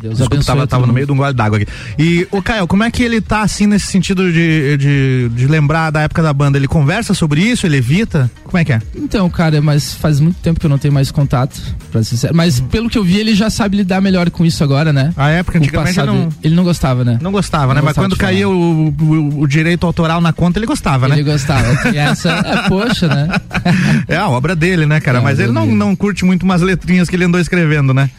Deus 0.00 0.16
Desculpa, 0.16 0.44
tava, 0.44 0.66
tava 0.66 0.86
no 0.86 0.92
meio 0.92 1.06
de 1.06 1.12
um 1.12 1.16
gole 1.16 1.34
d'água 1.34 1.58
aqui. 1.58 1.66
E 1.98 2.26
o 2.30 2.42
Caio, 2.42 2.66
como 2.66 2.82
é 2.82 2.90
que 2.90 3.02
ele 3.02 3.20
tá 3.20 3.42
assim 3.42 3.66
nesse 3.66 3.86
sentido 3.86 4.32
de, 4.32 4.76
de, 4.78 5.28
de, 5.28 5.46
lembrar 5.46 5.90
da 5.90 6.00
época 6.00 6.22
da 6.22 6.32
banda? 6.32 6.56
Ele 6.56 6.66
conversa 6.66 7.12
sobre 7.12 7.42
isso? 7.42 7.66
Ele 7.66 7.76
evita? 7.76 8.30
Como 8.44 8.56
é 8.56 8.64
que 8.64 8.72
é? 8.72 8.80
Então, 8.96 9.28
cara, 9.28 9.60
mas 9.60 9.94
faz 9.94 10.18
muito 10.18 10.36
tempo 10.36 10.58
que 10.58 10.64
eu 10.64 10.70
não 10.70 10.78
tenho 10.78 10.94
mais 10.94 11.10
contato, 11.10 11.60
pra 11.92 12.02
ser 12.02 12.10
sincero. 12.10 12.34
Mas 12.34 12.60
hum. 12.60 12.68
pelo 12.68 12.88
que 12.88 12.96
eu 12.96 13.04
vi, 13.04 13.18
ele 13.18 13.34
já 13.34 13.50
sabe 13.50 13.76
lidar 13.76 14.00
melhor 14.00 14.30
com 14.30 14.44
isso 14.44 14.64
agora, 14.64 14.92
né? 14.92 15.12
A 15.16 15.28
época, 15.28 15.58
antigamente 15.58 15.98
ele 15.98 16.06
não... 16.06 16.28
ele 16.42 16.54
não 16.54 16.64
gostava, 16.64 17.04
né? 17.04 17.18
Não 17.20 17.30
gostava, 17.30 17.74
né? 17.74 17.80
não 17.80 17.86
né? 17.86 17.92
Mas 17.94 17.96
quando 17.96 18.16
caía 18.16 18.48
o, 18.48 18.88
o, 18.88 19.40
o, 19.40 19.46
direito 19.46 19.86
autoral 19.86 20.20
na 20.20 20.32
conta, 20.32 20.58
ele 20.58 20.66
gostava, 20.66 21.06
ele 21.06 21.14
né? 21.14 21.20
Ele 21.20 21.30
gostava. 21.30 21.66
essa, 21.94 22.30
é, 22.30 22.68
poxa, 22.68 23.06
né? 23.06 23.28
é 24.08 24.16
a 24.16 24.28
obra 24.28 24.56
dele, 24.56 24.86
né, 24.86 25.00
cara? 25.00 25.18
É, 25.18 25.20
mas 25.20 25.38
ele 25.38 25.52
não, 25.52 25.66
não 25.66 25.94
curte 25.94 26.24
muito 26.24 26.42
umas 26.44 26.62
letrinhas 26.62 27.08
que 27.08 27.16
ele 27.16 27.24
andou 27.24 27.40
escrevendo, 27.40 27.92
né? 27.92 28.10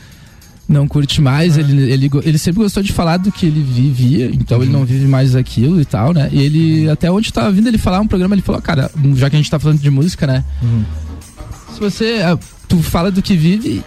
Não 0.67 0.87
curte 0.87 1.21
mais, 1.21 1.57
ele, 1.57 1.91
ele, 1.91 2.09
ele 2.23 2.37
sempre 2.37 2.61
gostou 2.61 2.81
de 2.81 2.93
falar 2.93 3.17
do 3.17 3.31
que 3.31 3.45
ele 3.45 3.61
vivia, 3.61 4.27
então 4.33 4.57
uhum. 4.57 4.63
ele 4.63 4.71
não 4.71 4.85
vive 4.85 5.05
mais 5.05 5.35
aquilo 5.35 5.81
e 5.81 5.85
tal, 5.85 6.13
né? 6.13 6.29
E 6.31 6.41
ele, 6.41 6.89
até 6.89 7.11
onde 7.11 7.31
tava 7.31 7.51
vindo 7.51 7.67
ele 7.67 7.77
falar 7.77 7.99
um 7.99 8.07
programa, 8.07 8.35
ele 8.35 8.41
falou, 8.41 8.61
cara, 8.61 8.89
já 9.15 9.29
que 9.29 9.35
a 9.35 9.39
gente 9.39 9.51
tá 9.51 9.59
falando 9.59 9.79
de 9.79 9.89
música, 9.89 10.25
né? 10.25 10.43
Uhum. 10.61 10.83
Se 11.73 11.79
você, 11.79 12.21
ah, 12.23 12.37
tu 12.67 12.81
fala 12.81 13.11
do 13.11 13.21
que 13.21 13.35
vive 13.35 13.83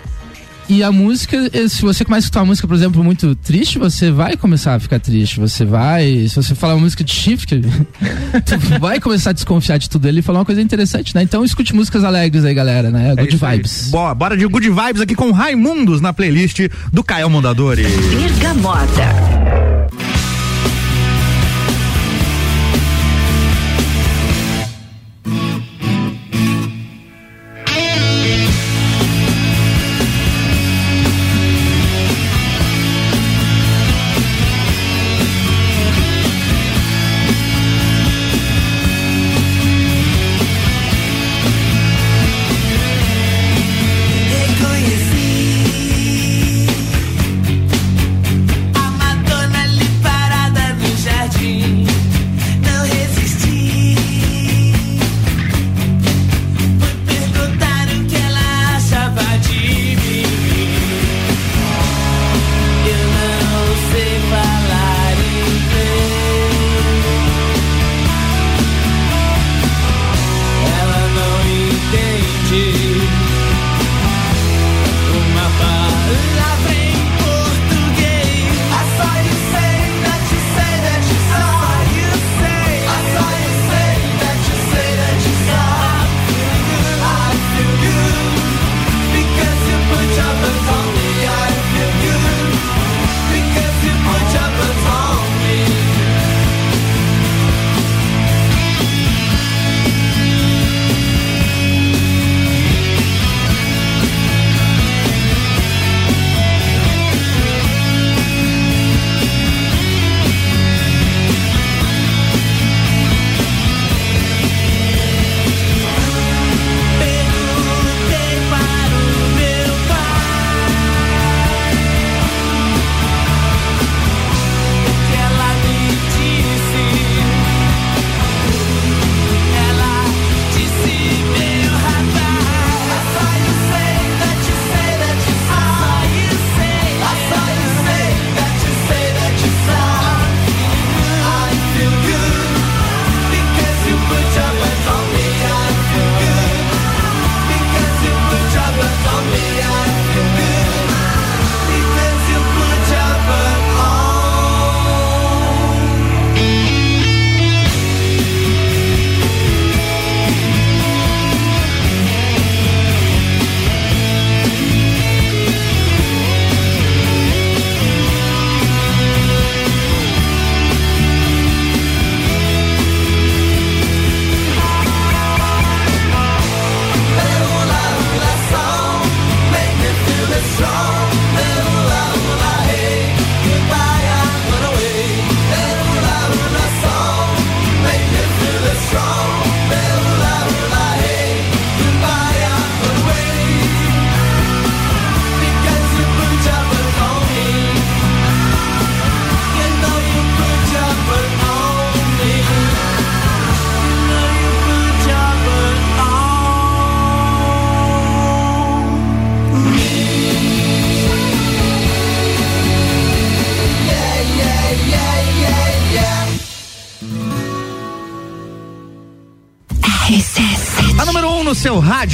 e 0.68 0.82
a 0.82 0.90
música, 0.90 1.50
eh, 1.52 1.68
se 1.68 1.82
você 1.82 2.04
começa 2.04 2.24
a 2.24 2.26
escutar 2.26 2.40
uma 2.40 2.46
música, 2.46 2.66
por 2.66 2.74
exemplo, 2.74 3.04
muito 3.04 3.34
triste, 3.36 3.78
você 3.78 4.10
vai 4.10 4.36
começar 4.36 4.74
a 4.74 4.80
ficar 4.80 4.98
triste. 4.98 5.38
Você 5.40 5.64
vai. 5.64 6.26
Se 6.28 6.36
você 6.36 6.54
falar 6.54 6.74
uma 6.74 6.80
música 6.80 7.04
de 7.04 7.12
chifre, 7.12 7.60
tu 8.46 8.78
vai 8.80 9.00
começar 9.00 9.30
a 9.30 9.32
desconfiar 9.32 9.78
de 9.78 9.90
tudo. 9.90 10.08
Ele 10.08 10.22
falou 10.22 10.40
uma 10.40 10.44
coisa 10.44 10.62
interessante, 10.62 11.14
né? 11.14 11.22
Então 11.22 11.44
escute 11.44 11.74
músicas 11.74 12.04
alegres 12.04 12.44
aí, 12.44 12.54
galera, 12.54 12.90
né? 12.90 13.12
É 13.12 13.16
good 13.16 13.36
vibes. 13.36 13.88
Boa, 13.90 14.14
bora 14.14 14.36
de 14.36 14.46
good 14.46 14.68
vibes 14.68 15.00
aqui 15.00 15.14
com 15.14 15.30
Raimundos 15.30 16.00
na 16.00 16.12
playlist 16.12 16.60
do 16.92 17.02
Caio 17.02 17.28
Mondadori. 17.28 17.82
Bergamota. 17.82 19.73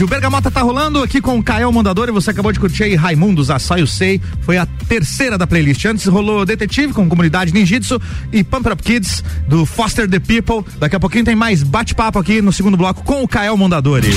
Rádio. 0.01 0.07
Bergamota 0.07 0.51
tá 0.51 0.63
rolando 0.63 1.03
aqui 1.03 1.21
com 1.21 1.39
o 1.39 1.43
Caio 1.43 1.73
Mondador 1.73 2.09
e 2.09 2.13
você 2.13 2.31
acabou 2.31 2.53
de 2.53 2.61
curtir 2.61 2.85
aí 2.85 2.95
Raimundos, 2.95 3.51
a 3.51 3.59
Só 3.59 3.77
Eu 3.77 3.87
Sei. 3.87 4.21
Foi 4.43 4.57
a 4.57 4.67
terceira 4.89 5.37
da 5.37 5.47
playlist. 5.47 5.85
Antes 5.85 6.07
rolou 6.07 6.45
Detetive 6.45 6.93
com 6.93 7.09
Comunidade 7.09 7.53
Ninjitsu 7.53 8.01
e 8.33 8.43
Pump 8.43 8.69
Up 8.69 8.83
Kids 8.83 9.23
do 9.47 9.67
Foster 9.67 10.09
the 10.09 10.19
People. 10.19 10.65
Daqui 10.79 10.97
a 10.97 11.01
pouquinho 11.01 11.25
tem 11.25 11.37
mais 11.37 11.63
bate-papo 11.63 12.19
aqui 12.19 12.41
no 12.41 12.53
segundo 12.53 12.77
bloco 12.77 13.03
com 13.05 13.23
o 13.23 13.29
Caio 13.29 13.57
Mondadori. 13.57 14.11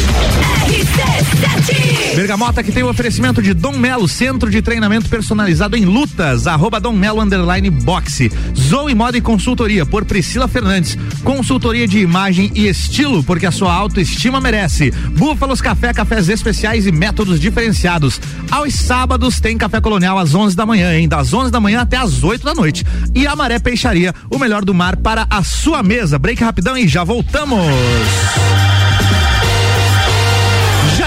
Bergamota 2.15 2.63
que 2.63 2.71
tem 2.71 2.84
o 2.84 2.89
oferecimento 2.89 3.41
de 3.41 3.53
Dom 3.53 3.77
Melo, 3.77 4.08
centro 4.08 4.49
de 4.49 4.62
treinamento 4.62 5.10
personalizado 5.10 5.75
em 5.75 5.84
lutas, 5.84 6.45
arroba 6.45 6.79
Dom 6.79 6.93
Melo 6.93 7.21
underline 7.21 7.69
boxe. 7.69 8.32
Zoe 8.56 8.93
Moda 8.93 9.17
e 9.17 9.21
Consultoria 9.21 9.86
por 9.86 10.06
Priscila 10.06 10.47
Fernandes. 10.47 10.97
Consultoria 11.23 11.88
de 11.88 11.99
imagem 11.99 12.51
e 12.53 12.67
estilo, 12.67 13.23
porque 13.23 13.45
a 13.45 13.51
sua 13.51 13.73
autoestima 13.73 14.39
merece. 14.39 14.91
Búfalos 15.17 15.60
Café, 15.60 15.93
cafés 15.93 16.29
especiais 16.29 16.86
e 16.86 16.91
métodos 16.91 17.39
diferenciados. 17.39 18.21
Aos 18.51 18.75
sábados 18.75 19.39
tem 19.39 19.58
Café 19.58 19.82
Colonial 19.82 20.19
às 20.19 20.36
11 20.36 20.56
da 20.56 20.65
manhã, 20.65 20.93
hein? 20.93 21.08
Das 21.08 21.34
11 21.34 21.51
da 21.51 21.60
manhã 21.60 21.82
até 21.82 21.97
às 21.97 22.23
8 22.23 22.45
da 22.45 22.53
noite. 22.53 22.86
E 23.15 23.25
a 23.25 23.36
Maré 23.36 23.58
Peixaria, 23.58 24.13
o 24.29 24.38
melhor 24.38 24.63
do 24.63 24.73
mar 24.73 24.97
para 24.97 25.25
a 25.29 25.43
sua 25.43 25.82
mesa. 25.82 26.19
Break 26.19 26.43
rapidão 26.43 26.77
e 26.77 26.88
já 26.88 27.03
voltamos. 27.03 27.60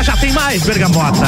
Já 0.07 0.17
tem 0.19 0.31
mais, 0.31 0.63
Bergamota. 0.63 1.27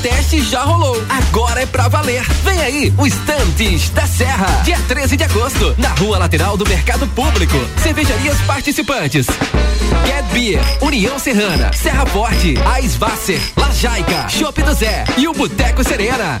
Teste 0.00 0.40
já 0.42 0.62
rolou, 0.62 1.00
agora 1.08 1.62
é 1.62 1.66
pra 1.66 1.86
valer. 1.86 2.24
Vem 2.42 2.60
aí, 2.60 2.92
o 2.96 3.06
Estantes 3.06 3.90
da 3.90 4.06
Serra, 4.06 4.62
dia 4.64 4.78
13 4.88 5.16
de 5.18 5.24
agosto, 5.24 5.74
na 5.76 5.90
rua 5.90 6.18
lateral 6.18 6.56
do 6.56 6.66
Mercado 6.66 7.06
Público. 7.08 7.56
Cervejarias 7.82 8.38
participantes. 8.46 9.26
Get 10.06 10.24
Beer, 10.32 10.60
União 10.80 11.18
Serrana, 11.18 11.72
Serra 11.74 12.06
Forte, 12.06 12.54
Aisvasser, 12.74 13.40
Lajaica, 13.54 14.28
Chopp 14.30 14.62
do 14.62 14.72
Zé 14.72 15.04
e 15.18 15.28
o 15.28 15.32
Boteco 15.34 15.84
Serena. 15.84 16.40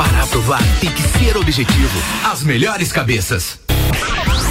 Para 0.00 0.22
aprovar 0.22 0.62
tem 0.80 0.90
que 0.90 1.02
ser 1.18 1.36
objetivo. 1.36 2.02
As 2.24 2.42
melhores 2.42 2.90
cabeças. 2.90 3.58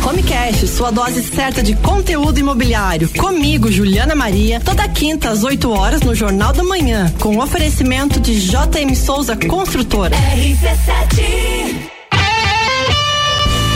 Homecast, 0.07 0.67
sua 0.67 0.91
dose 0.91 1.23
certa 1.23 1.63
de 1.63 1.75
conteúdo 1.77 2.39
imobiliário. 2.39 3.09
Comigo, 3.17 3.71
Juliana 3.71 4.13
Maria, 4.13 4.59
toda 4.59 4.87
quinta 4.87 5.29
às 5.29 5.43
8 5.43 5.71
horas 5.71 6.01
no 6.01 6.13
Jornal 6.13 6.53
da 6.53 6.61
Manhã, 6.61 7.11
com 7.19 7.39
oferecimento 7.39 8.19
de 8.19 8.39
JM 8.39 8.93
Souza 8.93 9.35
Construtora. 9.35 10.15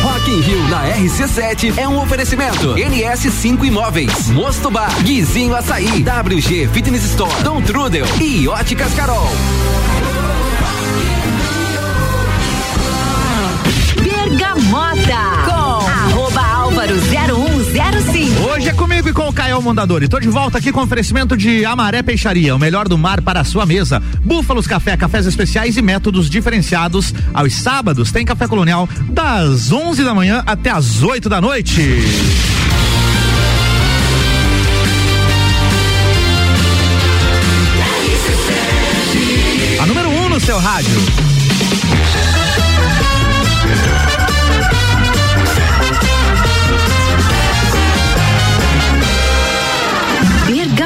Rock 0.03 0.29
in 0.29 0.41
Rio 0.41 0.67
na 0.69 0.89
RC7 0.95 1.75
é 1.75 1.87
um 1.87 1.99
oferecimento. 1.99 2.75
NS5 2.75 3.63
Imóveis, 3.63 4.27
Mosto 4.29 4.69
Bar, 4.69 4.93
Guizinho 5.01 5.55
Açaí, 5.55 6.03
WG 6.03 6.69
Fitness 6.71 7.03
Store, 7.05 7.41
Dom 7.41 7.63
Trudel 7.63 8.05
e 8.21 8.47
Óticas 8.47 8.93
Carol. 8.93 9.27
0105. 18.73 18.73
Hoje 18.73 18.75
comigo 18.75 19.09
e 19.09 19.13
com 19.13 19.27
o 19.27 19.33
Caio 19.33 19.61
Mondadori. 19.61 20.07
Tô 20.07 20.19
de 20.19 20.27
volta 20.27 20.57
aqui 20.57 20.71
com 20.71 20.81
oferecimento 20.81 21.37
de 21.37 21.63
Amaré 21.63 22.01
Peixaria, 22.01 22.55
o 22.55 22.59
melhor 22.59 22.87
do 22.87 22.97
mar 22.97 23.21
para 23.21 23.41
a 23.41 23.43
sua 23.43 23.65
mesa. 23.65 24.01
Búfalos 24.23 24.65
Café, 24.65 24.97
cafés 24.97 25.25
especiais 25.25 25.77
e 25.77 25.81
métodos 25.81 26.29
diferenciados. 26.29 27.13
Aos 27.33 27.53
sábados 27.53 28.11
tem 28.11 28.25
café 28.25 28.47
colonial 28.47 28.89
das 29.09 29.71
11 29.71 30.03
da 30.03 30.13
manhã 30.13 30.43
até 30.45 30.71
as 30.71 31.03
8 31.03 31.29
da 31.29 31.39
noite. 31.39 31.81
A 39.79 39.85
número 39.85 40.09
1 40.09 40.25
um 40.25 40.29
no 40.29 40.39
seu 40.39 40.57
rádio. 40.57 41.22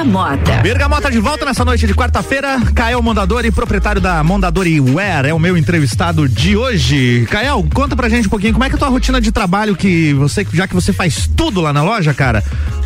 Bergamota. 0.07 0.61
Bergamota 0.61 1.11
de 1.11 1.19
volta 1.19 1.43
nessa 1.43 1.65
noite 1.65 1.85
de 1.85 1.93
quarta-feira. 1.93 2.61
Kael 2.73 3.01
Mondadori, 3.01 3.51
proprietário 3.51 3.99
da 3.99 4.23
Mondadori 4.23 4.79
Wear, 4.79 5.25
é 5.25 5.33
o 5.33 5.39
meu 5.39 5.57
entrevistado 5.57 6.29
de 6.29 6.55
hoje. 6.55 7.27
Kael, 7.29 7.67
conta 7.73 7.93
pra 7.93 8.07
gente 8.07 8.25
um 8.27 8.29
pouquinho 8.29 8.53
como 8.53 8.63
é 8.63 8.69
que 8.69 8.75
é 8.75 8.77
a 8.77 8.79
tua 8.79 8.87
rotina 8.87 9.19
de 9.19 9.33
trabalho 9.33 9.75
que 9.75 10.13
você, 10.13 10.47
já 10.53 10.65
que 10.65 10.73
você 10.73 10.93
faz 10.93 11.29
tudo 11.35 11.59
lá 11.59 11.73
na 11.73 11.83
loja, 11.83 12.13
cara, 12.13 12.41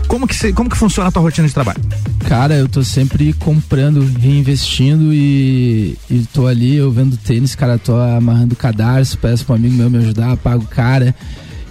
como 0.07 0.27
que, 0.27 0.35
cê, 0.35 0.51
como 0.51 0.67
que 0.67 0.75
funciona 0.75 1.09
a 1.09 1.11
tua 1.11 1.21
rotina 1.21 1.47
de 1.47 1.53
trabalho? 1.53 1.79
Cara, 2.27 2.55
eu 2.55 2.67
tô 2.67 2.83
sempre 2.83 3.33
comprando, 3.33 4.03
reinvestindo 4.19 5.13
e, 5.13 5.95
e 6.09 6.25
tô 6.33 6.47
ali, 6.47 6.77
eu 6.77 6.91
vendo 6.91 7.17
tênis, 7.17 7.53
cara, 7.53 7.77
tô 7.77 7.95
amarrando 7.97 8.55
cadarço, 8.55 9.19
peço 9.19 9.45
pra 9.45 9.53
um 9.53 9.57
amigo 9.57 9.75
meu 9.75 9.91
me 9.91 9.99
ajudar, 9.99 10.35
pago 10.37 10.63
o 10.63 10.67
cara. 10.67 11.13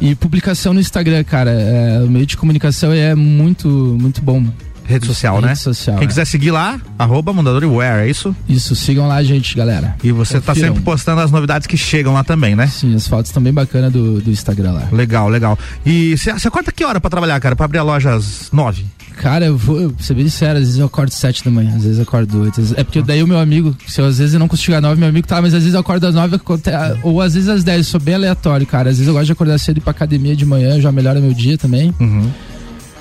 E 0.00 0.14
publicação 0.14 0.72
no 0.72 0.80
Instagram, 0.80 1.24
cara, 1.24 1.50
é, 1.50 2.02
o 2.04 2.08
meio 2.08 2.24
de 2.24 2.36
comunicação 2.36 2.92
é 2.92 3.16
muito, 3.16 3.68
muito 3.68 4.22
bom. 4.22 4.46
Rede 4.84 5.06
social, 5.06 5.36
rede 5.36 5.46
né? 5.46 5.54
social, 5.54 5.96
Quem 5.96 6.04
é. 6.04 6.08
quiser 6.08 6.24
seguir 6.24 6.50
lá, 6.50 6.80
arroba 6.98 7.32
Mondadoriware, 7.32 8.04
é 8.06 8.10
isso? 8.10 8.34
Isso, 8.48 8.74
sigam 8.74 9.06
lá 9.08 9.16
a 9.16 9.22
gente, 9.22 9.54
galera. 9.56 9.94
E 10.02 10.10
você 10.12 10.40
tá 10.40 10.52
Confiram. 10.52 10.68
sempre 10.68 10.82
postando 10.82 11.20
as 11.20 11.30
novidades 11.30 11.66
que 11.66 11.76
chegam 11.76 12.12
lá 12.14 12.24
também, 12.24 12.54
né? 12.56 12.66
Sim, 12.66 12.94
as 12.94 13.06
fotos 13.06 13.30
estão 13.30 13.42
bem 13.42 13.52
bacanas 13.52 13.92
do, 13.92 14.20
do 14.20 14.30
Instagram 14.30 14.72
lá. 14.72 14.88
Legal, 14.92 15.28
legal. 15.28 15.58
E 15.84 16.16
você 16.16 16.30
acorda 16.48 16.72
que 16.72 16.84
hora 16.84 17.00
pra 17.00 17.10
trabalhar, 17.10 17.38
cara? 17.40 17.54
Pra 17.56 17.64
abrir 17.66 17.78
a 17.78 17.82
loja 17.82 18.12
às 18.14 18.50
nove? 18.52 18.84
Cara, 19.16 19.44
eu 19.44 19.56
vou 19.58 19.78
eu, 19.78 19.94
ser 20.00 20.14
bem 20.14 20.24
sincero, 20.24 20.54
às 20.58 20.64
vezes 20.64 20.78
eu 20.78 20.86
acordo 20.86 21.10
sete 21.10 21.44
da 21.44 21.50
manhã, 21.50 21.76
às 21.76 21.82
vezes 21.82 21.98
eu 21.98 22.04
acordo 22.04 22.40
oito. 22.40 22.58
É 22.74 22.82
porque 22.82 23.02
daí 23.02 23.22
o 23.22 23.26
meu 23.26 23.38
amigo, 23.38 23.76
se 23.86 24.00
eu, 24.00 24.06
às 24.06 24.16
vezes 24.16 24.32
eu 24.32 24.40
não 24.40 24.48
consigo 24.48 24.66
chegar 24.66 24.78
às 24.78 24.82
nove, 24.82 24.98
meu 24.98 25.10
amigo 25.10 25.26
tá, 25.26 25.42
mas 25.42 25.52
às 25.52 25.60
vezes 25.60 25.74
eu 25.74 25.80
acordo 25.80 26.06
às 26.06 26.14
nove, 26.14 26.36
aconte- 26.36 26.70
ou 27.02 27.20
às 27.20 27.34
vezes 27.34 27.48
às 27.50 27.62
dez, 27.62 27.86
sou 27.86 28.00
bem 28.00 28.14
aleatório, 28.14 28.66
cara. 28.66 28.88
Às 28.88 28.96
vezes 28.96 29.06
eu 29.08 29.12
gosto 29.12 29.26
de 29.26 29.32
acordar 29.32 29.58
cedo 29.58 29.76
ir 29.76 29.80
pra 29.82 29.90
academia 29.90 30.34
de 30.34 30.46
manhã, 30.46 30.80
já 30.80 30.90
melhora 30.90 31.20
meu 31.20 31.34
dia 31.34 31.58
também. 31.58 31.94
Uhum. 32.00 32.30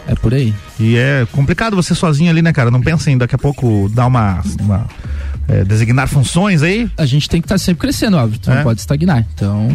É 0.10 0.16
por 0.16 0.34
aí. 0.34 0.56
E 0.80 0.98
é 0.98 1.28
complicado 1.32 1.76
você 1.76 1.94
sozinho 1.94 2.32
ali, 2.32 2.42
né, 2.42 2.52
cara? 2.52 2.72
Não 2.72 2.82
pensa 2.82 3.12
em 3.12 3.18
daqui 3.18 3.36
a 3.36 3.38
pouco 3.38 3.88
dar 3.94 4.08
uma. 4.08 4.42
uma, 4.60 4.88
é, 5.50 5.64
designar 5.64 6.08
funções 6.08 6.62
aí? 6.62 6.90
A 6.98 7.06
gente 7.06 7.28
tem 7.30 7.42
que 7.42 7.46
estar 7.46 7.58
sempre 7.58 7.82
crescendo, 7.82 8.18
óbvio, 8.18 8.40
tu 8.40 8.52
É. 8.52 8.56
não 8.58 8.64
pode 8.64 8.80
estagnar. 8.80 9.26
Então, 9.34 9.68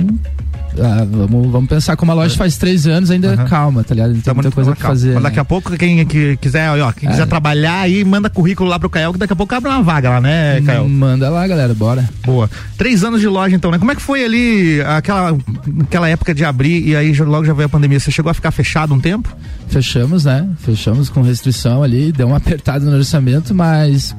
ah, 0.81 1.07
vamos, 1.11 1.51
vamos 1.51 1.69
pensar 1.69 1.97
como 1.97 2.11
a 2.13 2.15
loja 2.15 2.37
faz 2.37 2.57
três 2.57 2.87
anos, 2.87 3.11
ainda 3.11 3.31
Uhum. 3.37 3.45
calma, 3.47 3.85
tá 3.85 3.95
ligado? 3.95 4.13
Tem 4.13 4.21
Tamo- 4.21 4.37
muita 4.43 4.51
coisa 4.55 4.75
pra 4.75 4.89
fazer. 4.89 5.15
Mas 5.15 5.23
daqui 5.25 5.37
né? 5.37 5.43
a 5.43 5.45
pouco, 5.45 5.77
quem 5.77 6.05
que 6.07 6.37
quiser, 6.37 6.71
ó, 6.81 6.93
quem 6.93 7.09
quiser 7.09 7.23
É. 7.23 7.27
trabalhar 7.27 7.81
aí, 7.81 8.05
manda 8.05 8.29
currículo 8.31 8.69
lá 8.69 8.79
pro 8.79 8.89
Caio, 8.91 9.13
que 9.13 9.19
daqui 9.19 9.33
a 9.33 9.37
pouco 9.37 9.55
abre 9.55 9.69
uma 9.71 9.83
vaga 9.83 10.11
lá, 10.11 10.21
né, 10.21 10.61
Caio? 10.63 10.89
Manda 10.89 11.29
lá, 11.31 11.47
galera, 11.47 11.75
bora. 11.75 12.09
Boa. 12.25 12.49
Três 12.79 13.03
anos 13.05 13.21
de 13.21 13.27
loja, 13.29 13.55
então, 13.57 13.71
né? 13.71 13.79
Como 13.79 13.91
é 13.91 13.95
que 13.95 14.03
foi 14.03 14.25
ali 14.25 14.81
aquela, 14.83 15.37
aquela 15.83 16.09
época 16.09 16.35
de 16.35 16.45
abrir 16.45 16.87
e 16.89 16.97
aí 16.97 17.13
logo 17.21 17.45
já 17.45 17.53
veio 17.53 17.67
a 17.67 17.69
pandemia? 17.69 17.99
Você 18.01 18.11
chegou 18.11 18.31
a 18.31 18.35
ficar 18.35 18.51
fechado 18.51 18.95
um 18.95 19.01
tempo? 19.01 19.35
Fechamos, 19.69 20.25
né? 20.25 20.47
Fechamos 20.59 21.09
com 21.09 21.21
restrição 21.23 21.83
ali, 21.83 22.13
deu 22.13 22.27
uma 22.29 22.37
apertada 22.37 22.85
no 22.85 22.97
orçamento, 22.97 23.55
mas. 23.55 24.15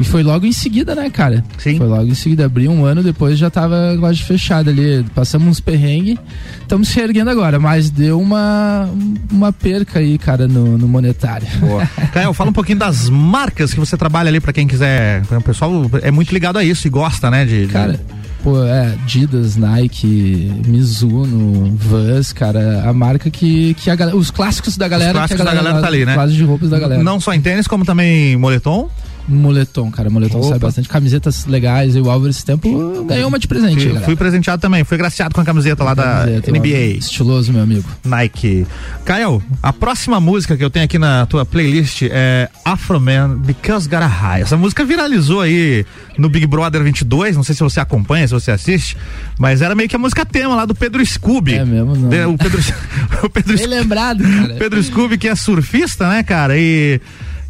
E 0.00 0.04
foi 0.04 0.22
logo 0.22 0.46
em 0.46 0.52
seguida, 0.52 0.94
né, 0.94 1.10
cara? 1.10 1.44
Sim. 1.58 1.76
Foi 1.76 1.86
logo 1.86 2.04
em 2.04 2.14
seguida. 2.14 2.46
Abri 2.46 2.66
um 2.66 2.84
ano 2.86 3.02
depois 3.02 3.38
já 3.38 3.50
tava 3.50 3.96
quase 4.00 4.22
fechado 4.22 4.70
ali. 4.70 5.04
Passamos 5.14 5.46
uns 5.48 5.60
perrengues. 5.60 6.16
Estamos 6.62 6.88
se 6.88 6.98
erguendo 7.00 7.28
agora, 7.30 7.58
mas 7.60 7.90
deu 7.90 8.18
uma, 8.18 8.88
uma 9.30 9.52
perca 9.52 9.98
aí, 9.98 10.16
cara, 10.16 10.48
no, 10.48 10.78
no 10.78 10.88
monetário. 10.88 11.46
Boa. 11.60 11.86
Caio, 12.14 12.32
fala 12.32 12.48
um 12.50 12.52
pouquinho 12.52 12.78
das 12.78 13.10
marcas 13.10 13.74
que 13.74 13.78
você 13.80 13.96
trabalha 13.96 14.28
ali 14.28 14.40
pra 14.40 14.52
quem 14.54 14.66
quiser. 14.66 15.22
O 15.30 15.42
pessoal 15.42 15.88
é 16.02 16.10
muito 16.10 16.32
ligado 16.32 16.56
a 16.58 16.64
isso 16.64 16.86
e 16.86 16.90
gosta, 16.90 17.30
né? 17.30 17.44
De, 17.44 17.66
de- 17.66 17.72
Cara, 17.72 18.00
pô, 18.42 18.64
é, 18.64 18.92
Adidas, 19.02 19.56
Nike, 19.56 20.50
Mizuno, 20.66 21.74
Vans, 21.76 22.32
cara, 22.32 22.88
a 22.88 22.92
marca 22.92 23.28
que, 23.30 23.74
que 23.74 23.90
a 23.90 23.94
galera, 23.94 24.16
os 24.16 24.30
clássicos 24.30 24.76
da 24.76 24.88
galera, 24.88 25.12
clássicos 25.12 25.42
que 25.42 25.48
a 25.48 25.52
da 25.52 25.54
galera 25.62 25.80
tá 25.80 25.86
ali, 25.86 26.04
né? 26.06 26.12
Os 26.12 26.16
clássicos 26.16 26.36
de 26.38 26.44
roupas 26.44 26.70
da 26.70 26.78
galera. 26.78 27.02
Não 27.02 27.20
só 27.20 27.34
em 27.34 27.40
tênis, 27.40 27.66
como 27.66 27.84
também 27.84 28.36
moletom. 28.36 28.88
Moletom, 29.30 29.90
cara, 29.90 30.10
moletom 30.10 30.38
Opa. 30.38 30.48
sai 30.48 30.58
bastante. 30.58 30.88
Camisetas 30.88 31.46
legais. 31.46 31.94
E 31.94 32.00
o 32.00 32.10
Álvaro 32.10 32.30
esse 32.30 32.44
tempo 32.44 33.04
ganhou 33.04 33.28
uma 33.28 33.38
de 33.38 33.46
presente, 33.46 33.88
Fui, 33.90 34.00
fui 34.00 34.16
presenteado 34.16 34.60
também, 34.60 34.84
fui 34.84 34.96
graciado 34.98 35.34
com 35.34 35.40
a 35.40 35.44
camiseta 35.44 35.82
lá 35.84 35.94
da 35.94 36.02
Camiseta, 36.02 36.50
Álvaro. 36.50 36.58
NBA. 36.68 36.78
Estiloso, 36.98 37.52
meu 37.52 37.62
amigo. 37.62 37.84
Nike. 38.04 38.66
Caio, 39.04 39.42
a 39.62 39.72
próxima 39.72 40.20
música 40.20 40.56
que 40.56 40.64
eu 40.64 40.70
tenho 40.70 40.84
aqui 40.84 40.98
na 40.98 41.24
tua 41.26 41.46
playlist 41.46 42.02
é 42.10 42.48
Afro 42.64 43.00
Man 43.00 43.36
Because 43.38 43.88
Got 43.88 44.02
a 44.02 44.06
High. 44.06 44.42
Essa 44.42 44.56
música 44.56 44.84
viralizou 44.84 45.40
aí 45.40 45.84
no 46.18 46.28
Big 46.28 46.46
Brother 46.46 46.82
22, 46.82 47.36
não 47.36 47.42
sei 47.42 47.54
se 47.54 47.62
você 47.62 47.80
acompanha, 47.80 48.26
se 48.26 48.34
você 48.34 48.50
assiste, 48.50 48.96
mas 49.38 49.62
era 49.62 49.74
meio 49.74 49.88
que 49.88 49.96
a 49.96 49.98
música 49.98 50.24
tema 50.26 50.54
lá 50.54 50.64
do 50.66 50.74
Pedro 50.74 51.04
Scooby. 51.04 51.54
É 51.54 51.64
mesmo, 51.64 51.94
não. 51.96 52.08
De- 52.08 52.24
O 52.26 52.36
Pedro, 52.36 52.60
o 53.24 53.30
Pedro 53.30 53.56
Bem 53.56 53.66
lembrado, 53.66 54.22
cara. 54.22 54.54
Pedro 54.58 54.82
Scooby, 54.82 55.16
que 55.18 55.28
é 55.28 55.34
surfista, 55.34 56.08
né, 56.08 56.22
cara? 56.22 56.58
E, 56.58 57.00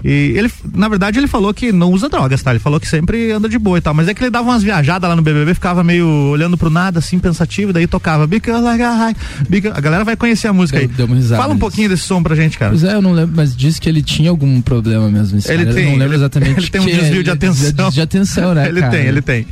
e 0.05 0.33
ele, 0.37 0.51
na 0.75 0.89
verdade, 0.89 1.19
ele 1.19 1.27
falou 1.27 1.53
que 1.53 1.73
não 1.73 1.91
usa 1.91 2.09
drogas, 2.09 2.43
tá? 2.43 2.51
Ele 2.51 2.59
falou 2.59 2.81
que 2.81 2.89
sempre 2.89 3.31
anda 3.33 3.49
de 3.49 3.59
boa 3.59 3.79
e 3.79 3.81
tal. 3.81 3.93
Mas 3.95 4.09
é 4.09 4.15
que 4.15 4.23
ele 4.23 4.31
dava 4.31 4.49
umas 4.49 4.63
viajadas 4.63 5.09
lá 5.09 5.15
no 5.15 5.23
BBB, 5.23 5.55
ficava 5.55 5.85
meio 5.85 6.07
olhando 6.07 6.57
pro 6.57 6.71
nada, 6.71 6.99
assim, 6.99 7.19
pensativo, 7.19 7.73
daí 7.73 7.87
tocava 7.87 8.27
high. 8.27 9.17
Because... 9.49 9.77
A 9.77 9.81
galera 9.81 10.05
vai 10.05 10.17
conhecer 10.17 10.49
a 10.49 10.53
música 10.53 10.79
Deu- 10.79 10.89
aí. 10.89 10.95
deu 10.97 11.07
uma 11.07 11.17
risada 11.17 11.41
Fala 11.43 11.55
um 11.55 11.59
pouquinho 11.59 11.89
desse 11.89 12.03
som 12.05 12.23
pra 12.23 12.35
gente, 12.35 12.59
cara. 12.59 12.71
Pois 12.71 12.85
é, 12.85 12.95
eu 12.95 13.03
não 13.03 13.13
lembro, 13.13 13.33
mas 13.37 13.57
disse 13.57 13.81
que 13.81 13.89
ele 13.89 14.03
tinha 14.03 14.31
algum 14.31 14.61
problema 14.61 15.09
mesmo. 15.11 15.39
Ele 15.47 15.65
cara. 15.65 15.75
tem, 15.75 15.85
Eu 15.85 15.91
não 15.91 15.99
lembro 15.99 16.07
ele- 16.09 16.15
exatamente. 16.17 16.59
ele 16.61 16.69
tem 16.69 16.81
um 16.81 16.85
que 16.85 16.93
desvio 16.93 17.15
ele- 17.17 17.23
de 17.23 17.31
atenção. 17.31 17.71
desvio 17.73 17.91
de 17.91 18.01
atenção, 18.01 18.55
né? 18.55 18.69
ele 18.69 18.81
cara? 18.81 18.93
tem, 18.93 19.07
ele 19.07 19.23
tem. 19.23 19.47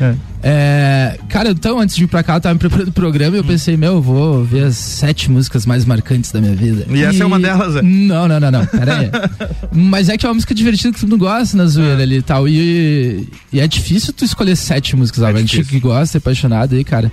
É. 0.00 0.14
É, 0.42 1.18
cara, 1.28 1.50
então 1.50 1.78
antes 1.80 1.96
de 1.96 2.04
ir 2.04 2.06
pra 2.06 2.22
cá, 2.22 2.36
eu 2.36 2.40
tava 2.40 2.54
me 2.54 2.60
preparando 2.60 2.88
o 2.88 2.92
programa 2.92 3.36
e 3.36 3.40
eu 3.40 3.44
pensei, 3.44 3.76
meu, 3.76 3.94
eu 3.94 4.02
vou 4.02 4.44
ver 4.44 4.64
as 4.64 4.76
sete 4.76 5.30
músicas 5.30 5.66
mais 5.66 5.84
marcantes 5.84 6.30
da 6.30 6.40
minha 6.40 6.54
vida. 6.54 6.86
E 6.88 7.02
essa 7.02 7.22
é 7.22 7.26
uma 7.26 7.40
delas, 7.40 7.76
é? 7.76 7.82
Não, 7.82 8.28
não, 8.28 8.38
não, 8.38 8.50
não, 8.50 8.66
pera 8.66 8.98
aí. 8.98 9.10
Mas 9.72 10.08
é 10.08 10.16
que 10.16 10.24
é 10.24 10.28
uma 10.28 10.34
música 10.34 10.54
divertida 10.54 10.92
que 10.92 11.00
tu 11.00 11.08
não 11.08 11.18
gosta 11.18 11.56
na 11.56 11.66
zoeira 11.66 12.02
ali 12.02 12.18
e 12.18 12.22
tal. 12.22 12.48
E, 12.48 13.28
e 13.52 13.60
é 13.60 13.66
difícil 13.66 14.12
tu 14.12 14.24
escolher 14.24 14.54
sete 14.56 14.94
músicas, 14.94 15.22
ó. 15.24 15.26
a 15.26 15.32
gente 15.40 15.60
É 15.60 15.64
que 15.64 15.80
gosta, 15.80 16.16
é 16.16 16.18
apaixonado 16.18 16.74
aí, 16.74 16.84
cara. 16.84 17.10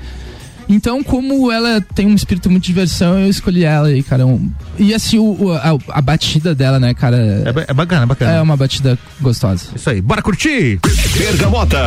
Então, 0.68 1.04
como 1.04 1.52
ela 1.52 1.80
tem 1.80 2.08
um 2.08 2.16
espírito 2.16 2.50
muito 2.50 2.64
de 2.64 2.70
diversão, 2.70 3.20
eu 3.20 3.30
escolhi 3.30 3.64
ela 3.64 3.88
aí, 3.88 4.02
cara. 4.02 4.26
Um- 4.26 4.50
e 4.80 4.94
assim, 4.96 5.18
o, 5.20 5.46
o- 5.46 5.54
a, 5.54 5.78
a 5.90 6.02
batida 6.02 6.56
dela, 6.56 6.80
né, 6.80 6.94
cara, 6.94 7.18
É, 7.18 7.72
é 7.72 7.74
bacana, 7.74 8.04
é 8.04 8.06
bacana. 8.08 8.32
é 8.32 8.42
uma 8.42 8.58
batida 8.58 8.98
gostosa. 9.22 9.66
Isso 9.76 9.90
aí, 9.90 10.02
bora 10.02 10.22
curtir! 10.24 10.80
Bergamota. 11.18 11.78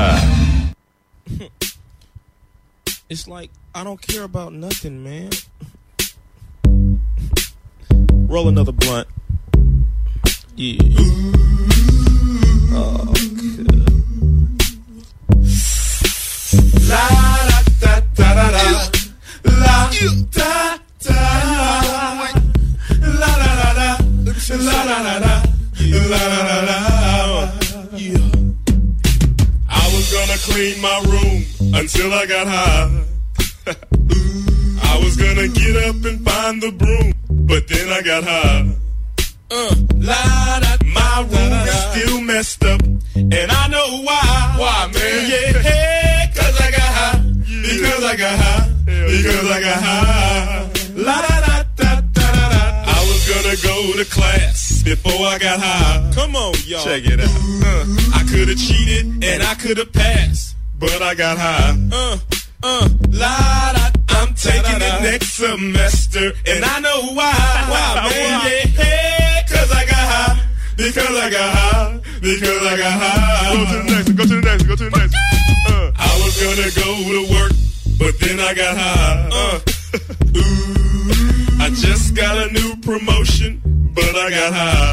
It's 3.10 3.26
like 3.26 3.50
I 3.74 3.84
don't 3.84 4.00
care 4.00 4.22
about 4.22 4.52
nothing, 4.52 5.02
man. 5.02 5.30
Roll 8.28 8.48
another 8.48 8.72
blunt. 8.72 9.08
Yeah. 10.56 10.76
Oh. 12.70 13.14
La 16.84 17.08
da 17.80 18.00
da 18.14 18.34
da 18.34 18.50
da. 18.50 18.64
La 19.44 19.90
da 20.32 20.78
da. 21.00 21.16
La 23.00 23.30
la 23.40 23.50
la 23.60 23.70
la. 23.72 23.88
La 24.50 24.84
la 24.84 24.98
la 25.00 25.14
la. 25.18 25.34
La 26.10 26.20
la 26.28 26.40
la 26.44 26.58
la. 26.68 26.78
Yeah. 27.96 28.37
I 30.08 30.10
was 30.10 30.26
gonna 30.26 30.54
clean 30.54 30.80
my 30.80 31.00
room 31.04 31.74
until 31.74 32.14
I 32.14 32.24
got 32.24 32.46
high. 32.46 33.04
I 34.82 34.98
was 35.04 35.16
gonna 35.16 35.48
get 35.48 35.76
up 35.84 36.02
and 36.02 36.24
find 36.24 36.62
the 36.62 36.72
broom, 36.72 37.12
but 37.46 37.68
then 37.68 37.92
I 37.92 38.00
got 38.00 38.24
high. 38.24 38.74
Uh, 39.50 39.74
la, 39.96 40.60
da, 40.60 40.76
my 40.86 41.26
room 41.28 41.52
is 41.52 41.84
still 41.90 42.20
messed 42.22 42.64
up, 42.64 42.80
and 43.16 43.50
I 43.52 43.68
know 43.68 44.02
why. 44.02 44.54
Why, 44.56 44.90
man? 44.94 45.30
Yeah, 45.30 45.60
hey, 45.60 46.32
cause 46.34 46.58
I 46.58 46.70
got 46.70 46.80
high. 46.80 47.20
Because 47.44 48.04
I 48.04 48.16
got 48.16 48.38
high. 48.38 48.70
Because 48.86 49.50
I 49.50 49.60
got 49.60 49.82
high. 49.82 50.77
Gonna 53.42 53.56
go 53.62 53.92
to 53.96 54.04
class 54.10 54.82
before 54.82 55.26
I 55.26 55.38
got 55.38 55.60
high. 55.60 56.10
Come 56.14 56.34
on, 56.36 56.54
y'all. 56.66 56.84
Check 56.84 57.04
it 57.04 57.20
out. 57.20 57.28
Uh, 57.30 57.84
I 58.14 58.22
could 58.30 58.48
have 58.48 58.58
cheated 58.58 59.06
and 59.24 59.42
I 59.42 59.54
could 59.54 59.78
have 59.78 59.92
passed, 59.92 60.56
but 60.78 61.00
I 61.02 61.14
got 61.14 61.38
high. 61.38 61.76
Uh, 61.92 62.18
uh, 62.62 62.88
la 63.10 63.72
da. 63.72 63.90
I'm 64.10 64.34
taking 64.34 64.80
it 64.82 65.02
next 65.02 65.34
semester, 65.34 66.32
and 66.46 66.64
I 66.64 66.80
know 66.80 67.00
why. 67.14 67.32
Why, 67.70 68.08
man? 68.10 68.40
Yeah, 68.42 68.82
hey, 68.82 69.42
cause 69.48 69.70
I 69.70 69.84
got 69.84 69.94
high. 69.94 70.44
Because 70.76 71.16
I 71.16 71.30
got 71.30 71.54
high. 71.54 72.00
Because 72.20 72.62
I 72.66 72.76
got 72.76 72.92
high. 73.00 73.54
Go 73.54 73.64
to 73.64 73.78
the 73.78 73.94
next. 73.94 74.10
Go 74.16 74.22
to 74.24 74.34
the 74.34 74.40
next. 74.40 74.62
Go 74.64 74.76
to 74.76 74.84
the 74.90 74.98
next. 74.98 75.14
Uh, 75.68 75.92
I 75.96 76.20
was 76.24 76.34
gonna 76.42 76.70
go 76.74 76.90
to 77.14 77.32
work, 77.32 77.52
but 77.98 78.18
then 78.18 78.40
I 78.40 78.54
got 78.54 78.76
high. 78.76 79.28
Uh, 79.32 79.60
I 81.68 81.70
just 81.72 82.14
got 82.14 82.48
a 82.48 82.50
new 82.50 82.76
promotion, 82.76 83.60
but 83.94 84.16
I 84.16 84.30
got 84.30 84.54
high. 84.54 84.92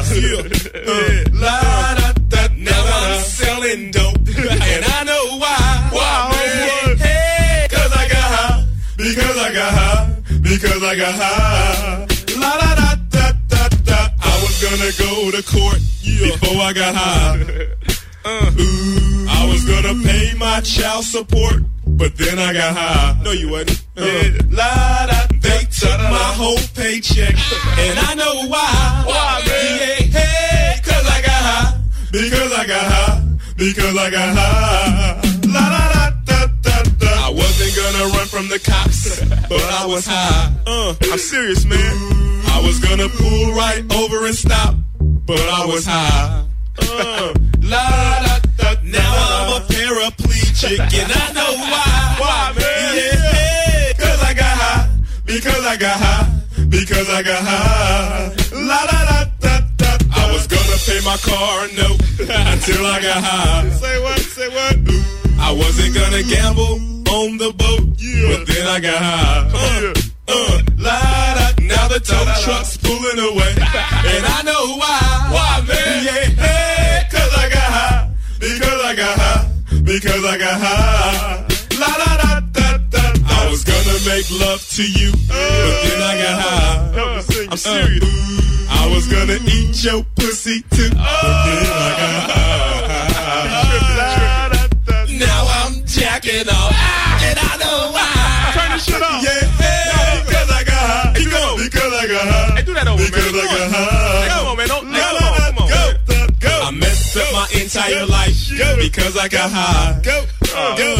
Uh, 0.76 1.24
la, 1.32 1.94
da, 1.94 2.12
da, 2.28 2.48
now 2.54 2.82
I'm 2.84 3.20
selling 3.22 3.90
dope, 3.92 4.18
and 4.28 4.84
I 4.84 5.04
know 5.04 5.38
why. 5.38 5.88
Why, 5.90 6.30
man? 6.36 6.98
Hey, 6.98 7.66
cause 7.70 7.92
I 7.96 8.08
got 8.12 8.28
high. 8.36 8.66
Because 8.98 9.38
I 9.38 9.54
got 9.54 9.72
high. 9.72 10.22
Because 10.42 10.82
I 10.82 10.96
got 10.96 11.14
high. 11.16 12.06
La 12.38 12.58
da 12.58 12.74
da 12.74 12.94
da 13.08 13.32
da 13.48 13.68
da. 13.68 14.08
I 14.20 14.42
was 14.42 14.60
gonna 14.60 14.92
go 15.00 15.30
to 15.30 15.42
court 15.48 15.80
before 16.04 16.60
I 16.60 16.74
got 16.74 16.94
high. 16.94 17.40
Uh, 18.22 18.52
ooh, 18.60 19.26
I 19.30 19.46
was 19.50 19.64
gonna 19.64 19.94
pay 20.04 20.34
my 20.36 20.60
child 20.60 21.04
support, 21.04 21.62
but 21.86 22.18
then 22.18 22.38
I 22.38 22.52
got 22.52 22.76
high. 22.76 23.22
No, 23.24 23.32
you 23.32 23.48
wasn't. 23.48 23.85
La 23.96 25.06
da. 25.06 25.26
They 25.40 25.64
took 25.72 25.98
my 25.98 26.30
whole 26.36 26.58
paycheck, 26.74 27.34
and 27.78 27.98
I 27.98 28.14
know 28.14 28.46
why. 28.48 29.04
Why, 29.06 29.42
man? 29.46 29.78
Yeah, 29.78 30.18
hey, 30.18 30.80
cause 30.84 31.06
I 31.08 31.22
got 31.22 31.42
high. 31.48 31.80
Because 32.12 32.52
I 32.52 32.66
got 32.66 32.86
high. 32.92 33.22
Because 33.56 33.96
I 33.96 34.10
got 34.10 34.36
high. 34.36 35.20
La 35.48 35.64
da 35.72 36.10
da 36.10 36.10
da 36.26 36.46
da 36.60 36.82
da. 36.98 37.26
I 37.26 37.30
wasn't 37.32 37.74
gonna 37.74 38.12
run 38.16 38.26
from 38.26 38.48
the 38.48 38.58
cops, 38.58 39.20
but 39.48 39.64
I 39.80 39.86
was 39.86 40.06
high. 40.06 40.52
Uh, 40.66 40.94
I'm 41.10 41.18
serious, 41.18 41.64
man. 41.64 41.96
I 42.48 42.60
was 42.62 42.78
gonna 42.80 43.08
pull 43.08 43.52
right 43.54 43.82
over 43.94 44.26
and 44.26 44.34
stop, 44.34 44.74
but 45.00 45.40
I 45.40 45.64
was 45.64 45.86
high. 45.86 46.44
Uh, 46.82 47.32
la, 47.62 47.80
da, 48.26 48.38
da, 48.58 48.74
now 48.82 49.12
I'm 49.16 49.62
a 49.62 49.64
paraplegic 49.66 50.80
and 50.80 51.12
I 51.12 51.32
know 51.32 51.52
why. 51.56 52.16
Why, 52.20 52.52
man? 52.58 52.96
Yeah, 52.96 53.65
because 55.26 55.66
I 55.66 55.76
got 55.76 55.98
high, 55.98 56.40
because 56.68 57.08
I 57.10 57.22
got 57.22 57.42
high. 57.42 58.34
La 58.54 58.80
la 58.90 58.98
la 59.10 59.18
da 59.40 59.54
da. 59.76 59.90
I 60.14 60.32
was 60.32 60.46
gonna 60.46 60.78
pay 60.86 61.00
my 61.04 61.18
car 61.18 61.66
note 61.74 62.00
until 62.54 62.86
I 62.86 63.02
got 63.02 63.20
high. 63.22 63.70
Say 63.70 64.02
what? 64.02 64.20
Say 64.20 64.48
what? 64.48 64.76
I 65.38 65.52
wasn't 65.52 65.94
gonna 65.94 66.22
gamble 66.22 66.74
on 67.10 67.38
the 67.38 67.52
boat, 67.52 67.84
yeah. 67.98 68.36
but 68.38 68.46
then 68.46 68.66
I 68.66 68.80
got 68.80 69.02
high. 69.02 69.50
Uh, 69.52 69.94
uh, 70.28 70.62
la 70.78 71.00
da. 71.34 71.46
Now 71.66 71.88
the 71.88 72.00
tow 72.00 72.24
truck's 72.44 72.76
pulling 72.76 73.18
away, 73.18 73.50
and 74.14 74.24
I 74.24 74.42
know 74.44 74.76
why. 74.78 74.98
Why, 75.34 75.64
man? 75.66 76.04
Yeah, 76.04 76.46
hey, 76.46 77.02
cause 77.10 77.32
I 77.36 77.48
got 77.50 77.70
high, 77.78 78.10
because 78.38 78.80
I 78.84 78.94
got 78.94 79.18
high, 79.18 79.82
because 79.82 80.24
I 80.24 80.38
got 80.38 80.60
high. 80.60 81.45
Gonna 83.66 83.98
make 84.06 84.30
love 84.30 84.62
to 84.76 84.82
you, 84.82 85.12
but 85.28 85.74
then 85.84 86.00
I 86.00 86.14
got 86.22 86.40
high. 86.40 87.48
I'm 87.50 87.56
serious. 87.56 88.04
I 88.70 88.88
was 88.94 89.06
gonna 89.06 89.38
eat 89.46 89.82
your 89.84 90.04
pussy 90.14 90.62
too, 90.70 90.90
but 90.90 90.96
then 90.96 91.66
I 91.66 91.90
got 92.00 92.30
high. 92.30 92.56
Now 95.18 95.46
I'm 95.60 95.84
jacking 95.86 96.48
off, 96.48 96.74
and 97.26 97.38
I 97.38 97.56
know 97.58 97.90
why. 97.92 98.52
Turn 98.54 98.70
the 98.70 98.78
shit 98.78 99.02
off. 99.02 99.22
Yeah, 99.22 99.42
hey, 99.58 100.22
because 100.26 100.50
I 100.50 100.62
got 100.64 100.82
high. 100.90 101.12
Keep 101.16 101.30
going. 101.30 101.56
Because 101.64 101.92
I 101.92 102.06
got 102.06 102.26
high. 102.26 102.56
Hey, 102.56 102.64
do 102.64 102.74
that 102.74 102.88
over, 102.88 103.04
because 103.04 103.32
man. 103.32 103.42
I 103.42 103.46
got 103.46 103.70
high. 103.70 104.28
Come 104.28 104.46
on, 104.46 104.56
man. 104.56 104.68
Don't, 104.68 104.90
no, 104.90 104.98
come 104.98 105.16
on, 105.16 105.38
come 105.38 105.58
on. 105.58 105.68
Go, 105.68 106.26
go. 106.40 106.54
I 106.64 106.70
messed 106.70 107.16
up 107.16 107.32
my 107.32 107.46
entire 107.60 108.06
life 108.06 108.36
because 108.78 109.16
I 109.16 109.28
got 109.28 109.50
high. 109.50 110.00
Go, 110.02 110.24
uh, 110.54 110.76
go, 110.76 110.96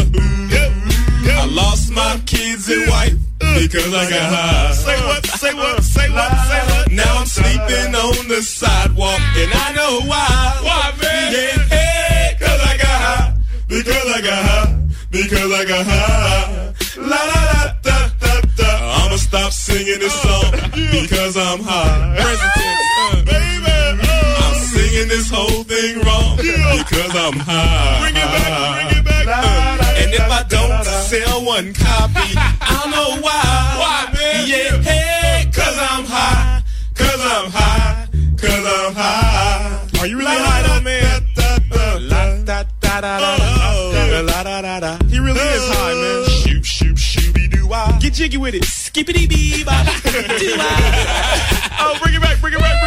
go. 0.49 1.06
I 1.47 1.49
lost 1.51 1.89
my 1.91 2.21
kids 2.25 2.67
and 2.67 2.89
wife 2.89 3.15
because 3.39 3.93
I 3.93 4.09
got 4.09 4.33
high. 4.35 4.71
Say 4.73 4.97
what? 5.07 5.25
Say 5.25 5.53
what? 5.53 5.81
Say 5.81 6.09
what? 6.11 6.31
Say 6.49 6.61
what? 6.67 6.91
Now 6.91 7.19
I'm 7.19 7.25
sleeping 7.25 7.95
on 7.95 8.27
the 8.27 8.41
sidewalk 8.43 9.21
and 9.39 9.51
I 9.55 9.71
know 9.71 10.01
why. 10.11 10.59
Why, 10.67 10.91
man? 11.01 11.31
Yeah, 11.31 11.57
hey, 11.71 12.35
cause 12.37 12.61
I 12.71 12.77
got 12.83 12.97
high. 13.07 13.33
Because 13.69 14.07
I 14.17 14.21
got 14.27 14.43
high. 14.43 14.87
Because 15.09 15.51
I 15.53 15.63
got 15.71 15.85
high. 15.87 16.73
La 16.97 17.21
la 17.31 17.41
la 17.51 17.63
da 17.81 17.97
da 18.19 18.41
da. 18.59 19.05
I'ma 19.05 19.15
stop 19.15 19.53
singing 19.53 19.99
this 19.99 20.13
song 20.21 20.51
because 20.99 21.37
I'm 21.37 21.61
high. 21.63 22.17
Present 22.19 22.51
tense, 22.59 22.87
uh, 22.99 23.23
baby. 23.23 24.09
I'm 24.43 24.55
singing 24.67 25.07
this 25.07 25.29
whole 25.31 25.63
thing 25.63 26.01
wrong 26.03 26.35
because 26.35 27.15
I'm 27.15 27.39
high. 27.39 28.01
Bring 28.03 28.17
it 28.17 28.27
back. 28.35 28.75
Bring 28.75 28.87
it 28.87 28.91
back. 28.91 28.96
If 30.17 30.31
I 30.31 30.43
don't 30.49 30.83
sell 30.83 31.45
one 31.45 31.73
copy, 31.73 32.33
I 32.35 32.81
don't 32.81 32.91
know 32.91 33.21
why. 33.21 33.41
Why, 33.81 34.13
man? 34.13 34.47
Yeah, 34.47 34.81
hey, 34.81 35.51
cause 35.53 35.77
I'm 35.77 36.05
high. 36.05 36.63
Cause 36.95 37.21
I'm 37.21 37.51
high. 37.51 38.07
Cause 38.37 38.65
I'm 38.65 38.93
high. 38.93 39.87
Are 39.99 40.07
you 40.07 40.17
really 40.17 40.31
high 40.31 40.63
though, 40.63 40.81
man? 40.81 41.23
He 45.09 45.19
really 45.19 45.39
is 45.39 45.67
high, 45.69 45.93
man. 45.93 46.25
Shoot, 46.29 46.65
shoot, 46.65 46.95
shooby 46.95 47.49
doo 47.49 47.67
wah. 47.67 47.97
Get 47.99 48.13
jiggy 48.13 48.37
with 48.37 48.55
it. 48.55 48.63
Skippity 48.65 49.27
bee 49.27 49.63
bop. 49.63 49.85
Oh, 51.79 51.95
bring 52.01 52.15
it 52.15 52.21
back, 52.21 52.41
bring 52.41 52.53
it 52.53 52.59
back, 52.59 52.81
bring 52.81 52.86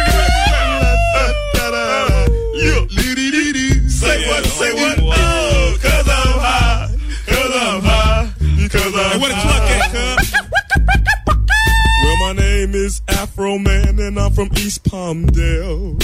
Afro 13.41 13.57
Man, 13.57 13.97
and 13.97 14.19
I'm 14.19 14.31
from 14.33 14.49
East 14.57 14.83
Palmdale. 14.83 15.99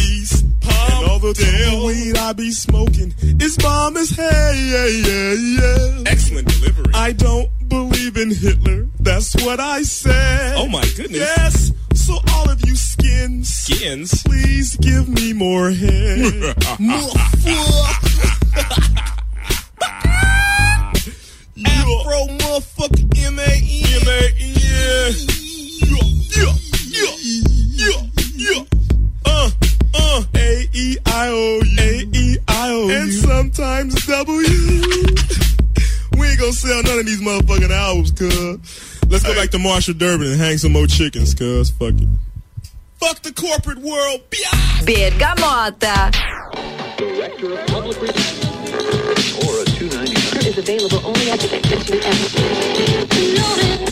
East 0.00 0.44
Palmdale. 0.58 0.98
And 0.98 1.06
all 1.08 1.20
the 1.20 1.32
damn 1.32 1.84
weed 1.86 2.16
I 2.18 2.32
be 2.32 2.50
smoking 2.50 3.14
is 3.40 3.56
bomb 3.56 3.96
as 3.96 4.10
hell. 4.10 4.54
Yeah, 4.54 4.86
yeah, 4.86 5.32
yeah. 5.34 6.02
Excellent 6.06 6.48
delivery. 6.48 6.92
I 6.92 7.12
don't 7.12 7.48
believe 7.68 8.16
in 8.16 8.34
Hitler. 8.34 8.88
That's 8.98 9.36
what 9.44 9.60
I 9.60 9.82
said. 9.82 10.56
Oh 10.56 10.66
my 10.66 10.84
goodness. 10.96 11.20
Yes. 11.20 11.70
So 11.94 12.18
all 12.34 12.50
of 12.50 12.60
you 12.66 12.74
skins, 12.74 13.48
skins, 13.48 14.24
please 14.24 14.76
give 14.78 15.08
me 15.08 15.34
more 15.34 15.70
head. 15.70 16.56
more 16.80 16.98
Afro 21.64 22.26
motherfucker 22.26 23.24
M 23.24 23.38
A 23.38 23.42
N. 23.42 23.86
M 24.02 24.08
A 24.08 24.32
N. 25.30 25.36
Yeah, 26.34 26.52
yeah, 26.88 27.14
yeah, 27.20 28.00
yeah, 28.34 28.54
yeah. 28.54 28.64
Uh, 29.24 29.50
uh. 29.94 30.24
A 30.34 30.68
E 30.72 30.96
I 31.06 31.28
O 31.28 31.60
U. 31.62 31.78
A 31.78 32.04
E 32.16 32.38
I 32.48 32.70
O 32.70 32.88
U. 32.88 32.94
And 32.94 33.12
sometimes 33.12 33.94
W. 34.06 34.48
we 36.18 36.28
ain't 36.28 36.38
gonna 36.38 36.52
sell 36.52 36.82
none 36.82 36.98
of 36.98 37.06
these 37.06 37.20
motherfucking 37.20 37.70
albums, 37.70 38.10
cuz. 38.12 39.02
Let's 39.08 39.24
go 39.24 39.34
back 39.34 39.50
to 39.50 39.58
Marshall 39.58 39.94
Durbin 39.94 40.28
and 40.28 40.40
hang 40.40 40.58
some 40.58 40.72
more 40.72 40.86
chickens, 40.86 41.34
cuz. 41.34 41.70
Fuck 41.70 41.94
it. 41.94 42.08
Fuck 42.98 43.22
the 43.22 43.32
corporate 43.32 43.78
world. 43.78 44.22
Bergamota. 44.82 46.10
Director 46.96 47.52
of 47.52 47.66
Public 47.66 48.00
Relations. 48.00 48.44
Or 49.44 49.60
a 49.60 49.64
299. 49.64 50.46
Is 50.46 50.58
available 50.58 51.00
only 51.04 51.30
at 51.30 51.40
the 51.40 51.48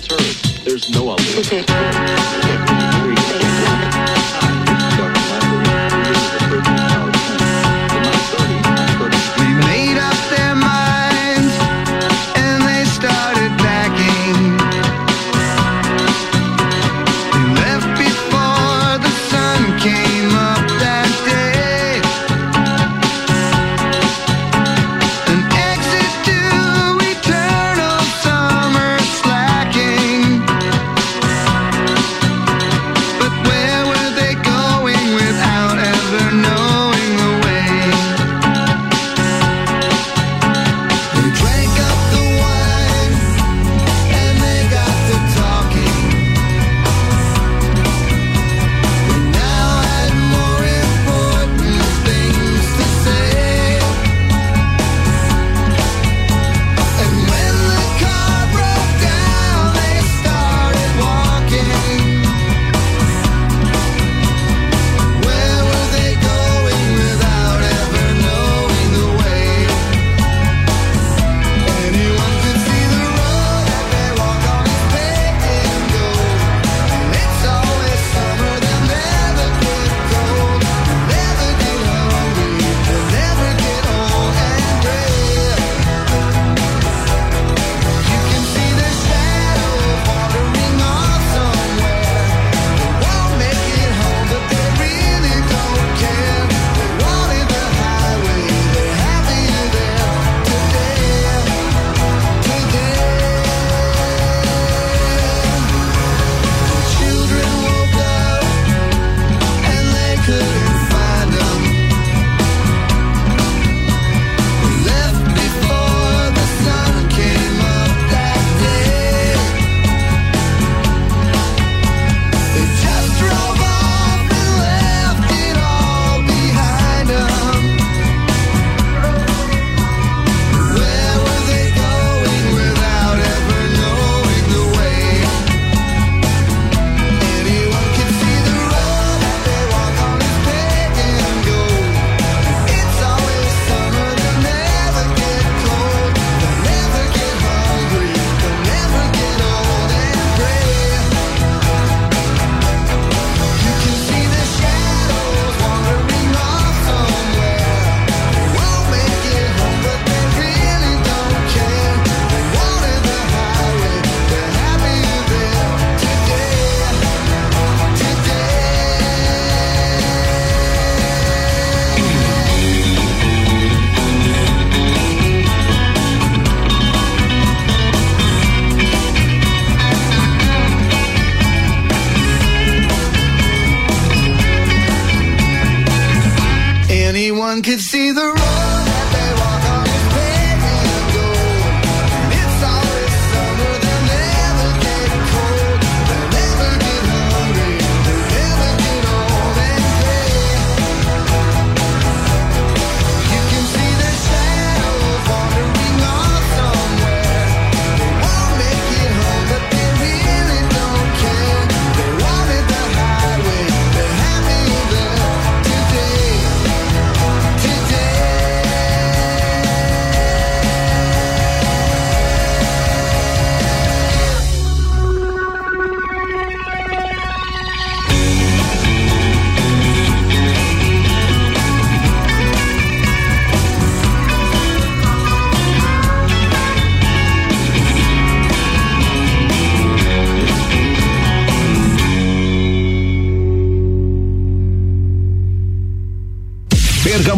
Sir, 0.05 0.44
there's 0.65 0.89
no 0.91 1.11
other. 1.11 2.94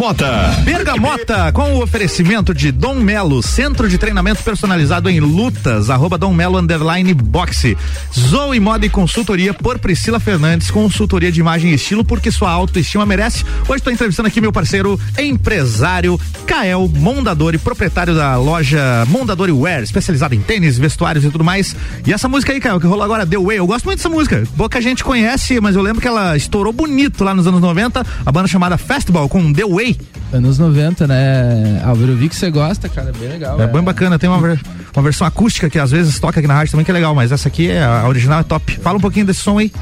Bergamota. 0.07 0.63
Bergamota, 0.65 1.53
com 1.53 1.75
o 1.75 1.83
oferecimento 1.83 2.55
de 2.55 2.71
Dom 2.71 2.95
Melo, 2.95 3.43
centro 3.43 3.89
de 3.89 3.99
treinamento 3.99 4.41
personalizado 4.41 5.11
em 5.11 5.19
lutas, 5.19 5.91
arroba 5.91 6.17
Dom 6.17 6.33
Melo 6.33 6.59
underline 6.59 7.13
boxe. 7.13 7.77
Zoe 8.17 8.61
Moda 8.61 8.87
e 8.87 8.89
Consultoria 8.89 9.53
por 9.53 9.81
Priscila 9.81 10.21
Fernandes, 10.21 10.71
consultoria 10.71 11.33
de 11.33 11.41
imagem 11.41 11.73
e 11.73 11.75
estilo, 11.75 12.05
porque 12.05 12.31
sua 12.31 12.53
autoestima 12.53 13.05
merece. 13.05 13.45
Hoje 13.69 13.79
estou 13.79 13.93
entrevistando 13.93 14.29
aqui 14.29 14.41
meu 14.41 14.53
parceiro, 14.53 15.01
empresário, 15.19 16.21
Kael 16.47 16.89
Mondadori, 16.95 17.59
proprietário 17.59 18.15
da 18.15 18.37
loja 18.37 19.05
Mondadori 19.09 19.51
Wear, 19.51 19.83
especializado 19.83 20.37
em 20.37 20.41
tênis, 20.41 20.79
vestuários 20.79 21.25
e 21.25 21.31
tudo 21.31 21.43
mais. 21.43 21.75
E 22.07 22.13
essa 22.13 22.29
música 22.29 22.53
aí, 22.53 22.61
Kael, 22.61 22.79
que 22.79 22.87
rolou 22.87 23.03
agora, 23.03 23.27
The 23.27 23.39
Way, 23.39 23.59
eu 23.59 23.67
gosto 23.67 23.87
muito 23.87 23.99
dessa 23.99 24.09
música. 24.09 24.45
Pouca 24.57 24.81
gente 24.81 25.03
conhece, 25.03 25.61
mas 25.61 25.75
eu 25.75 25.83
lembro 25.83 26.01
que 26.01 26.07
ela 26.07 26.37
estourou 26.37 26.73
bonito 26.73 27.25
lá 27.25 27.35
nos 27.35 27.47
anos 27.49 27.61
90, 27.61 28.07
a 28.25 28.33
banda 28.33 28.47
chamada 28.47 28.79
Festival 28.79 29.29
com 29.29 29.53
The 29.53 29.65
Way. 29.65 29.96
Anos 30.33 30.59
90, 30.59 31.07
né? 31.07 31.83
Álvaro, 31.85 32.13
eu 32.13 32.17
vi 32.17 32.29
que 32.29 32.37
você 32.37 32.51
gosta, 32.51 32.89
cara, 32.89 33.13
bem 33.19 33.29
legal. 33.29 33.61
É, 33.61 33.67
bem 33.67 33.83
bacana, 33.83 34.19
tem 34.19 34.29
uma, 34.29 34.39
uma 34.39 35.03
versão 35.03 35.27
acústica 35.27 35.71
que 35.71 35.79
às 35.79 35.91
vezes 35.91 36.19
toca 36.19 36.41
aqui 36.41 36.49
na 36.49 36.55
rádio 36.55 36.73
também 36.73 36.85
que 36.85 36.91
é 36.91 36.95
legal, 36.95 37.15
mas 37.15 37.33
essa 37.33 37.49
aqui 37.49 37.71
é 37.71 37.83
a 37.83 38.07
original 38.09 38.41
é 38.41 38.43
top. 38.43 38.79
Fala 38.81 38.99
um 38.99 39.01
pouquinho 39.01 39.27
desse 39.27 39.41
som 39.41 39.59
aí. 39.59 39.73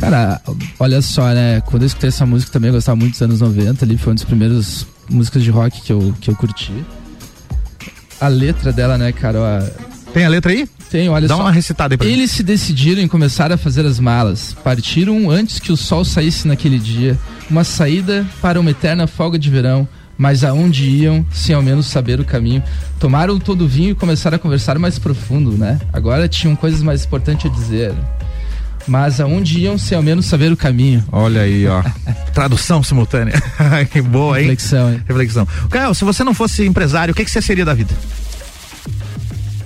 Cara, 0.00 0.40
olha 0.80 1.00
só, 1.00 1.28
né? 1.28 1.60
Quando 1.60 1.82
eu 1.82 1.86
escutei 1.86 2.08
essa 2.08 2.26
música 2.26 2.50
também, 2.50 2.68
eu 2.68 2.74
gostava 2.74 2.96
muito 2.96 3.12
dos 3.12 3.22
anos 3.22 3.40
90 3.40 3.84
ali, 3.84 3.96
foi 3.96 4.10
uma 4.12 4.16
das 4.16 4.24
primeiras 4.24 4.86
músicas 5.08 5.42
de 5.42 5.50
rock 5.50 5.80
que 5.82 5.92
eu, 5.92 6.14
que 6.20 6.30
eu 6.30 6.34
curti. 6.34 6.72
A 8.20 8.28
letra 8.28 8.72
dela, 8.72 8.98
né, 8.98 9.12
cara? 9.12 9.38
Ó, 9.38 10.10
Tem 10.12 10.24
a 10.24 10.28
letra 10.28 10.52
aí? 10.52 10.68
Tem, 10.92 11.08
olha 11.08 11.26
Dá 11.26 11.36
só. 11.36 11.40
uma 11.40 11.50
recitada 11.50 11.94
aí 11.94 11.96
pra 11.96 12.06
Eles 12.06 12.30
se 12.32 12.42
decidiram 12.42 13.00
em 13.00 13.08
começar 13.08 13.50
a 13.50 13.56
fazer 13.56 13.86
as 13.86 13.98
malas. 13.98 14.54
Partiram 14.62 15.30
antes 15.30 15.58
que 15.58 15.72
o 15.72 15.76
sol 15.76 16.04
saísse 16.04 16.46
naquele 16.46 16.78
dia. 16.78 17.18
Uma 17.48 17.64
saída 17.64 18.26
para 18.42 18.60
uma 18.60 18.70
eterna 18.70 19.06
folga 19.06 19.38
de 19.38 19.48
verão. 19.48 19.88
Mas 20.18 20.44
aonde 20.44 20.84
iam, 20.84 21.24
sem 21.32 21.54
ao 21.54 21.62
menos 21.62 21.86
saber 21.86 22.20
o 22.20 22.24
caminho? 22.26 22.62
Tomaram 23.00 23.38
todo 23.40 23.64
o 23.64 23.66
vinho 23.66 23.92
e 23.92 23.94
começaram 23.94 24.36
a 24.36 24.38
conversar 24.38 24.78
mais 24.78 24.98
profundo, 24.98 25.52
né? 25.52 25.80
Agora 25.90 26.28
tinham 26.28 26.54
coisas 26.54 26.82
mais 26.82 27.06
importantes 27.06 27.50
a 27.50 27.54
dizer. 27.54 27.94
Mas 28.86 29.18
aonde 29.18 29.60
iam, 29.60 29.78
sem 29.78 29.96
ao 29.96 30.02
menos 30.02 30.26
saber 30.26 30.52
o 30.52 30.56
caminho? 30.58 31.02
Olha 31.10 31.40
aí, 31.40 31.66
ó. 31.66 31.82
Tradução 32.34 32.82
simultânea. 32.82 33.32
que 33.90 34.02
boa, 34.02 34.36
hein? 34.38 34.48
Reflexão, 34.48 34.92
hein? 34.92 35.00
Reflexão. 35.08 35.48
Caio, 35.70 35.94
se 35.94 36.04
você 36.04 36.22
não 36.22 36.34
fosse 36.34 36.66
empresário, 36.66 37.12
o 37.12 37.14
que, 37.14 37.24
que 37.24 37.30
você 37.30 37.40
seria 37.40 37.64
da 37.64 37.72
vida? 37.72 37.94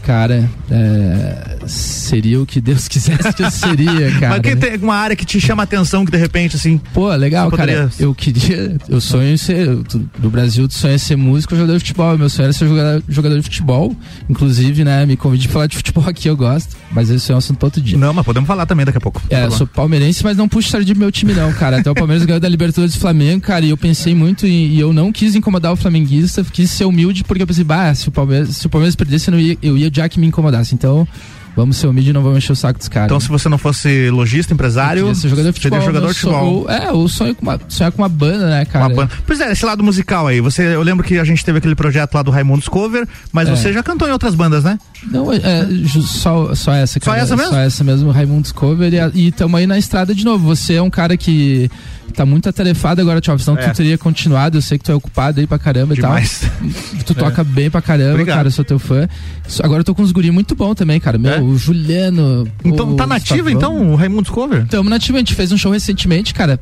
Cara, 0.06 0.48
é, 0.70 1.56
seria 1.66 2.40
o 2.40 2.46
que 2.46 2.60
Deus 2.60 2.86
quisesse 2.88 3.32
que 3.34 3.42
eu 3.42 3.50
seria, 3.50 4.10
cara. 4.20 4.28
Mas 4.28 4.40
que 4.40 4.54
tem 4.56 4.76
uma 4.78 4.94
área 4.94 5.16
que 5.16 5.24
te 5.24 5.40
chama 5.40 5.62
a 5.62 5.64
atenção 5.64 6.04
que 6.04 6.12
de 6.12 6.16
repente, 6.16 6.54
assim. 6.54 6.78
Pô, 6.94 7.12
legal, 7.14 7.50
cara. 7.50 7.72
poderia- 7.72 7.90
Eu 7.98 8.14
queria. 8.14 8.76
Eu 8.88 9.00
sonho 9.00 9.32
em 9.32 9.36
ser. 9.36 9.66
No 10.22 10.30
Brasil, 10.30 10.68
tu 10.68 10.74
sonha 10.74 10.94
em 10.94 10.98
ser 10.98 11.16
músico 11.16 11.54
ou 11.54 11.58
jogador 11.60 11.74
de 11.78 11.80
futebol. 11.84 12.16
Meu 12.16 12.28
sonho 12.30 12.44
era 12.44 12.52
ser 12.52 12.68
jogador, 12.68 13.02
jogador 13.08 13.36
de 13.36 13.42
futebol. 13.42 13.96
Inclusive, 14.30 14.84
né? 14.84 15.04
Me 15.06 15.16
convide 15.16 15.48
pra 15.48 15.54
falar 15.54 15.66
de 15.66 15.76
futebol 15.76 16.04
aqui, 16.08 16.28
eu 16.28 16.36
gosto. 16.36 16.76
Mas 16.92 17.10
esse 17.10 17.30
é 17.32 17.34
um 17.34 17.38
assunto 17.38 17.58
pra 17.58 17.66
outro 17.66 17.80
dia. 17.80 17.98
Não, 17.98 18.12
mas 18.14 18.24
podemos 18.24 18.46
falar 18.46 18.64
também 18.66 18.86
daqui 18.86 18.98
a 18.98 19.00
pouco. 19.00 19.20
É, 19.28 19.44
eu 19.44 19.50
sou 19.50 19.66
palmeirense, 19.66 20.22
mas 20.22 20.36
não 20.36 20.48
puxo 20.48 20.70
sardinha 20.70 20.94
pro 20.94 21.00
meu 21.00 21.10
time, 21.12 21.32
não, 21.32 21.52
cara. 21.52 21.78
Até 21.78 21.90
o 21.90 21.94
Palmeiras 21.94 22.24
ganhou 22.24 22.38
da 22.40 22.48
Libertadores 22.48 22.94
do 22.94 23.00
Flamengo, 23.00 23.40
cara, 23.40 23.64
e 23.64 23.70
eu 23.70 23.76
pensei 23.76 24.14
muito 24.14 24.46
e, 24.46 24.74
e 24.76 24.80
eu 24.80 24.92
não 24.92 25.10
quis 25.12 25.34
incomodar 25.34 25.72
o 25.72 25.76
flamenguista, 25.76 26.44
quis 26.44 26.70
ser 26.70 26.84
humilde, 26.84 27.24
porque 27.24 27.42
eu 27.42 27.46
pensei, 27.46 27.64
bah, 27.64 27.92
se 27.94 28.08
o 28.08 28.12
Palmeiras, 28.12 28.56
se 28.56 28.66
o 28.66 28.70
Palmeiras 28.70 28.94
perdesse, 28.94 29.30
eu, 29.30 29.40
ia, 29.40 29.58
eu 29.62 29.76
ia 29.76 29.90
já 29.96 30.08
que 30.08 30.18
me 30.20 30.26
incomodasse. 30.26 30.74
Então, 30.74 31.06
vamos 31.56 31.76
ser 31.78 31.86
humilde 31.86 32.10
e 32.10 32.12
não 32.12 32.22
vamos 32.22 32.38
encher 32.38 32.52
o 32.52 32.56
saco 32.56 32.78
dos 32.78 32.88
caras. 32.88 33.06
Então, 33.06 33.18
se 33.18 33.28
você 33.28 33.48
não 33.48 33.56
fosse 33.58 34.10
lojista, 34.10 34.52
empresário, 34.52 35.14
ser 35.14 35.28
jogador 35.28 35.48
de 35.50 35.54
futebol. 35.54 35.80
seria 35.80 35.86
jogador 35.94 36.12
de 36.12 36.18
futebol. 36.18 36.70
é, 36.70 36.92
ou 36.92 37.08
sonho 37.08 37.34
com 37.34 37.42
uma, 37.42 37.58
sonhar 37.68 37.90
com 37.92 38.02
uma 38.02 38.08
banda, 38.08 38.48
né, 38.50 38.64
cara? 38.66 38.86
Uma 38.86 38.94
banda. 38.94 39.10
Pois 39.26 39.40
é, 39.40 39.50
esse 39.52 39.64
lado 39.64 39.82
musical 39.82 40.26
aí. 40.26 40.40
Você, 40.40 40.62
eu 40.62 40.82
lembro 40.82 41.02
que 41.04 41.18
a 41.18 41.24
gente 41.24 41.44
teve 41.44 41.58
aquele 41.58 41.74
projeto 41.74 42.14
lá 42.14 42.22
do 42.22 42.30
Raimundos 42.30 42.68
Cover, 42.68 43.08
mas 43.32 43.48
É. 43.48 43.56
você 43.56 43.72
já 43.72 43.82
cantou 43.82 44.06
em 44.06 44.12
outras 44.12 44.34
bandas, 44.34 44.62
né? 44.64 44.78
Não, 45.10 45.32
é, 45.32 45.36
é, 45.36 45.66
só, 46.02 46.54
só 46.54 46.72
essa, 46.74 47.00
cara. 47.00 47.18
Só 47.18 47.24
essa 47.24 47.36
mesmo? 47.36 47.52
Só 47.52 47.58
essa 47.58 47.84
mesmo, 47.84 48.10
Raimundos 48.10 48.52
Cover. 48.52 48.92
E, 48.92 49.26
E 49.26 49.32
tamo 49.32 49.56
aí 49.56 49.66
na 49.66 49.78
estrada 49.78 50.14
de 50.14 50.24
novo. 50.24 50.44
Você 50.54 50.74
é 50.74 50.82
um 50.82 50.90
cara 50.90 51.16
que 51.16 51.70
tá 52.14 52.24
muito 52.26 52.48
atarefado 52.48 53.00
agora, 53.00 53.20
Tchau. 53.20 53.38
Senão 53.38 53.58
É. 53.58 53.68
tu 53.68 53.76
teria 53.76 53.96
continuado. 53.98 54.58
Eu 54.58 54.62
sei 54.62 54.78
que 54.78 54.84
tu 54.84 54.92
é 54.92 54.94
ocupado 54.94 55.40
aí 55.40 55.46
pra 55.46 55.58
caramba 55.58 55.94
Demais. 55.94 56.42
e 56.42 56.46
tal. 56.46 57.02
Tu 57.06 57.14
toca 57.14 57.44
bem 57.44 57.70
pra 57.70 57.80
caramba, 57.80 58.12
Obrigado. 58.12 58.36
cara. 58.36 58.48
Eu 58.48 58.52
sou 58.52 58.64
teu 58.64 58.78
fã. 58.78 59.08
Agora 59.62 59.80
eu 59.80 59.84
tô 59.84 59.94
com 59.94 60.02
uns 60.02 60.10
guri 60.12 60.30
muito 60.30 60.54
bom 60.56 60.74
também, 60.74 60.98
cara. 60.98 61.18
Meu, 61.18 61.32
É? 61.32 61.40
o 61.40 61.56
Juliano. 61.56 62.48
Então 62.64 62.92
o 62.92 62.96
tá 62.96 63.06
nativa, 63.06 63.50
Gustavão. 63.50 63.76
então, 63.78 63.92
o 63.92 63.96
Raimundos 63.96 64.30
Cover? 64.30 64.66
Tamo 64.66 64.90
nativa, 64.90 65.18
a 65.18 65.20
gente 65.20 65.34
fez 65.34 65.52
um 65.52 65.56
show 65.58 65.70
recentemente, 65.72 66.34
cara. 66.34 66.58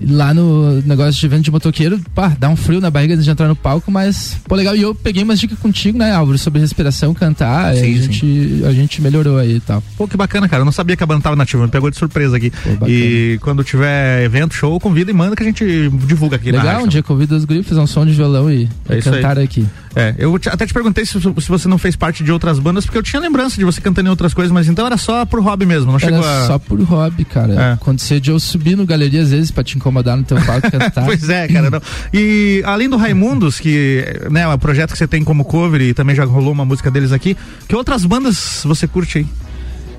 Lá 0.00 0.32
no 0.34 0.80
negócio 0.82 1.12
de 1.20 1.26
evento 1.26 1.44
de 1.44 1.50
motoqueiro, 1.50 2.00
pá, 2.14 2.34
dá 2.38 2.48
um 2.48 2.56
frio 2.56 2.80
na 2.80 2.90
barriga 2.90 3.16
de 3.16 3.28
entrar 3.30 3.46
no 3.48 3.54
palco, 3.56 3.90
mas, 3.90 4.36
pô, 4.48 4.54
legal. 4.54 4.74
E 4.74 4.82
eu 4.82 4.94
peguei 4.94 5.22
umas 5.22 5.38
dicas 5.38 5.58
contigo, 5.58 5.96
né, 5.98 6.12
Álvaro, 6.12 6.36
sobre 6.38 6.60
respiração, 6.60 7.14
cantar. 7.14 7.74
Sim, 7.76 7.80
a, 7.98 8.02
gente, 8.02 8.62
a 8.68 8.72
gente 8.72 9.00
melhorou 9.02 9.38
aí 9.38 9.56
e 9.56 9.60
tal. 9.60 9.82
Pô, 9.96 10.08
que 10.08 10.16
bacana, 10.16 10.48
cara. 10.48 10.62
Eu 10.62 10.64
não 10.64 10.72
sabia 10.72 10.96
que 10.96 11.02
a 11.02 11.06
banda 11.06 11.20
tava 11.22 11.36
nativa, 11.36 11.62
me 11.62 11.68
pegou 11.70 11.90
de 11.90 11.96
surpresa 11.96 12.36
aqui. 12.36 12.52
e 12.86 13.38
quando 13.42 13.62
tiver 13.62 14.24
evento, 14.24 14.54
show, 14.54 14.78
convida 14.80 15.10
e 15.10 15.14
manda 15.14 15.36
que 15.36 15.42
a 15.42 15.46
gente 15.46 15.64
divulga 16.06 16.36
aqui 16.36 16.50
na 16.52 16.62
legal, 16.62 16.82
um 16.84 16.88
dia 16.88 17.02
convido 17.02 17.36
os 17.36 17.44
fazer 17.66 17.80
um 17.80 17.86
som 17.86 18.04
de 18.06 18.12
violão 18.12 18.50
e, 18.50 18.68
É 18.88 18.96
e 18.96 18.98
isso 18.98 19.08
aí. 19.08 19.14
cantar 19.16 19.38
aqui. 19.38 19.66
É, 19.94 20.14
eu 20.18 20.38
te- 20.38 20.48
até 20.48 20.66
te 20.66 20.72
perguntei 20.72 21.04
se, 21.04 21.20
se 21.20 21.48
você 21.48 21.68
não 21.68 21.76
fez 21.76 21.94
parte 21.94 22.24
de 22.24 22.32
outras 22.32 22.58
bandas, 22.58 22.86
porque 22.86 22.96
eu 22.96 23.02
tinha 23.02 23.20
lembrança 23.20 23.56
de 23.58 23.64
você 23.64 23.78
cantando 23.80 24.08
em 24.08 24.10
outras 24.10 24.32
coisas, 24.32 24.50
mas 24.50 24.66
então 24.66 24.86
era 24.86 24.96
só 24.96 25.26
por 25.26 25.40
hobby 25.42 25.66
mesmo, 25.66 25.86
não 25.92 25.98
Era 25.98 26.06
chegou 26.06 26.24
a... 26.24 26.46
só 26.46 26.58
por 26.58 26.80
hobby, 26.80 27.24
cara. 27.26 27.52
É. 27.52 27.72
Acontecia 27.74 28.18
de 28.18 28.30
eu 28.30 28.40
subir 28.40 28.74
no 28.74 28.86
galeria 28.86 29.20
às 29.22 29.30
vezes 29.30 29.50
pra 29.50 29.62
te 29.62 29.76
incomodar 29.92 30.16
no 30.16 30.24
teu 30.24 30.40
palco 30.40 30.70
cantar. 30.70 31.04
pois 31.04 31.28
é, 31.28 31.46
cara. 31.46 31.70
não. 31.70 31.82
E 32.12 32.62
além 32.64 32.88
do 32.88 32.96
Raimundos, 32.96 33.60
que 33.60 34.04
né, 34.30 34.42
é 34.42 34.48
um 34.48 34.58
projeto 34.58 34.92
que 34.92 34.98
você 34.98 35.06
tem 35.06 35.22
como 35.22 35.44
cover 35.44 35.80
e 35.80 35.94
também 35.94 36.16
já 36.16 36.24
rolou 36.24 36.52
uma 36.52 36.64
música 36.64 36.90
deles 36.90 37.12
aqui, 37.12 37.36
que 37.68 37.76
outras 37.76 38.04
bandas 38.04 38.62
você 38.64 38.88
curte 38.88 39.18
aí? 39.18 39.26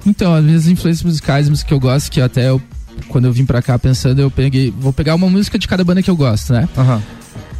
Então, 0.05 0.33
as 0.33 0.43
minhas 0.43 0.67
influências 0.67 1.03
musicais, 1.03 1.47
música 1.47 1.67
que 1.67 1.73
eu 1.73 1.79
gosto, 1.79 2.11
que 2.11 2.19
até 2.19 2.49
eu, 2.49 2.61
quando 3.07 3.25
eu 3.25 3.31
vim 3.31 3.45
pra 3.45 3.61
cá 3.61 3.79
pensando, 3.79 4.19
eu 4.19 4.29
peguei, 4.29 4.73
vou 4.77 4.91
pegar 4.91 5.15
uma 5.15 5.29
música 5.29 5.57
de 5.57 5.67
cada 5.67 5.83
banda 5.83 6.01
que 6.01 6.09
eu 6.09 6.15
gosto, 6.15 6.51
né? 6.51 6.67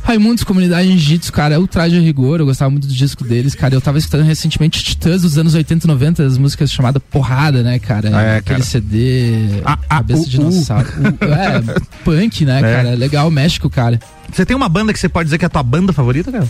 Raimundos, 0.04 0.44
Comunidade 0.44 0.88
Jiu-Jitsu, 0.90 1.32
cara, 1.32 1.56
é 1.56 1.58
o 1.58 1.66
Traje 1.66 1.98
a 1.98 2.02
Rigor, 2.02 2.40
eu 2.40 2.46
gostava 2.46 2.70
muito 2.70 2.86
do 2.88 2.94
disco 2.94 3.24
deles, 3.24 3.56
cara, 3.56 3.74
eu 3.74 3.80
tava 3.80 3.98
escutando 3.98 4.24
recentemente 4.26 4.84
Titãs 4.84 5.22
dos 5.22 5.38
anos 5.38 5.54
80 5.56 5.86
e 5.86 5.88
90, 5.88 6.24
as 6.26 6.38
músicas 6.38 6.72
chamadas 6.72 7.02
Porrada, 7.10 7.64
né, 7.64 7.80
cara? 7.80 8.10
É, 8.10 8.38
Aquele 8.38 8.60
cara. 8.60 8.64
CD, 8.64 9.62
Cabeça 9.90 10.22
uh, 10.22 10.26
de 10.26 10.32
Dinossauro. 10.32 10.88
O- 11.22 11.26
é, 11.34 11.64
punk, 12.04 12.44
né, 12.46 12.58
É. 12.60 12.62
cara? 12.62 12.96
Legal, 12.96 13.32
México, 13.32 13.70
cara. 13.70 13.98
Você 14.32 14.46
tem 14.46 14.56
uma 14.58 14.68
banda 14.68 14.92
que 14.92 15.00
você 15.00 15.08
pode 15.08 15.28
dizer 15.28 15.38
que 15.38 15.46
é 15.46 15.48
a 15.48 15.50
tua 15.50 15.64
banda 15.64 15.94
favorita, 15.94 16.32
cara? 16.32 16.48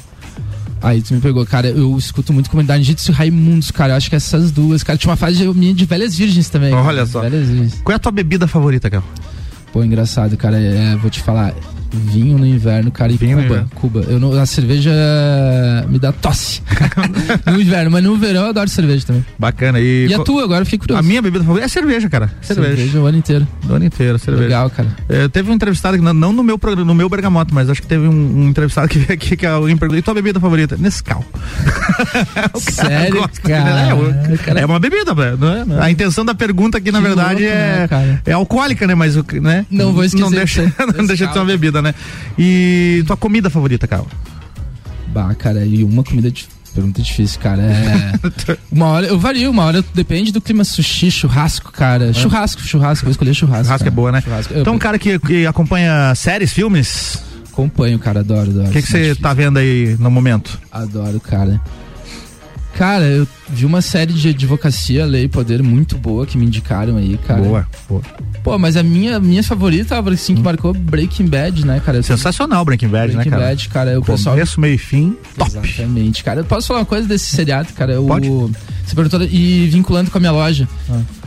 Aí 0.82 1.02
tu 1.04 1.14
me 1.14 1.22
pegou, 1.22 1.46
cara, 1.46 1.68
eu 1.70 1.96
escuto 1.98 2.34
muito 2.34 2.50
Comunidade 2.50 2.84
Jiu-Jitsu 2.84 3.12
e 3.12 3.14
Raimundos, 3.14 3.70
cara, 3.70 3.94
eu 3.94 3.98
acho 3.98 4.10
que 4.10 4.16
essas 4.16 4.52
duas, 4.52 4.82
cara, 4.82 4.98
tinha 4.98 5.12
uma 5.12 5.16
fase 5.18 5.38
de, 5.38 5.48
minha 5.48 5.74
de 5.76 5.86
Velhas 5.86 6.16
Virgens 6.18 6.50
também. 6.50 6.72
cara. 6.72 6.84
Olha 6.84 7.06
só. 7.06 7.22
Velhas 7.22 7.48
Virgens. 7.48 7.76
Qual 7.84 7.94
é 7.94 7.96
a 7.98 8.00
tua 8.00 8.12
bebida 8.12 8.48
favorita, 8.48 8.90
cara? 8.90 9.04
Pô, 9.72 9.84
engraçado, 9.84 10.36
cara. 10.38 10.60
É, 10.60 10.96
vou 10.96 11.10
te 11.12 11.22
falar. 11.22 11.54
Vinho 11.94 12.38
no 12.38 12.46
inverno, 12.46 12.92
cara, 12.92 13.12
e 13.12 13.18
Vinho 13.18 13.42
Cuba. 13.44 13.68
Cuba. 13.76 14.00
Eu 14.10 14.20
não, 14.20 14.34
a 14.40 14.46
cerveja 14.46 14.92
me 15.88 16.00
dá 16.00 16.12
tosse. 16.12 16.62
no 17.46 17.62
inverno, 17.62 17.92
mas 17.92 18.04
no 18.04 18.18
verão 18.18 18.44
eu 18.44 18.50
adoro 18.50 18.68
cerveja 18.70 19.06
também. 19.06 19.24
Bacana. 19.38 19.80
E, 19.80 20.08
E 20.10 20.14
a 20.14 20.20
tua, 20.20 20.44
agora 20.44 20.62
eu 20.62 20.66
fiquei 20.66 20.80
curioso. 20.80 21.00
A 21.00 21.04
minha 21.04 21.22
bebida 21.22 21.44
favorita 21.44 21.66
é 21.66 21.70
cerveja, 21.70 22.10
cara. 22.10 22.32
Cerveja. 22.42 22.76
cerveja 22.78 23.00
o 23.00 23.06
ano 23.06 23.18
inteiro. 23.18 23.48
Do 23.64 23.76
ano 23.76 23.86
inteiro, 23.86 24.18
cerveja. 24.18 24.44
Legal, 24.46 24.70
cara. 24.70 24.88
É, 25.08 25.28
teve 25.28 25.52
um 25.52 25.54
entrevistado, 25.54 25.98
que 25.98 26.04
não, 26.04 26.14
não 26.14 26.34
no 26.34 26.44
meu 26.44 26.58
programa, 26.58 26.86
no 26.88 26.96
meu 26.96 27.08
bergamoto, 27.08 27.54
mas 27.54 27.70
acho 27.70 27.82
que 27.82 27.88
teve 27.88 28.08
um, 28.08 28.42
um 28.42 28.50
entrevistado 28.50 28.88
que 28.88 28.98
veio 28.98 29.14
aqui 29.14 29.36
que 29.38 29.46
alguém 29.46 29.78
perguntou: 29.78 30.00
e 30.00 30.02
tua 30.02 30.14
bebida 30.14 30.40
favorita? 30.40 30.76
Nescau. 30.78 31.24
Sério, 32.60 33.22
gosta, 33.22 33.42
cara? 33.42 33.70
É, 33.82 33.94
o- 33.94 34.60
é 34.60 34.66
uma 34.66 34.80
bebida, 34.80 35.14
né? 35.14 35.66
Não 35.68 35.78
é? 35.80 35.86
A 35.86 35.92
intenção 35.92 36.26
da 36.26 36.34
pergunta 36.34 36.78
aqui, 36.78 36.92
na 36.92 37.00
Que 37.00 37.06
verdade, 37.08 37.42
louco, 37.44 37.56
é, 37.58 37.80
né, 37.80 37.88
cara? 37.88 38.22
é 38.26 38.32
alcoólica, 38.32 38.88
né? 38.88 38.96
Mas 38.96 39.16
o 39.16 39.24
né? 39.42 39.66
Não 39.70 39.94
vou 39.94 40.04
esquecer 40.04 40.24
Não 40.24 40.32
deixa, 40.32 40.66
de 40.66 40.72
ser 40.72 40.86
não 40.98 41.06
deixa 41.06 41.28
de 41.28 41.34
ser 41.34 41.40
uma 41.40 41.46
bebida, 41.46 41.82
né? 41.84 41.94
E 42.38 43.04
tua 43.06 43.18
comida 43.18 43.50
favorita, 43.50 43.88
Carol? 43.88 44.08
Bah, 45.08 45.34
cara, 45.36 45.64
e 45.66 45.84
uma 45.84 46.04
comida 46.04 46.32
de 46.32 46.48
pergunta 46.74 47.02
difícil, 47.02 47.40
cara. 47.40 47.62
É. 47.62 48.58
uma 48.72 48.88
hora, 48.88 49.08
eu 49.08 49.20
vario, 49.20 49.52
uma 49.52 49.64
hora 49.64 49.84
depende 49.94 50.32
do 50.32 50.42
clima 50.42 50.64
sushi, 50.64 51.12
churrasco, 51.12 51.72
cara. 51.72 52.12
Churrasco, 52.14 52.62
churrasco, 52.62 53.06
vou 53.06 53.12
escolher 53.12 53.34
churrasco. 53.34 53.66
Churrasco 53.66 53.88
é 53.88 53.92
cara. 53.92 53.96
boa, 53.96 54.12
né? 54.12 54.22
Churrasco. 54.22 54.54
Eu 54.54 54.62
Então, 54.62 54.74
um 54.74 54.80
cara 54.80 54.98
que, 54.98 55.20
que 55.20 55.46
acompanha 55.46 56.14
séries, 56.16 56.52
filmes, 56.52 57.22
acompanho, 57.52 58.00
cara, 58.00 58.22
adoro, 58.22 58.50
adoro. 58.50 58.70
o 58.70 58.72
que 58.72 58.82
que 58.82 58.88
você 58.88 59.16
tá 59.16 59.34
vendo 59.34 59.60
aí 59.60 59.96
no 60.00 60.10
momento? 60.10 60.60
Adoro, 60.72 61.20
cara. 61.20 61.62
Cara, 62.76 63.06
eu 63.06 63.28
vi 63.50 63.66
uma 63.66 63.82
série 63.82 64.14
de 64.14 64.30
advocacia, 64.30 65.06
lei 65.06 65.24
e 65.26 65.28
poder 65.28 65.62
muito 65.64 65.98
boa 65.98 66.26
que 66.26 66.38
me 66.38 66.46
indicaram 66.46 66.98
aí, 66.98 67.18
cara. 67.26 67.42
Boa, 67.42 67.68
boa. 67.90 68.02
Pô, 68.44 68.58
mas 68.60 68.76
a 68.76 68.84
minha, 68.84 69.20
minha 69.20 69.42
favorita, 69.44 69.98
assim, 70.00 70.36
que 70.36 70.42
marcou 70.42 70.74
Breaking 70.74 71.28
Bad, 71.28 71.66
né, 71.66 71.82
cara? 71.86 72.00
Eu- 72.00 72.04
Sensacional 72.04 72.66
Breaking 72.66 72.90
Bad, 72.90 73.14
Breaking 73.14 73.30
né, 73.30 73.38
cara? 73.38 73.50
Bad, 73.50 73.70
cara, 73.70 74.00
o 74.00 74.04
pessoal 74.04 74.36
Começo, 74.36 74.60
meio 74.60 74.76
e 74.76 74.78
fim, 74.78 75.16
top. 75.38 75.52
Exatamente, 75.52 76.24
cara. 76.24 76.42
Eu 76.42 76.46
posso 76.46 76.68
falar 76.68 76.80
uma 76.82 76.86
coisa 76.86 77.08
desse 77.08 77.28
seriado, 77.36 77.70
cara? 77.74 78.02
O, 78.02 78.08
Pode. 78.08 78.28
Você 78.86 78.96
perguntou 78.96 79.24
e 79.24 79.68
vinculando 79.70 80.12
com 80.12 80.18
a 80.18 80.20
minha 80.20 80.32
loja. 80.34 80.68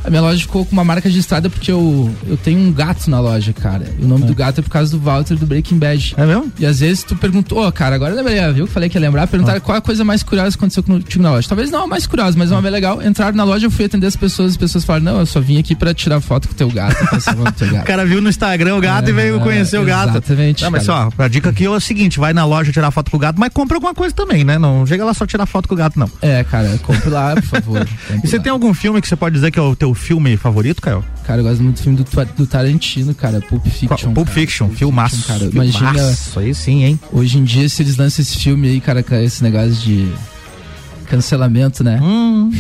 A 0.05 0.11
minha 0.11 0.21
loja 0.21 0.39
ficou 0.41 0.65
com 0.65 0.73
uma 0.73 0.85
marca 0.85 1.09
registrada 1.09 1.49
porque 1.49 1.73
eu, 1.73 2.15
eu 2.29 2.37
tenho 2.37 2.61
um 2.61 2.71
gato 2.71 3.09
na 3.11 3.19
loja, 3.19 3.53
cara. 3.55 3.87
E 3.99 4.05
o 4.05 4.07
nome 4.07 4.25
do 4.27 4.35
gato 4.35 4.61
é 4.61 4.63
por 4.63 4.69
causa 4.71 4.91
do 4.97 5.03
Walter 5.03 5.37
do 5.37 5.47
Breaking 5.47 5.79
Bad. 5.79 6.15
É 6.19 6.27
mesmo? 6.27 6.53
E 6.59 6.67
às 6.67 6.81
vezes 6.81 7.03
tu 7.03 7.17
perguntou, 7.17 7.67
ô, 7.67 7.73
cara, 7.73 7.97
agora 7.97 8.13
eu 8.13 8.17
lembrei, 8.17 8.39
viu? 8.53 8.67
Falei 8.67 8.89
que 8.91 8.97
ia 8.97 9.01
lembrar, 9.01 9.27
perguntaram 9.27 9.61
qual 9.61 9.79
a 9.79 9.81
coisa 9.81 10.05
mais 10.05 10.23
curiosa 10.23 10.51
que 10.51 10.59
aconteceu 10.59 10.83
contigo 10.83 11.23
na 11.23 11.31
loja. 11.31 11.49
Talvez 11.49 11.71
não 11.71 11.85
a 11.85 11.87
mais 11.87 12.06
curiosa, 12.09 12.37
mas 12.39 12.51
uma 12.51 12.61
bem 12.63 12.71
legal. 12.71 13.03
Entraram 13.03 13.37
na 13.37 13.45
loja, 13.45 13.67
eu 13.67 13.71
fui 13.71 13.85
atender 13.85 14.07
as 14.07 14.17
pessoas, 14.17 14.53
as 14.53 14.57
pessoas 14.57 14.85
falaram, 14.85 15.05
não, 15.05 15.19
eu 15.21 15.27
só 15.27 15.41
vim 15.41 15.59
aqui 15.59 15.75
pra 15.75 15.93
tirar 15.95 16.21
foto 16.21 16.49
com 16.49 16.55
o 16.55 16.57
teu 16.57 16.71
gato, 16.71 16.97
o 17.03 17.53
teu 17.53 17.69
O 17.69 17.73
gato. 17.73 17.85
cara 17.87 18.05
viu 18.07 18.21
no 18.23 18.29
Instagram 18.29 18.77
o 18.77 18.81
gato 18.81 19.09
e 19.11 19.13
veio 19.13 19.37
É, 19.37 19.41
conhecer 19.41 19.79
o 19.79 19.85
gato. 19.85 20.11
exatamente, 20.11 20.63
Não, 20.63 20.71
mas 20.71 20.87
cara. 20.87 21.09
ó, 21.19 21.23
a 21.23 21.29
dica 21.29 21.51
aqui 21.51 21.65
é 21.65 21.71
o 21.71 21.81
seguinte: 21.81 22.19
vai 22.19 22.33
na 22.33 22.45
loja 22.45 22.73
tirar 22.73 22.91
foto 22.91 23.11
com 23.11 23.17
o 23.17 23.21
gato, 23.21 23.39
mas 23.39 23.51
compra 23.53 23.77
alguma 23.77 23.95
coisa 23.95 24.15
também, 24.15 24.45
né? 24.45 24.59
Não 24.59 24.87
chega 24.87 25.05
lá 25.05 25.13
só 25.15 25.27
tirar 25.27 25.47
foto 25.47 25.69
com 25.69 25.75
o 25.75 25.79
gato, 25.79 25.99
não. 25.99 26.11
É, 26.23 26.45
cara, 26.45 26.79
compre 26.83 27.11
lá, 27.11 27.35
por 27.35 27.43
favor. 27.45 27.87
E 28.23 28.27
você 28.29 28.37
lá. 28.39 28.43
tem 28.43 28.53
algum 28.53 28.73
filme 28.73 29.01
que 29.01 29.09
você 29.09 29.17
pode 29.17 29.35
dizer 29.35 29.51
que 29.51 29.59
é 29.59 29.63
o 29.63 29.75
teu 29.77 29.93
filme 29.95 30.37
favorito, 30.37 30.81
Caio? 30.81 31.05
Cara, 31.27 31.41
eu 31.41 31.45
gosto 31.45 31.63
muito 31.63 31.77
do 31.77 31.83
filme 31.83 31.99
do, 31.99 32.05
do 32.37 32.47
Tarantino, 32.47 33.15
cara, 33.15 33.41
Pulp 33.41 33.65
Fiction. 33.67 34.13
Pulp 34.13 34.27
cara. 34.29 34.41
Fiction, 34.41 34.69
filmaço. 34.71 35.27
cara. 35.27 35.45
Imagina, 35.45 35.93
Filmaço, 35.93 36.39
aí 36.39 36.55
sim, 36.55 36.85
hein? 36.85 37.01
hoje 37.13 37.39
em 37.39 37.45
dia, 37.45 37.69
se 37.69 37.83
eles 37.83 37.97
lançam 37.97 38.23
esse 38.23 38.37
filme 38.39 38.69
aí, 38.69 38.81
cara, 38.81 39.03
com 39.03 39.15
esse 39.17 39.43
negócio 39.43 39.73
de 39.75 40.09
cancelamento, 41.07 41.83
né? 41.83 41.99
Hum. 42.03 42.51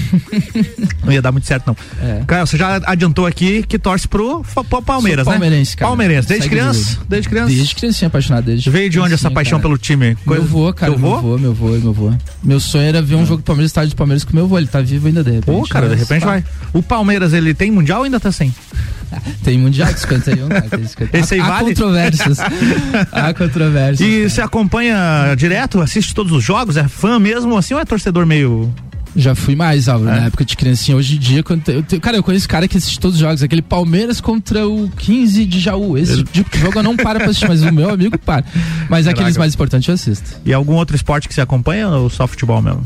não 1.05 1.13
ia 1.13 1.21
dar 1.21 1.33
muito 1.33 1.47
certo, 1.47 1.67
não. 1.67 1.77
É. 2.03 2.23
Caio, 2.27 2.47
você 2.47 2.57
já 2.57 2.81
adiantou 2.85 3.27
aqui 3.27 3.63
que 3.63 3.79
torce 3.79 4.09
pro, 4.09 4.43
pro 4.69 4.83
Palmeiras, 4.83 5.25
Sou 5.25 5.33
né? 5.33 5.39
palmeirense, 5.39 5.77
cara. 5.77 5.89
Palmeirense, 5.89 6.29
desde 6.29 6.45
Segue 6.45 6.57
criança? 6.57 6.99
Desde 7.09 7.29
criança? 7.29 7.55
Desde 7.55 7.75
criancinha 7.75 8.09
apaixonado, 8.09 8.45
desde 8.45 8.71
Veio 8.71 8.91
de 8.91 9.01
onde 9.01 9.15
essa 9.15 9.31
paixão 9.31 9.59
cara. 9.59 9.69
pelo 9.69 9.79
time? 9.79 10.17
Meu 10.27 10.43
avô, 10.43 10.73
cara, 10.73 10.97
meu 10.97 11.15
avô, 11.15 11.39
meu 11.39 11.51
avô, 11.51 11.69
meu 11.69 11.91
avô. 11.91 12.13
Meu 12.43 12.61
sonho 12.61 12.85
era 12.85 13.03
ver 13.03 13.17
um 13.17 13.27
jogo 13.27 13.43
do 13.43 13.45
Palmeiras, 13.45 13.71
estádio 13.71 13.91
do 13.91 13.97
Palmeiras 13.97 14.25
com 14.25 14.35
meu 14.35 14.45
avô, 14.45 14.59
ele 14.59 14.67
tá 14.67 14.81
vivo 14.81 15.07
ainda 15.07 15.23
de 15.23 15.31
repente. 15.31 15.47
Pô, 15.47 15.67
cara, 15.69 15.87
de 15.89 15.97
mas, 15.97 16.01
repente 16.01 16.25
vai. 16.25 16.45
O 16.73 16.83
Palmeiras, 16.83 17.33
ele 17.33 17.55
tem 17.55 17.71
mundial 17.71 17.99
ou 17.99 18.05
ainda 18.05 18.21
tá 18.21 18.33
sem? 18.33 18.55
Tem 19.45 19.59
mundial 19.59 19.93
de 19.93 20.01
51, 20.01 20.49
cara, 20.49 20.63
tem 20.63 20.85
51. 20.87 21.21
Esse 21.21 21.35
aí 21.35 21.41
Há 21.41 21.47
vale? 21.49 21.69
controvérsias. 21.75 22.39
Há 23.13 23.35
controvérsias. 23.35 24.09
E 24.09 24.29
você 24.29 24.41
acompanha 24.41 25.35
direto, 25.37 25.81
assiste 25.81 26.15
todos 26.15 26.33
os 26.33 26.43
jogos, 26.45 26.77
é 26.77 26.89
fã 26.89 27.19
mesmo 27.19 27.57
assim 27.57 27.75
ou 27.75 27.81
é 27.81 27.85
torcedor 27.85 28.27
meio. 28.27 28.73
Já 29.19 29.35
fui 29.35 29.57
mais, 29.57 29.89
Álvaro, 29.89 30.15
É? 30.15 30.21
na 30.21 30.27
época 30.27 30.45
de 30.45 30.55
criancinha. 30.55 30.95
Hoje 30.95 31.17
em 31.17 31.19
dia, 31.19 31.43
quando 31.43 31.67
eu 31.71 31.83
cara, 32.03 32.19
eu 32.19 32.23
conheço 32.23 32.47
cara 32.47 32.69
que 32.69 32.77
assiste 32.77 33.01
todos 33.01 33.15
os 33.17 33.21
jogos. 33.21 33.43
Aquele 33.43 33.63
Palmeiras 33.63 34.21
contra 34.21 34.69
o 34.69 34.91
15 34.91 35.47
de 35.47 35.59
Jaú. 35.59 35.97
Esse 35.97 36.23
tipo 36.25 36.51
de 36.51 36.59
jogo 36.59 36.79
eu 36.79 36.83
não 36.83 36.95
paro 36.95 37.19
pra 37.21 37.31
assistir, 37.31 37.49
mas 37.49 37.63
o 37.63 37.73
meu 37.73 37.89
amigo 37.89 38.19
para. 38.19 38.45
Mas 38.91 39.07
aqueles 39.07 39.21
Caraca. 39.29 39.39
mais 39.39 39.55
importantes 39.55 39.89
eu 39.89 39.95
assisto. 39.95 40.39
E 40.45 40.53
algum 40.53 40.75
outro 40.75 40.95
esporte 40.95 41.29
que 41.29 41.35
você 41.35 41.41
acompanha 41.41 41.89
ou 41.89 42.11
só 42.11 42.27
futebol 42.27 42.61
mesmo? 42.61 42.85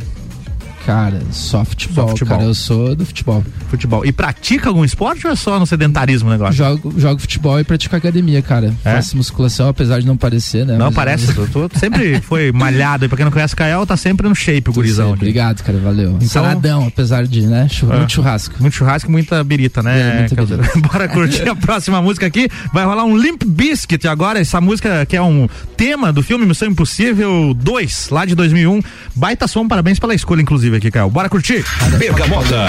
Cara, 0.87 1.21
só 1.31 1.65
futebol, 1.65 2.05
Só 2.05 2.11
futebol. 2.11 2.37
cara. 2.39 2.49
Eu 2.49 2.55
sou 2.55 2.95
do 2.97 3.05
futebol. 3.05 3.45
Futebol. 3.69 4.05
E 4.05 4.11
pratica 4.13 4.69
algum 4.69 4.85
esporte 4.85 5.27
ou 5.27 5.33
é 5.33 5.37
só 5.37 5.59
no 5.59 5.67
sedentarismo 5.67 6.29
o 6.29 6.33
negócio? 6.33 6.55
Jogo, 6.55 6.95
jogo 6.99 7.21
futebol 7.21 7.61
e 7.61 7.65
pratico 7.65 7.95
academia, 7.95 8.41
cara. 8.43 8.75
É? 8.85 8.95
Faço 8.95 9.17
musculação, 9.17 9.69
apesar 9.69 10.01
de 10.01 10.07
não 10.07 10.17
parecer, 10.17 10.65
né? 10.67 10.77
Não, 10.77 10.87
Mas- 10.87 10.95
parece. 10.95 11.33
Tu, 11.35 11.47
tu 11.69 11.79
sempre 11.79 12.21
foi 12.23 12.51
malhado. 12.51 13.05
E 13.05 13.09
pra 13.09 13.17
quem 13.17 13.25
não 13.25 13.31
conhece 13.33 13.55
Cael, 13.55 13.87
tá 13.87 13.97
sempre 13.97 14.29
no 14.29 14.35
shape 14.35 14.71
o 14.71 14.73
gurizão. 14.73 15.13
Obrigado, 15.13 15.63
cara, 15.63 15.79
valeu. 15.79 16.13
Então- 16.17 16.29
Saladão, 16.29 16.87
apesar 16.87 17.27
de, 17.27 17.47
né? 17.47 17.69
É. 17.83 17.97
Muito 17.99 18.13
churrasco. 18.13 18.55
Muito 18.59 18.75
churrasco 18.75 19.09
e 19.09 19.13
muita 19.13 19.45
birita, 19.45 19.83
né? 19.83 20.01
É, 20.01 20.19
muita 20.21 20.57
birita. 20.57 20.79
Bora 20.81 21.09
curtir 21.09 21.49
a 21.49 21.55
próxima 21.55 22.01
música 22.03 22.27
aqui. 22.27 22.49
Vai 22.73 22.85
rolar 22.85 23.05
um 23.05 23.17
Limp 23.17 23.43
Biscuit 23.45 24.07
agora. 24.09 24.41
Essa 24.41 24.61
música 24.61 25.05
que 25.07 25.17
é 25.17 25.23
um 25.23 25.49
tema 25.77 26.13
do 26.13 26.23
filme 26.23 26.47
Missão 26.47 26.69
Impossível 26.69 27.55
2, 27.55 28.09
lá 28.11 28.25
de 28.25 28.35
2001. 28.35 28.81
Baita 29.15 29.47
som, 29.47 29.69
parabéns 29.69 29.99
pela 29.99 30.15
escolha, 30.15 30.41
inclusive, 30.41 30.70
aqui, 30.77 30.91
Caio. 30.91 31.11
Bora 31.11 31.29
curtir. 31.29 31.65
Bergamota. 31.99 32.69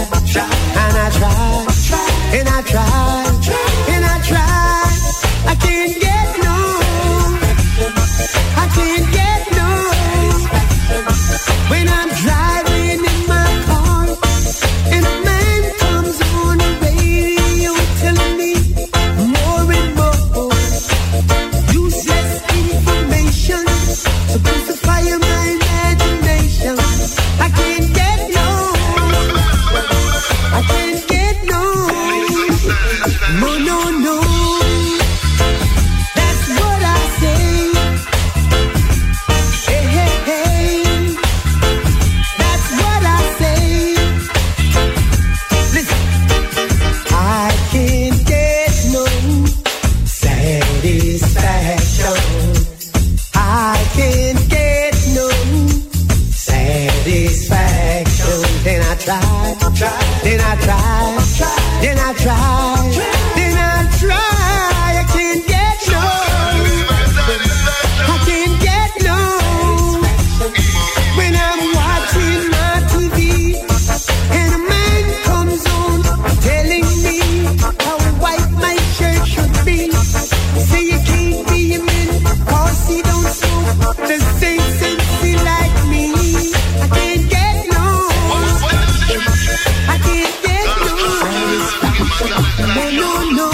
No, 92.21 92.91
no, 92.91 93.31
no. 93.31 93.50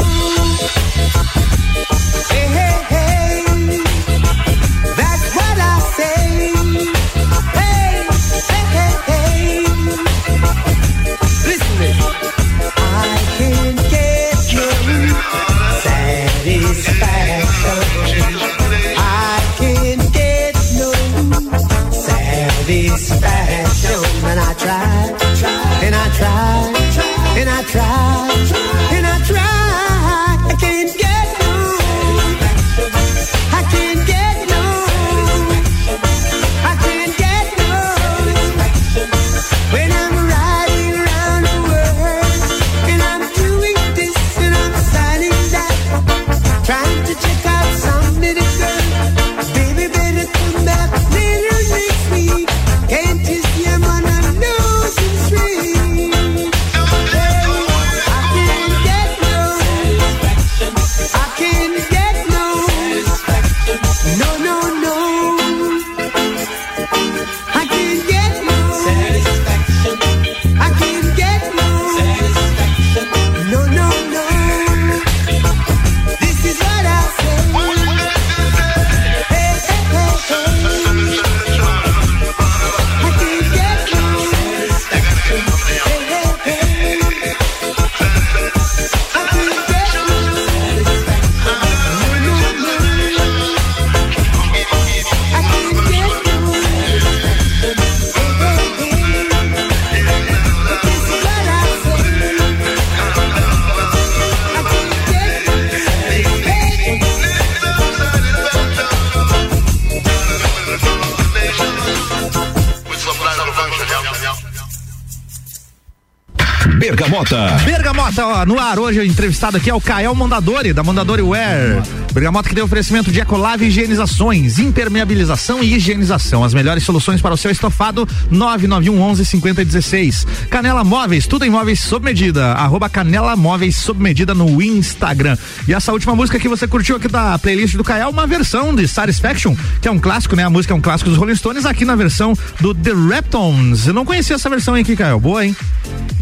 No 118.47 118.57
ar 118.57 118.79
hoje, 118.79 119.05
entrevistado 119.05 119.57
aqui 119.57 119.69
é 119.69 119.73
o 119.73 119.81
Kael 119.81 120.15
Mondadori, 120.15 120.71
da 120.71 120.81
Mondadori 120.81 121.21
Wear. 121.21 121.83
Bergamota 122.13 122.47
que 122.47 122.55
tem 122.55 122.63
oferecimento 122.63 123.11
de 123.11 123.19
Ecolave 123.19 123.65
Higienizações, 123.65 124.57
impermeabilização 124.57 125.61
e 125.61 125.75
higienização. 125.75 126.45
As 126.45 126.53
melhores 126.53 126.83
soluções 126.83 127.21
para 127.21 127.33
o 127.33 127.37
seu 127.37 127.51
estofado, 127.51 128.07
991 128.31 129.01
11 129.01 129.25
5016. 129.25 130.27
Canela 130.49 130.85
Móveis, 130.85 131.27
tudo 131.27 131.43
em 131.43 131.49
móveis 131.49 131.81
sob 131.81 132.05
medida. 132.05 132.53
Arroba 132.53 132.87
Canela 132.87 133.35
Móveis 133.35 133.75
sob 133.75 134.01
medida 134.01 134.33
no 134.33 134.61
Instagram. 134.61 135.37
E 135.67 135.73
essa 135.73 135.91
última 135.91 136.15
música 136.15 136.39
que 136.39 136.47
você 136.47 136.65
curtiu 136.65 136.95
aqui 136.95 137.09
da 137.09 137.37
playlist 137.37 137.75
do 137.75 137.83
Kael, 137.83 138.09
uma 138.11 138.25
versão 138.25 138.73
de 138.73 138.87
Satisfaction, 138.87 139.57
que 139.81 139.89
é 139.89 139.91
um 139.91 139.99
clássico, 139.99 140.37
né? 140.37 140.45
A 140.45 140.49
música 140.49 140.73
é 140.73 140.77
um 140.77 140.81
clássico 140.81 141.09
dos 141.09 141.19
Rolling 141.19 141.35
Stones, 141.35 141.65
aqui 141.65 141.83
na 141.83 141.97
versão 141.97 142.33
do 142.61 142.73
The 142.73 142.93
Reptones. 142.93 143.87
Eu 143.87 143.93
não 143.93 144.05
conhecia 144.05 144.37
essa 144.37 144.49
versão 144.49 144.73
aqui, 144.73 144.95
Kael. 144.95 145.19
Boa, 145.19 145.45
hein? 145.45 145.53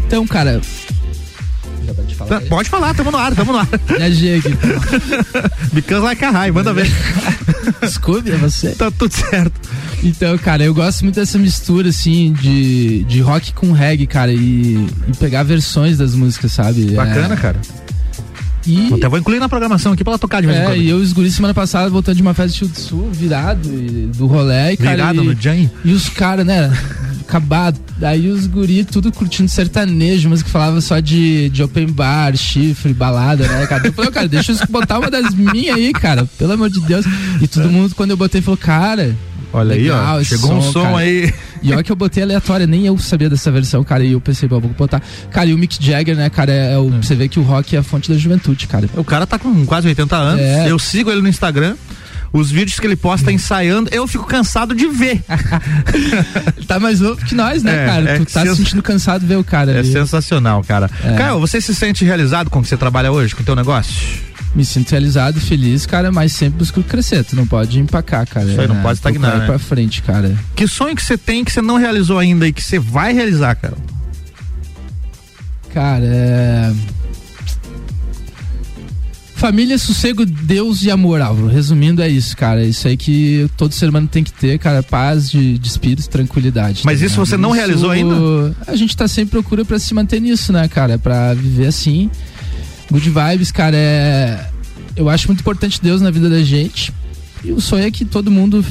Então, 0.06 0.26
cara. 0.26 0.60
Tá, 2.28 2.40
Pode 2.42 2.68
falar, 2.68 2.94
tamo 2.94 3.10
no 3.10 3.18
ar, 3.18 3.34
tamo 3.34 3.52
no 3.52 3.58
ar. 3.58 3.68
Viajei 3.96 4.38
aqui. 4.38 4.50
Because 5.72 6.02
like 6.04 6.24
a 6.24 6.30
high, 6.30 6.50
manda 6.50 6.72
ver. 6.72 6.90
Desculpe, 7.80 8.30
é 8.30 8.36
você. 8.36 8.70
Tá 8.70 8.90
tudo 8.90 9.12
certo. 9.12 9.52
Então, 10.02 10.36
cara, 10.38 10.64
eu 10.64 10.74
gosto 10.74 11.02
muito 11.02 11.14
dessa 11.16 11.38
mistura, 11.38 11.88
assim, 11.88 12.32
de, 12.32 13.04
de 13.04 13.20
rock 13.20 13.52
com 13.52 13.72
reggae, 13.72 14.06
cara, 14.06 14.32
e, 14.32 14.86
e 15.08 15.16
pegar 15.18 15.42
versões 15.42 15.96
das 15.98 16.14
músicas, 16.14 16.52
sabe? 16.52 16.92
Bacana, 16.92 17.34
É, 17.34 17.36
cara. 17.36 17.60
E, 18.66 18.92
Até 18.94 19.08
vou 19.08 19.18
incluir 19.18 19.38
na 19.38 19.48
programação 19.48 19.92
aqui 19.92 20.02
pra 20.02 20.12
ela 20.14 20.18
tocar 20.18 20.40
de 20.40 20.48
vez 20.48 20.58
em 20.58 20.62
é, 20.62 20.64
quando. 20.66 20.76
e 20.78 20.88
eu 20.90 20.98
e 20.98 21.02
os 21.02 21.12
guris 21.12 21.34
semana 21.34 21.54
passada 21.54 21.88
voltando 21.88 22.16
de 22.16 22.22
uma 22.22 22.34
festa 22.34 22.50
de 22.52 22.58
Chute 22.58 22.80
Sul, 22.80 23.08
virado 23.12 23.68
e- 23.72 24.10
do 24.16 24.26
rolê, 24.26 24.72
e, 24.72 24.76
cara. 24.76 24.90
Virado 24.96 25.22
e, 25.22 25.26
no 25.26 25.40
Jam? 25.40 25.70
E 25.84 25.92
os 25.92 26.08
caras, 26.08 26.44
né? 26.44 26.76
Acabado. 27.26 27.78
Aí 28.00 28.28
os 28.28 28.46
guri 28.46 28.84
tudo 28.84 29.12
curtindo 29.12 29.48
sertanejo, 29.48 30.30
mas 30.30 30.42
que 30.42 30.50
falava 30.50 30.80
só 30.80 31.00
de, 31.00 31.48
de 31.50 31.62
open 31.62 31.88
bar, 31.88 32.36
chifre, 32.36 32.94
balada, 32.94 33.46
né, 33.46 33.66
cara? 33.66 33.88
Eu 33.88 33.92
falei, 33.92 34.10
cara, 34.10 34.28
deixa 34.28 34.52
eu 34.52 34.58
botar 34.68 34.98
uma 34.98 35.10
das 35.10 35.34
minhas 35.34 35.76
aí, 35.76 35.92
cara, 35.92 36.26
pelo 36.38 36.52
amor 36.52 36.70
de 36.70 36.80
Deus. 36.80 37.04
E 37.40 37.48
todo 37.48 37.68
mundo, 37.68 37.94
quando 37.94 38.12
eu 38.12 38.16
botei, 38.16 38.40
falou, 38.40 38.56
cara. 38.56 39.14
Olha 39.52 39.74
aí, 39.74 39.90
ó, 39.90 39.96
legal 39.96 40.24
chegou 40.24 40.52
um 40.52 40.60
som 40.60 40.82
cara." 40.82 40.98
aí. 40.98 41.32
E 41.62 41.72
olha 41.72 41.82
que 41.82 41.90
eu 41.90 41.96
botei 41.96 42.22
aleatória, 42.22 42.66
nem 42.66 42.86
eu 42.86 42.96
sabia 42.98 43.30
dessa 43.30 43.50
versão, 43.50 43.82
cara. 43.82 44.04
E 44.04 44.12
eu 44.12 44.20
pensei, 44.20 44.48
pô, 44.48 44.60
vou 44.60 44.70
botar. 44.70 45.02
Cara, 45.30 45.48
e 45.48 45.54
o 45.54 45.58
Mick 45.58 45.82
Jagger, 45.82 46.14
né, 46.14 46.28
cara, 46.28 46.52
é, 46.52 46.74
é 46.74 46.78
o, 46.78 46.90
você 46.90 47.14
vê 47.14 47.28
que 47.28 47.40
o 47.40 47.42
rock 47.42 47.74
é 47.74 47.78
a 47.78 47.82
fonte 47.82 48.10
da 48.10 48.18
juventude, 48.18 48.66
cara. 48.66 48.88
O 48.94 49.04
cara 49.04 49.26
tá 49.26 49.38
com 49.38 49.64
quase 49.64 49.88
80 49.88 50.16
anos. 50.16 50.40
É. 50.40 50.70
Eu 50.70 50.78
sigo 50.78 51.10
ele 51.10 51.22
no 51.22 51.28
Instagram. 51.28 51.74
Os 52.36 52.50
vídeos 52.50 52.78
que 52.78 52.86
ele 52.86 52.96
posta 52.96 53.32
ensaiando, 53.32 53.88
eu 53.90 54.06
fico 54.06 54.26
cansado 54.26 54.74
de 54.74 54.86
ver. 54.88 55.22
tá 56.68 56.78
mais 56.78 57.00
novo 57.00 57.16
que 57.24 57.34
nós, 57.34 57.62
né, 57.62 57.84
É, 57.84 57.86
cara? 57.86 58.10
é 58.10 58.18
tu 58.18 58.26
tá 58.26 58.44
se 58.44 58.56
sentindo 58.56 58.82
cansado 58.82 59.22
de 59.22 59.26
ver 59.26 59.36
o 59.38 59.44
cara 59.44 59.72
É 59.72 59.78
ali. 59.78 59.90
sensacional, 59.90 60.62
cara. 60.62 60.90
É. 61.02 61.16
Caio, 61.16 61.40
você 61.40 61.60
se 61.62 61.74
sente 61.74 62.04
realizado 62.04 62.50
com 62.50 62.58
o 62.58 62.62
que 62.62 62.68
você 62.68 62.76
trabalha 62.76 63.10
hoje, 63.10 63.34
com 63.34 63.40
o 63.42 63.44
teu 63.44 63.56
negócio? 63.56 63.94
Me 64.54 64.64
sinto 64.66 64.90
realizado, 64.90 65.40
feliz, 65.40 65.86
cara, 65.86 66.12
mas 66.12 66.32
sempre 66.32 66.58
busco 66.58 66.82
crescer. 66.82 67.24
Tu 67.24 67.34
não 67.34 67.46
pode 67.46 67.78
empacar, 67.80 68.26
cara. 68.26 68.46
Isso 68.50 68.60
aí, 68.60 68.68
não 68.68 68.74
né? 68.76 68.82
pode 68.82 68.98
estagnar, 68.98 69.38
né? 69.38 69.46
pra 69.46 69.58
frente, 69.58 70.02
cara. 70.02 70.34
Que 70.54 70.68
sonho 70.68 70.94
que 70.94 71.02
você 71.02 71.16
tem 71.16 71.42
que 71.44 71.50
você 71.52 71.62
não 71.62 71.76
realizou 71.76 72.18
ainda 72.18 72.46
e 72.46 72.52
que 72.52 72.62
você 72.62 72.78
vai 72.78 73.12
realizar, 73.14 73.54
cara? 73.54 73.76
Cara, 75.72 76.04
é. 76.04 76.72
Família, 79.36 79.76
sossego, 79.76 80.24
Deus 80.24 80.82
e 80.82 80.90
amor, 80.90 81.20
Álvaro. 81.20 81.46
Resumindo, 81.46 82.00
é 82.00 82.08
isso, 82.08 82.34
cara. 82.34 82.64
Isso 82.64 82.88
aí 82.88 82.96
que 82.96 83.46
todo 83.54 83.72
ser 83.72 83.90
humano 83.90 84.08
tem 84.08 84.24
que 84.24 84.32
ter, 84.32 84.58
cara. 84.58 84.82
Paz 84.82 85.30
de, 85.30 85.58
de 85.58 85.68
espírito, 85.68 86.08
tranquilidade. 86.08 86.80
Mas 86.86 87.00
tá 87.00 87.06
isso 87.06 87.16
ligado? 87.16 87.26
você 87.26 87.36
não 87.36 87.50
realizou 87.50 87.90
ainda? 87.90 88.56
A 88.66 88.74
gente 88.74 88.96
tá 88.96 89.06
sempre 89.06 89.32
procura 89.32 89.62
pra 89.62 89.78
se 89.78 89.92
manter 89.92 90.22
nisso, 90.22 90.54
né, 90.54 90.66
cara? 90.68 90.98
Pra 90.98 91.34
viver 91.34 91.66
assim. 91.66 92.10
Good 92.90 93.10
vibes, 93.10 93.52
cara, 93.52 93.76
é. 93.76 94.48
Eu 94.96 95.10
acho 95.10 95.28
muito 95.28 95.40
importante 95.40 95.82
Deus 95.82 96.00
na 96.00 96.10
vida 96.10 96.30
da 96.30 96.42
gente. 96.42 96.90
E 97.44 97.52
o 97.52 97.60
sonho 97.60 97.84
é 97.84 97.90
que 97.90 98.06
todo 98.06 98.30
mundo 98.30 98.64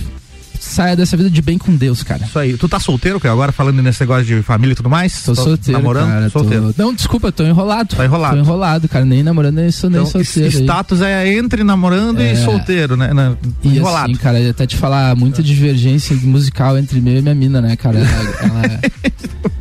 saia 0.66 0.96
dessa 0.96 1.16
vida 1.16 1.30
de 1.30 1.42
bem 1.42 1.58
com 1.58 1.76
Deus, 1.76 2.04
cara. 2.04 2.26
Isso 2.26 2.38
aí. 2.40 2.58
Tu 2.58 2.68
tá 2.68 2.80
solteiro, 2.80 3.20
Caio? 3.20 3.34
Agora 3.34 3.52
falando 3.52 3.82
nesse 3.82 4.02
negócio 4.02 4.26
de 4.26 4.42
família 4.42 4.74
e 4.74 4.76
tudo 4.76 4.90
mais? 4.90 5.24
Tô 5.24 5.36
solteiro, 5.36 5.80
Namorando? 5.80 6.08
cara. 6.08 6.30
tô- 6.30 6.40
Solteiro. 6.40 6.76
Não, 6.78 6.94
desculpa, 6.94 7.32
tô 7.32 7.44
enrolado. 7.44 7.96
Tá 7.96 8.06
enrolado. 8.06 8.36
Tô 8.36 8.42
enrolado, 8.42 8.90
cara. 8.90 9.06
Nem 9.06 9.24
namorando, 9.24 9.56
nem 9.56 9.72
sou 9.72 9.90
nem 9.90 10.00
Então, 10.02 10.12
solteiro. 10.12 10.58
aí. 10.58 10.64
status 10.64 11.02
é 11.02 11.34
entre 11.34 11.64
namorando 11.64 12.20
e 12.22 12.28
É. 12.30 12.36
solteiro, 12.36 12.96
né? 12.98 13.14
Na- 13.14 13.36
E 13.64 13.78
Enrolado. 13.78 14.12
assim, 14.12 14.16
cara, 14.22 14.50
até 14.50 14.66
te 14.68 14.76
falar, 14.76 15.16
muita 15.16 15.42
divergência 15.44 16.16
musical 16.18 16.78
entre 16.78 17.00
meu 17.02 17.18
e 17.18 17.22
minha 17.22 17.36
mina, 17.36 17.62
né, 17.62 17.76
cara? 17.76 17.98
Ela, 18.00 18.30
ela- 18.42 18.80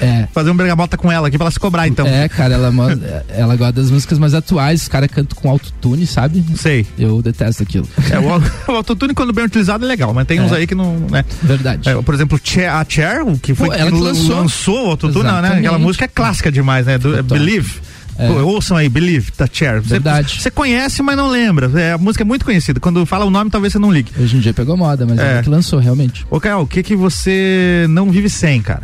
é. 0.00 0.28
Fazer 0.32 0.50
um 0.50 0.56
bergamota 0.56 0.96
com 0.96 1.10
ela 1.10 1.28
aqui 1.28 1.36
pra 1.36 1.44
ela 1.46 1.50
se 1.50 1.58
cobrar, 1.60 1.86
então. 1.88 2.06
É, 2.06 2.28
cara, 2.28 2.54
ela, 2.54 2.72
ela 3.28 3.56
gosta 3.56 3.72
das 3.74 3.90
músicas 3.90 4.18
mais 4.18 4.34
atuais, 4.34 4.82
os 4.82 4.88
caras 4.88 5.08
cantam 5.10 5.38
com 5.40 5.50
autotune, 5.50 6.06
sabe? 6.06 6.44
Sei. 6.56 6.86
Eu 6.98 7.20
detesto 7.22 7.62
aquilo. 7.62 7.88
É, 8.10 8.18
o, 8.18 8.42
o 8.72 8.76
autotune, 8.76 9.14
quando 9.14 9.32
bem 9.32 9.44
utilizado, 9.44 9.84
é 9.84 9.88
legal, 9.88 10.12
mas 10.14 10.26
tem 10.26 10.40
uns 10.40 10.52
É. 10.52 10.56
aí 10.56 10.66
que 10.66 10.74
não. 10.74 10.96
Né? 11.10 11.24
Verdade. 11.42 11.88
É, 11.88 11.94
por 12.02 12.14
exemplo, 12.14 12.38
a 12.38 12.84
Cher, 12.88 13.24
que 13.42 13.54
foi 13.54 13.68
Pô, 13.68 13.74
ela 13.74 13.90
que 13.90 13.96
que 13.96 14.02
lan- 14.02 14.08
lançou. 14.08 14.36
lançou 14.36 14.86
o 14.86 14.90
autotune, 14.90 15.24
né? 15.24 15.30
Exatamente. 15.30 15.58
Aquela 15.58 15.78
música 15.78 16.04
é 16.04 16.08
clássica 16.08 16.50
demais, 16.50 16.86
né? 16.86 16.98
Do, 16.98 17.18
é. 17.18 17.22
Believe. 17.22 17.80
É. 18.18 18.26
Pô, 18.26 18.34
ouçam 18.42 18.76
aí, 18.76 18.86
Believe, 18.88 19.30
da 19.38 19.46
Cher. 19.50 19.80
Verdade. 19.80 20.40
Você 20.42 20.50
conhece, 20.50 21.02
mas 21.02 21.16
não 21.16 21.28
lembra. 21.30 21.70
É, 21.80 21.92
a 21.92 21.98
música 21.98 22.22
é 22.22 22.26
muito 22.26 22.44
conhecida. 22.44 22.78
Quando 22.78 23.06
fala 23.06 23.24
o 23.24 23.30
nome, 23.30 23.50
talvez 23.50 23.72
você 23.72 23.78
não 23.78 23.90
ligue. 23.90 24.10
Hoje 24.18 24.36
em 24.36 24.40
dia 24.40 24.52
pegou 24.52 24.76
moda, 24.76 25.06
mas 25.06 25.18
É. 25.18 25.32
ela 25.34 25.42
que 25.42 25.48
lançou, 25.48 25.78
realmente. 25.78 26.26
Ô, 26.30 26.38
Caio, 26.38 26.58
o 26.60 26.66
que 26.66 26.82
que 26.82 26.94
você 26.94 27.86
não 27.88 28.10
vive 28.10 28.28
sem, 28.28 28.60
cara? 28.60 28.82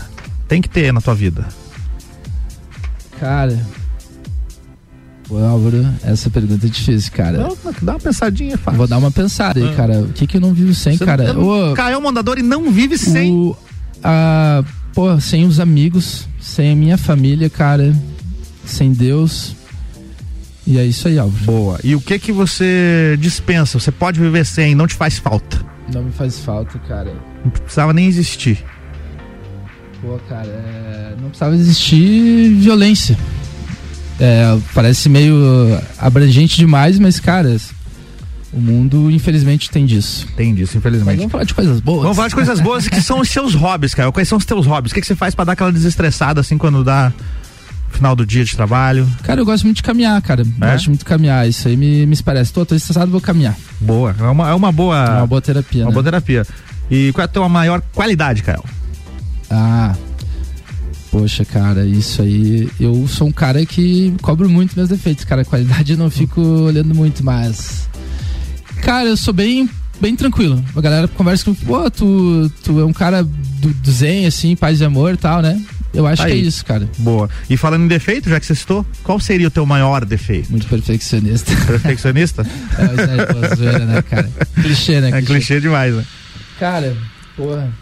Tem 0.49 0.61
que 0.63 0.69
ter 0.69 0.93
na 0.93 1.01
tua 1.01 1.15
vida. 1.15 1.47
Cara. 3.19 3.59
Pô, 5.29 5.39
Álvaro, 5.39 5.85
essa 6.05 6.31
pergunta 6.31 6.67
é 6.67 6.69
difícil, 6.71 7.11
cara. 7.13 7.39
Não, 7.39 7.57
dá 7.83 7.93
uma 7.95 8.01
pensadinha, 8.01 8.55
é 8.55 8.57
fácil. 8.57 8.79
Vou 8.79 8.87
dar 8.87 8.99
uma 8.99 9.11
pensada 9.11 9.59
aí, 9.59 9.69
Ah. 9.69 9.75
cara. 9.75 10.01
O 10.03 10.13
que 10.13 10.27
que 10.27 10.37
eu 10.37 10.41
não 10.41 10.55
vivo 10.55 10.73
sem, 10.73 10.97
Você 10.97 11.05
cara? 11.05 11.33
não- 11.33 11.75
Caio 11.75 12.01
Mandador 12.01 12.39
e 12.39 12.43
não 12.43 12.71
vive 12.71 12.97
sem. 12.97 13.33
O, 13.33 13.57
a, 14.05 14.63
pô, 14.95 15.19
sem 15.21 15.45
os 15.45 15.59
amigos, 15.59 16.29
sem 16.41 16.71
a 16.73 16.77
minha 16.77 16.97
família, 16.97 17.51
cara, 17.51 17.93
sem 18.65 18.93
Deus. 18.93 19.57
E 20.65 20.79
é 20.79 20.85
isso 20.85 21.09
aí, 21.09 21.19
Álvaro. 21.19 21.45
Boa. 21.45 21.81
E 21.83 21.97
o 21.97 22.01
que 22.01 22.19
que 22.21 22.31
você 22.31 23.17
dispensa? 23.21 23.81
Você 23.81 23.91
pode 23.91 24.21
viver 24.21 24.45
sem, 24.45 24.75
não 24.77 24.87
te 24.87 24.95
faz 24.95 25.19
falta. 25.19 25.65
Não 25.93 26.05
me 26.05 26.13
faz 26.13 26.39
falta, 26.41 26.79
cara. 26.81 27.13
Não 27.45 27.51
precisava 27.51 27.93
nem 27.93 28.07
existir. 28.07 28.65
Pô, 30.01 30.19
cara, 30.29 30.47
é, 30.47 31.15
não 31.21 31.29
precisava 31.29 31.55
existir 31.55 32.55
violência. 32.55 33.17
É, 34.19 34.59
parece 34.75 35.09
meio 35.09 35.35
abrangente 35.99 36.57
demais, 36.57 36.99
mas, 36.99 37.21
cara, 37.21 37.57
o 38.53 38.61
mundo, 38.61 39.11
infelizmente, 39.11 39.71
tem 39.71 39.85
disso. 39.85 40.27
Tem 40.37 40.55
disso, 40.55 40.73
Mas 40.75 40.77
infelizmente. 40.77 41.19
vamos 41.19 41.33
falar 41.33 41.45
de 41.45 41.55
coisas 41.55 41.81
boas. 41.81 42.03
Vamos 42.03 42.17
falar 42.17 42.29
de 42.29 42.35
coisas 42.35 42.61
boas 42.61 42.89
que 42.89 43.01
são 43.03 43.21
os 43.21 43.29
seus 43.29 43.55
hobbies, 43.55 43.95
cara. 43.95 44.11
Quais 44.11 44.27
são 44.27 44.39
os 44.39 44.47
teus 44.47 44.67
hobbies? 44.67 44.93
O 44.93 44.95
que, 44.95 45.01
que 45.03 45.07
você 45.07 45.15
faz 45.15 45.35
pra 45.35 45.45
dar 45.45 45.53
aquela 45.53 45.71
desestressada 45.71 46.41
assim 46.41 46.57
quando 46.57 46.83
dá 46.83 47.13
final 47.91 48.17
do 48.17 48.25
dia 48.25 48.45
de 48.45 48.57
trabalho? 48.57 49.07
Cara, 49.23 49.41
eu 49.41 49.45
gosto 49.45 49.65
muito 49.65 49.77
de 49.77 49.83
caminhar, 49.83 50.21
cara. 50.23 50.43
É? 50.43 50.73
Gosto 50.73 50.87
muito 50.87 51.01
de 51.01 51.05
caminhar. 51.05 51.47
Isso 51.47 51.69
aí 51.69 51.77
me, 51.77 52.07
me 52.07 52.17
parece. 52.23 52.51
Tô, 52.51 52.65
tô 52.65 52.75
estressado, 52.75 53.11
vou 53.11 53.21
caminhar. 53.21 53.55
Boa. 53.79 54.17
É 54.19 54.23
uma, 54.23 54.49
é 54.49 54.55
uma 54.55 54.73
boa. 54.73 55.05
É 55.05 55.19
uma 55.19 55.27
boa 55.27 55.43
terapia, 55.43 55.83
uma 55.83 55.91
né? 55.91 55.93
boa 55.95 56.05
terapia. 56.05 56.47
E 56.91 57.13
qual 57.13 57.23
é 57.23 57.25
a 57.27 57.29
tua 57.29 57.49
maior 57.51 57.83
qualidade, 57.93 58.43
Caio? 58.43 58.65
Ah, 59.51 59.95
poxa, 61.11 61.45
cara, 61.45 61.85
isso 61.87 62.23
aí. 62.23 62.69
Eu 62.79 63.07
sou 63.09 63.29
um 63.29 63.33
cara 63.33 63.65
que 63.65 64.15
cobro 64.23 64.49
muito 64.49 64.77
meus 64.77 64.89
defeitos, 64.89 65.25
cara. 65.25 65.45
Qualidade 65.45 65.93
eu 65.93 65.99
não 65.99 66.11
fico 66.11 66.41
olhando 66.41 66.95
muito, 66.95 67.25
mas. 67.25 67.89
Cara, 68.83 69.09
eu 69.09 69.17
sou 69.17 69.33
bem. 69.33 69.69
Bem 69.99 70.15
tranquilo. 70.15 70.63
A 70.77 70.81
galera 70.81 71.09
conversa 71.09 71.45
comigo, 71.45 71.65
pô, 71.65 71.91
tu, 71.91 72.53
tu 72.63 72.81
é 72.81 72.85
um 72.85 72.93
cara 72.93 73.23
do, 73.23 73.73
do 73.73 73.91
zen, 73.91 74.27
assim, 74.27 74.55
paz 74.55 74.79
e 74.81 74.85
amor 74.85 75.15
e 75.15 75.17
tal, 75.17 75.41
né? 75.41 75.59
Eu 75.97 76.07
acho 76.07 76.23
Aí. 76.23 76.33
que 76.33 76.39
é 76.39 76.41
isso, 76.43 76.65
cara. 76.65 76.87
Boa. 76.99 77.31
E 77.49 77.57
falando 77.57 77.85
em 77.85 77.89
defeito, 77.89 78.29
já 78.29 78.39
que 78.39 78.45
você 78.45 78.55
citou, 78.55 78.85
qual 79.03 79.19
seria 79.19 79.49
o 79.49 79.51
teu 79.51 79.65
maior 79.65 80.05
defeito? 80.05 80.51
Muito 80.51 80.67
perfeccionista. 80.67 81.51
Perfeccionista? 81.67 82.43
é, 82.79 82.85
mas 82.85 82.99
é, 82.99 83.27
pô, 83.27 83.57
zoeira, 83.57 83.87
né, 83.87 84.03
cara? 84.03 84.31
Clichê, 84.61 85.01
né? 85.01 85.19
É 85.19 85.23
clichê 85.23 85.59
demais, 85.59 85.95
né? 85.95 86.05
Cara, 86.61 86.95
porra. 87.35 87.73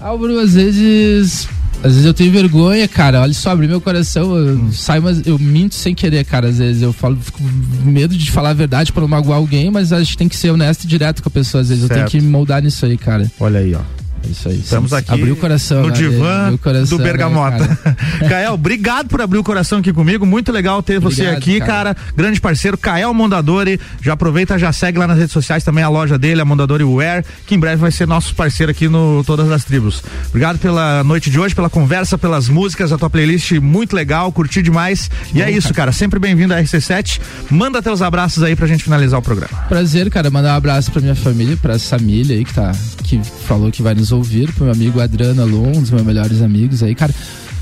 Álvaro, 0.00 0.38
às 0.38 0.54
vezes. 0.54 1.48
Às 1.82 1.92
vezes 1.92 2.04
eu 2.04 2.12
tenho 2.12 2.30
vergonha, 2.30 2.86
cara. 2.86 3.22
Olha 3.22 3.32
só, 3.32 3.50
abri 3.50 3.66
meu 3.66 3.80
coração. 3.80 4.36
Eu 4.36 4.56
Hum. 4.58 4.72
saio, 4.72 5.02
mas 5.02 5.26
eu 5.26 5.38
minto 5.38 5.74
sem 5.74 5.94
querer, 5.94 6.24
cara. 6.24 6.48
Às 6.48 6.58
vezes 6.58 6.82
eu 6.82 6.92
falo, 6.92 7.16
fico 7.16 7.38
com 7.38 7.90
medo 7.90 8.14
de 8.16 8.30
falar 8.30 8.50
a 8.50 8.54
verdade 8.54 8.92
pra 8.92 9.00
não 9.00 9.08
magoar 9.08 9.38
alguém, 9.38 9.70
mas 9.70 9.92
a 9.92 9.98
gente 10.02 10.16
tem 10.16 10.28
que 10.28 10.36
ser 10.36 10.50
honesto 10.50 10.84
e 10.84 10.86
direto 10.86 11.22
com 11.22 11.28
a 11.28 11.32
pessoa. 11.32 11.62
Às 11.62 11.68
vezes 11.70 11.82
eu 11.82 11.88
Certo. 11.88 12.10
tenho 12.10 12.10
que 12.10 12.26
me 12.26 12.30
moldar 12.30 12.62
nisso 12.62 12.84
aí, 12.84 12.98
cara. 12.98 13.30
Olha 13.40 13.60
aí, 13.60 13.74
ó. 13.74 13.80
É 14.26 14.30
isso 14.30 14.48
aí. 14.48 14.58
Estamos 14.58 14.92
aqui 14.92 15.12
Abrir 15.12 15.32
o 15.32 15.36
coração. 15.36 15.82
no 15.82 15.88
né? 15.88 15.94
divã 15.94 16.56
coração, 16.58 16.98
do 16.98 17.02
né, 17.02 17.10
Bergamota. 17.10 17.66
cara? 17.76 17.96
Kael, 18.28 18.52
obrigado 18.54 19.08
por 19.08 19.20
abrir 19.20 19.38
o 19.38 19.44
coração 19.44 19.78
aqui 19.78 19.92
comigo. 19.92 20.26
Muito 20.26 20.52
legal 20.52 20.82
ter 20.82 21.00
você 21.00 21.22
Obrigado, 21.22 21.38
aqui, 21.38 21.58
cara. 21.60 21.94
cara. 21.94 21.96
Grande 22.14 22.40
parceiro, 22.40 22.76
Kael 22.76 23.12
Mondadori. 23.14 23.80
Já 24.02 24.12
aproveita, 24.12 24.58
já 24.58 24.72
segue 24.72 24.98
lá 24.98 25.06
nas 25.06 25.16
redes 25.18 25.32
sociais 25.32 25.64
também 25.64 25.82
a 25.82 25.88
loja 25.88 26.18
dele, 26.18 26.40
a 26.40 26.44
Mondadori 26.44 26.84
Wear, 26.84 27.24
que 27.46 27.54
em 27.54 27.58
breve 27.58 27.76
vai 27.76 27.90
ser 27.90 28.06
nosso 28.06 28.34
parceiro 28.34 28.70
aqui 28.70 28.88
no 28.88 29.24
Todas 29.24 29.50
as 29.50 29.64
Tribos. 29.64 30.02
Obrigado 30.28 30.58
pela 30.58 31.02
noite 31.02 31.30
de 31.30 31.40
hoje, 31.40 31.54
pela 31.54 31.70
conversa, 31.70 32.18
pelas 32.18 32.48
músicas, 32.48 32.92
a 32.92 32.98
tua 32.98 33.08
playlist 33.08 33.52
muito 33.52 33.96
legal, 33.96 34.30
curti 34.32 34.60
demais. 34.62 35.10
E 35.34 35.40
é 35.40 35.50
isso, 35.50 35.72
cara. 35.72 35.92
Sempre 35.92 36.18
bem-vindo 36.18 36.52
à 36.52 36.60
RC7. 36.62 37.20
Manda 37.50 37.80
teus 37.82 38.02
abraços 38.02 38.42
aí 38.42 38.54
pra 38.54 38.66
gente 38.66 38.84
finalizar 38.84 39.18
o 39.18 39.22
programa. 39.22 39.56
Prazer, 39.68 40.10
cara, 40.10 40.30
mandar 40.30 40.52
um 40.54 40.56
abraço 40.56 40.90
pra 40.92 41.00
minha 41.00 41.14
família, 41.14 41.56
pra 41.56 41.78
Samília 41.78 42.36
aí 42.36 42.44
que 42.44 42.52
tá, 42.52 42.72
que 43.02 43.20
falou 43.46 43.70
que 43.70 43.82
vai 43.82 43.94
nos 43.94 44.09
ouvir, 44.12 44.52
pro 44.52 44.64
meu 44.64 44.72
amigo 44.72 45.00
Adriano 45.00 45.42
Alon, 45.42 45.68
um 45.76 45.80
dos 45.80 45.90
meus 45.90 46.02
melhores 46.04 46.42
amigos 46.42 46.82
aí, 46.82 46.94
cara. 46.94 47.14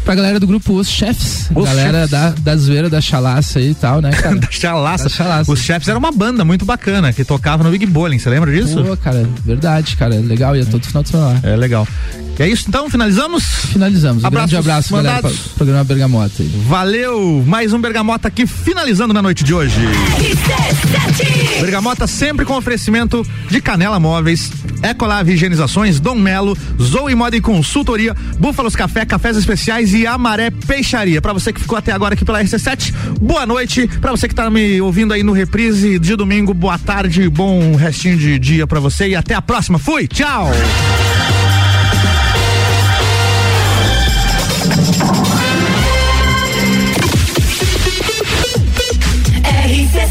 Pra 0.04 0.14
galera 0.14 0.40
do 0.40 0.46
grupo 0.46 0.72
Os 0.72 0.88
Chefs, 0.88 1.50
Os 1.54 1.64
galera 1.66 2.06
Chefs. 2.06 2.10
Da, 2.10 2.30
da 2.30 2.56
zoeira 2.56 2.88
da 2.88 3.00
chalaça 3.00 3.58
aí 3.58 3.70
e 3.70 3.74
tal, 3.74 4.00
né, 4.00 4.10
cara? 4.16 4.36
Da 4.36 4.50
Chalaça. 4.50 5.04
Da 5.04 5.10
Chalaça. 5.10 5.52
Os 5.52 5.60
Chefs 5.60 5.86
era 5.88 5.98
uma 5.98 6.10
banda 6.10 6.44
muito 6.46 6.64
bacana 6.64 7.12
que 7.12 7.24
tocava 7.24 7.62
no 7.62 7.70
Big 7.70 7.84
Bowling, 7.84 8.18
você 8.18 8.30
lembra 8.30 8.50
disso? 8.50 8.82
Pô, 8.82 8.96
cara, 8.96 9.28
verdade, 9.44 9.96
cara, 9.96 10.14
legal, 10.14 10.56
ia 10.56 10.64
todo 10.64 10.86
final 10.86 11.02
de 11.02 11.10
semana 11.10 11.34
lá. 11.34 11.40
É 11.42 11.56
legal. 11.56 11.86
E 12.38 12.42
é 12.42 12.48
isso 12.48 12.66
então, 12.68 12.88
finalizamos? 12.88 13.42
Finalizamos. 13.72 14.22
Um 14.22 14.26
Abraços 14.26 14.50
grande 14.52 14.68
abraço, 14.68 14.92
galera, 14.92 15.16
mandados. 15.16 15.38
pro 15.38 15.50
programa 15.56 15.84
Bergamota 15.84 16.42
aí. 16.42 16.48
Valeu! 16.68 17.42
Mais 17.44 17.72
um 17.72 17.80
Bergamota 17.80 18.28
aqui 18.28 18.46
finalizando 18.46 19.12
na 19.12 19.20
noite 19.20 19.42
de 19.42 19.52
hoje. 19.52 19.74
Bergamota 21.60 22.06
sempre 22.06 22.44
com 22.44 22.56
oferecimento 22.56 23.26
de 23.50 23.60
Canela 23.60 23.98
Móveis, 23.98 24.52
Ecolave 24.84 25.32
Higienizações, 25.32 25.98
Dom 25.98 26.14
Melo, 26.14 26.56
Zoe 26.80 27.12
Moda 27.16 27.36
e 27.36 27.40
Consultoria, 27.40 28.14
Búfalos 28.38 28.76
Café, 28.76 29.04
Cafés 29.04 29.36
Especiais 29.36 29.92
e 29.92 30.06
Amaré 30.06 30.50
Peixaria. 30.50 31.20
Pra 31.20 31.32
você 31.32 31.52
que 31.52 31.60
ficou 31.60 31.76
até 31.76 31.90
agora 31.90 32.14
aqui 32.14 32.24
pela 32.24 32.40
RC7, 32.40 32.94
boa 33.20 33.44
noite. 33.46 33.88
Pra 34.00 34.12
você 34.12 34.28
que 34.28 34.34
tá 34.34 34.48
me 34.48 34.80
ouvindo 34.80 35.12
aí 35.12 35.24
no 35.24 35.32
reprise 35.32 35.98
de 35.98 36.14
domingo, 36.14 36.54
boa 36.54 36.78
tarde, 36.78 37.28
bom 37.28 37.74
restinho 37.74 38.16
de 38.16 38.38
dia 38.38 38.64
pra 38.64 38.78
você 38.78 39.08
e 39.08 39.16
até 39.16 39.34
a 39.34 39.42
próxima. 39.42 39.76
Fui, 39.76 40.06
tchau! 40.06 40.52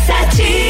RC7 0.10 0.67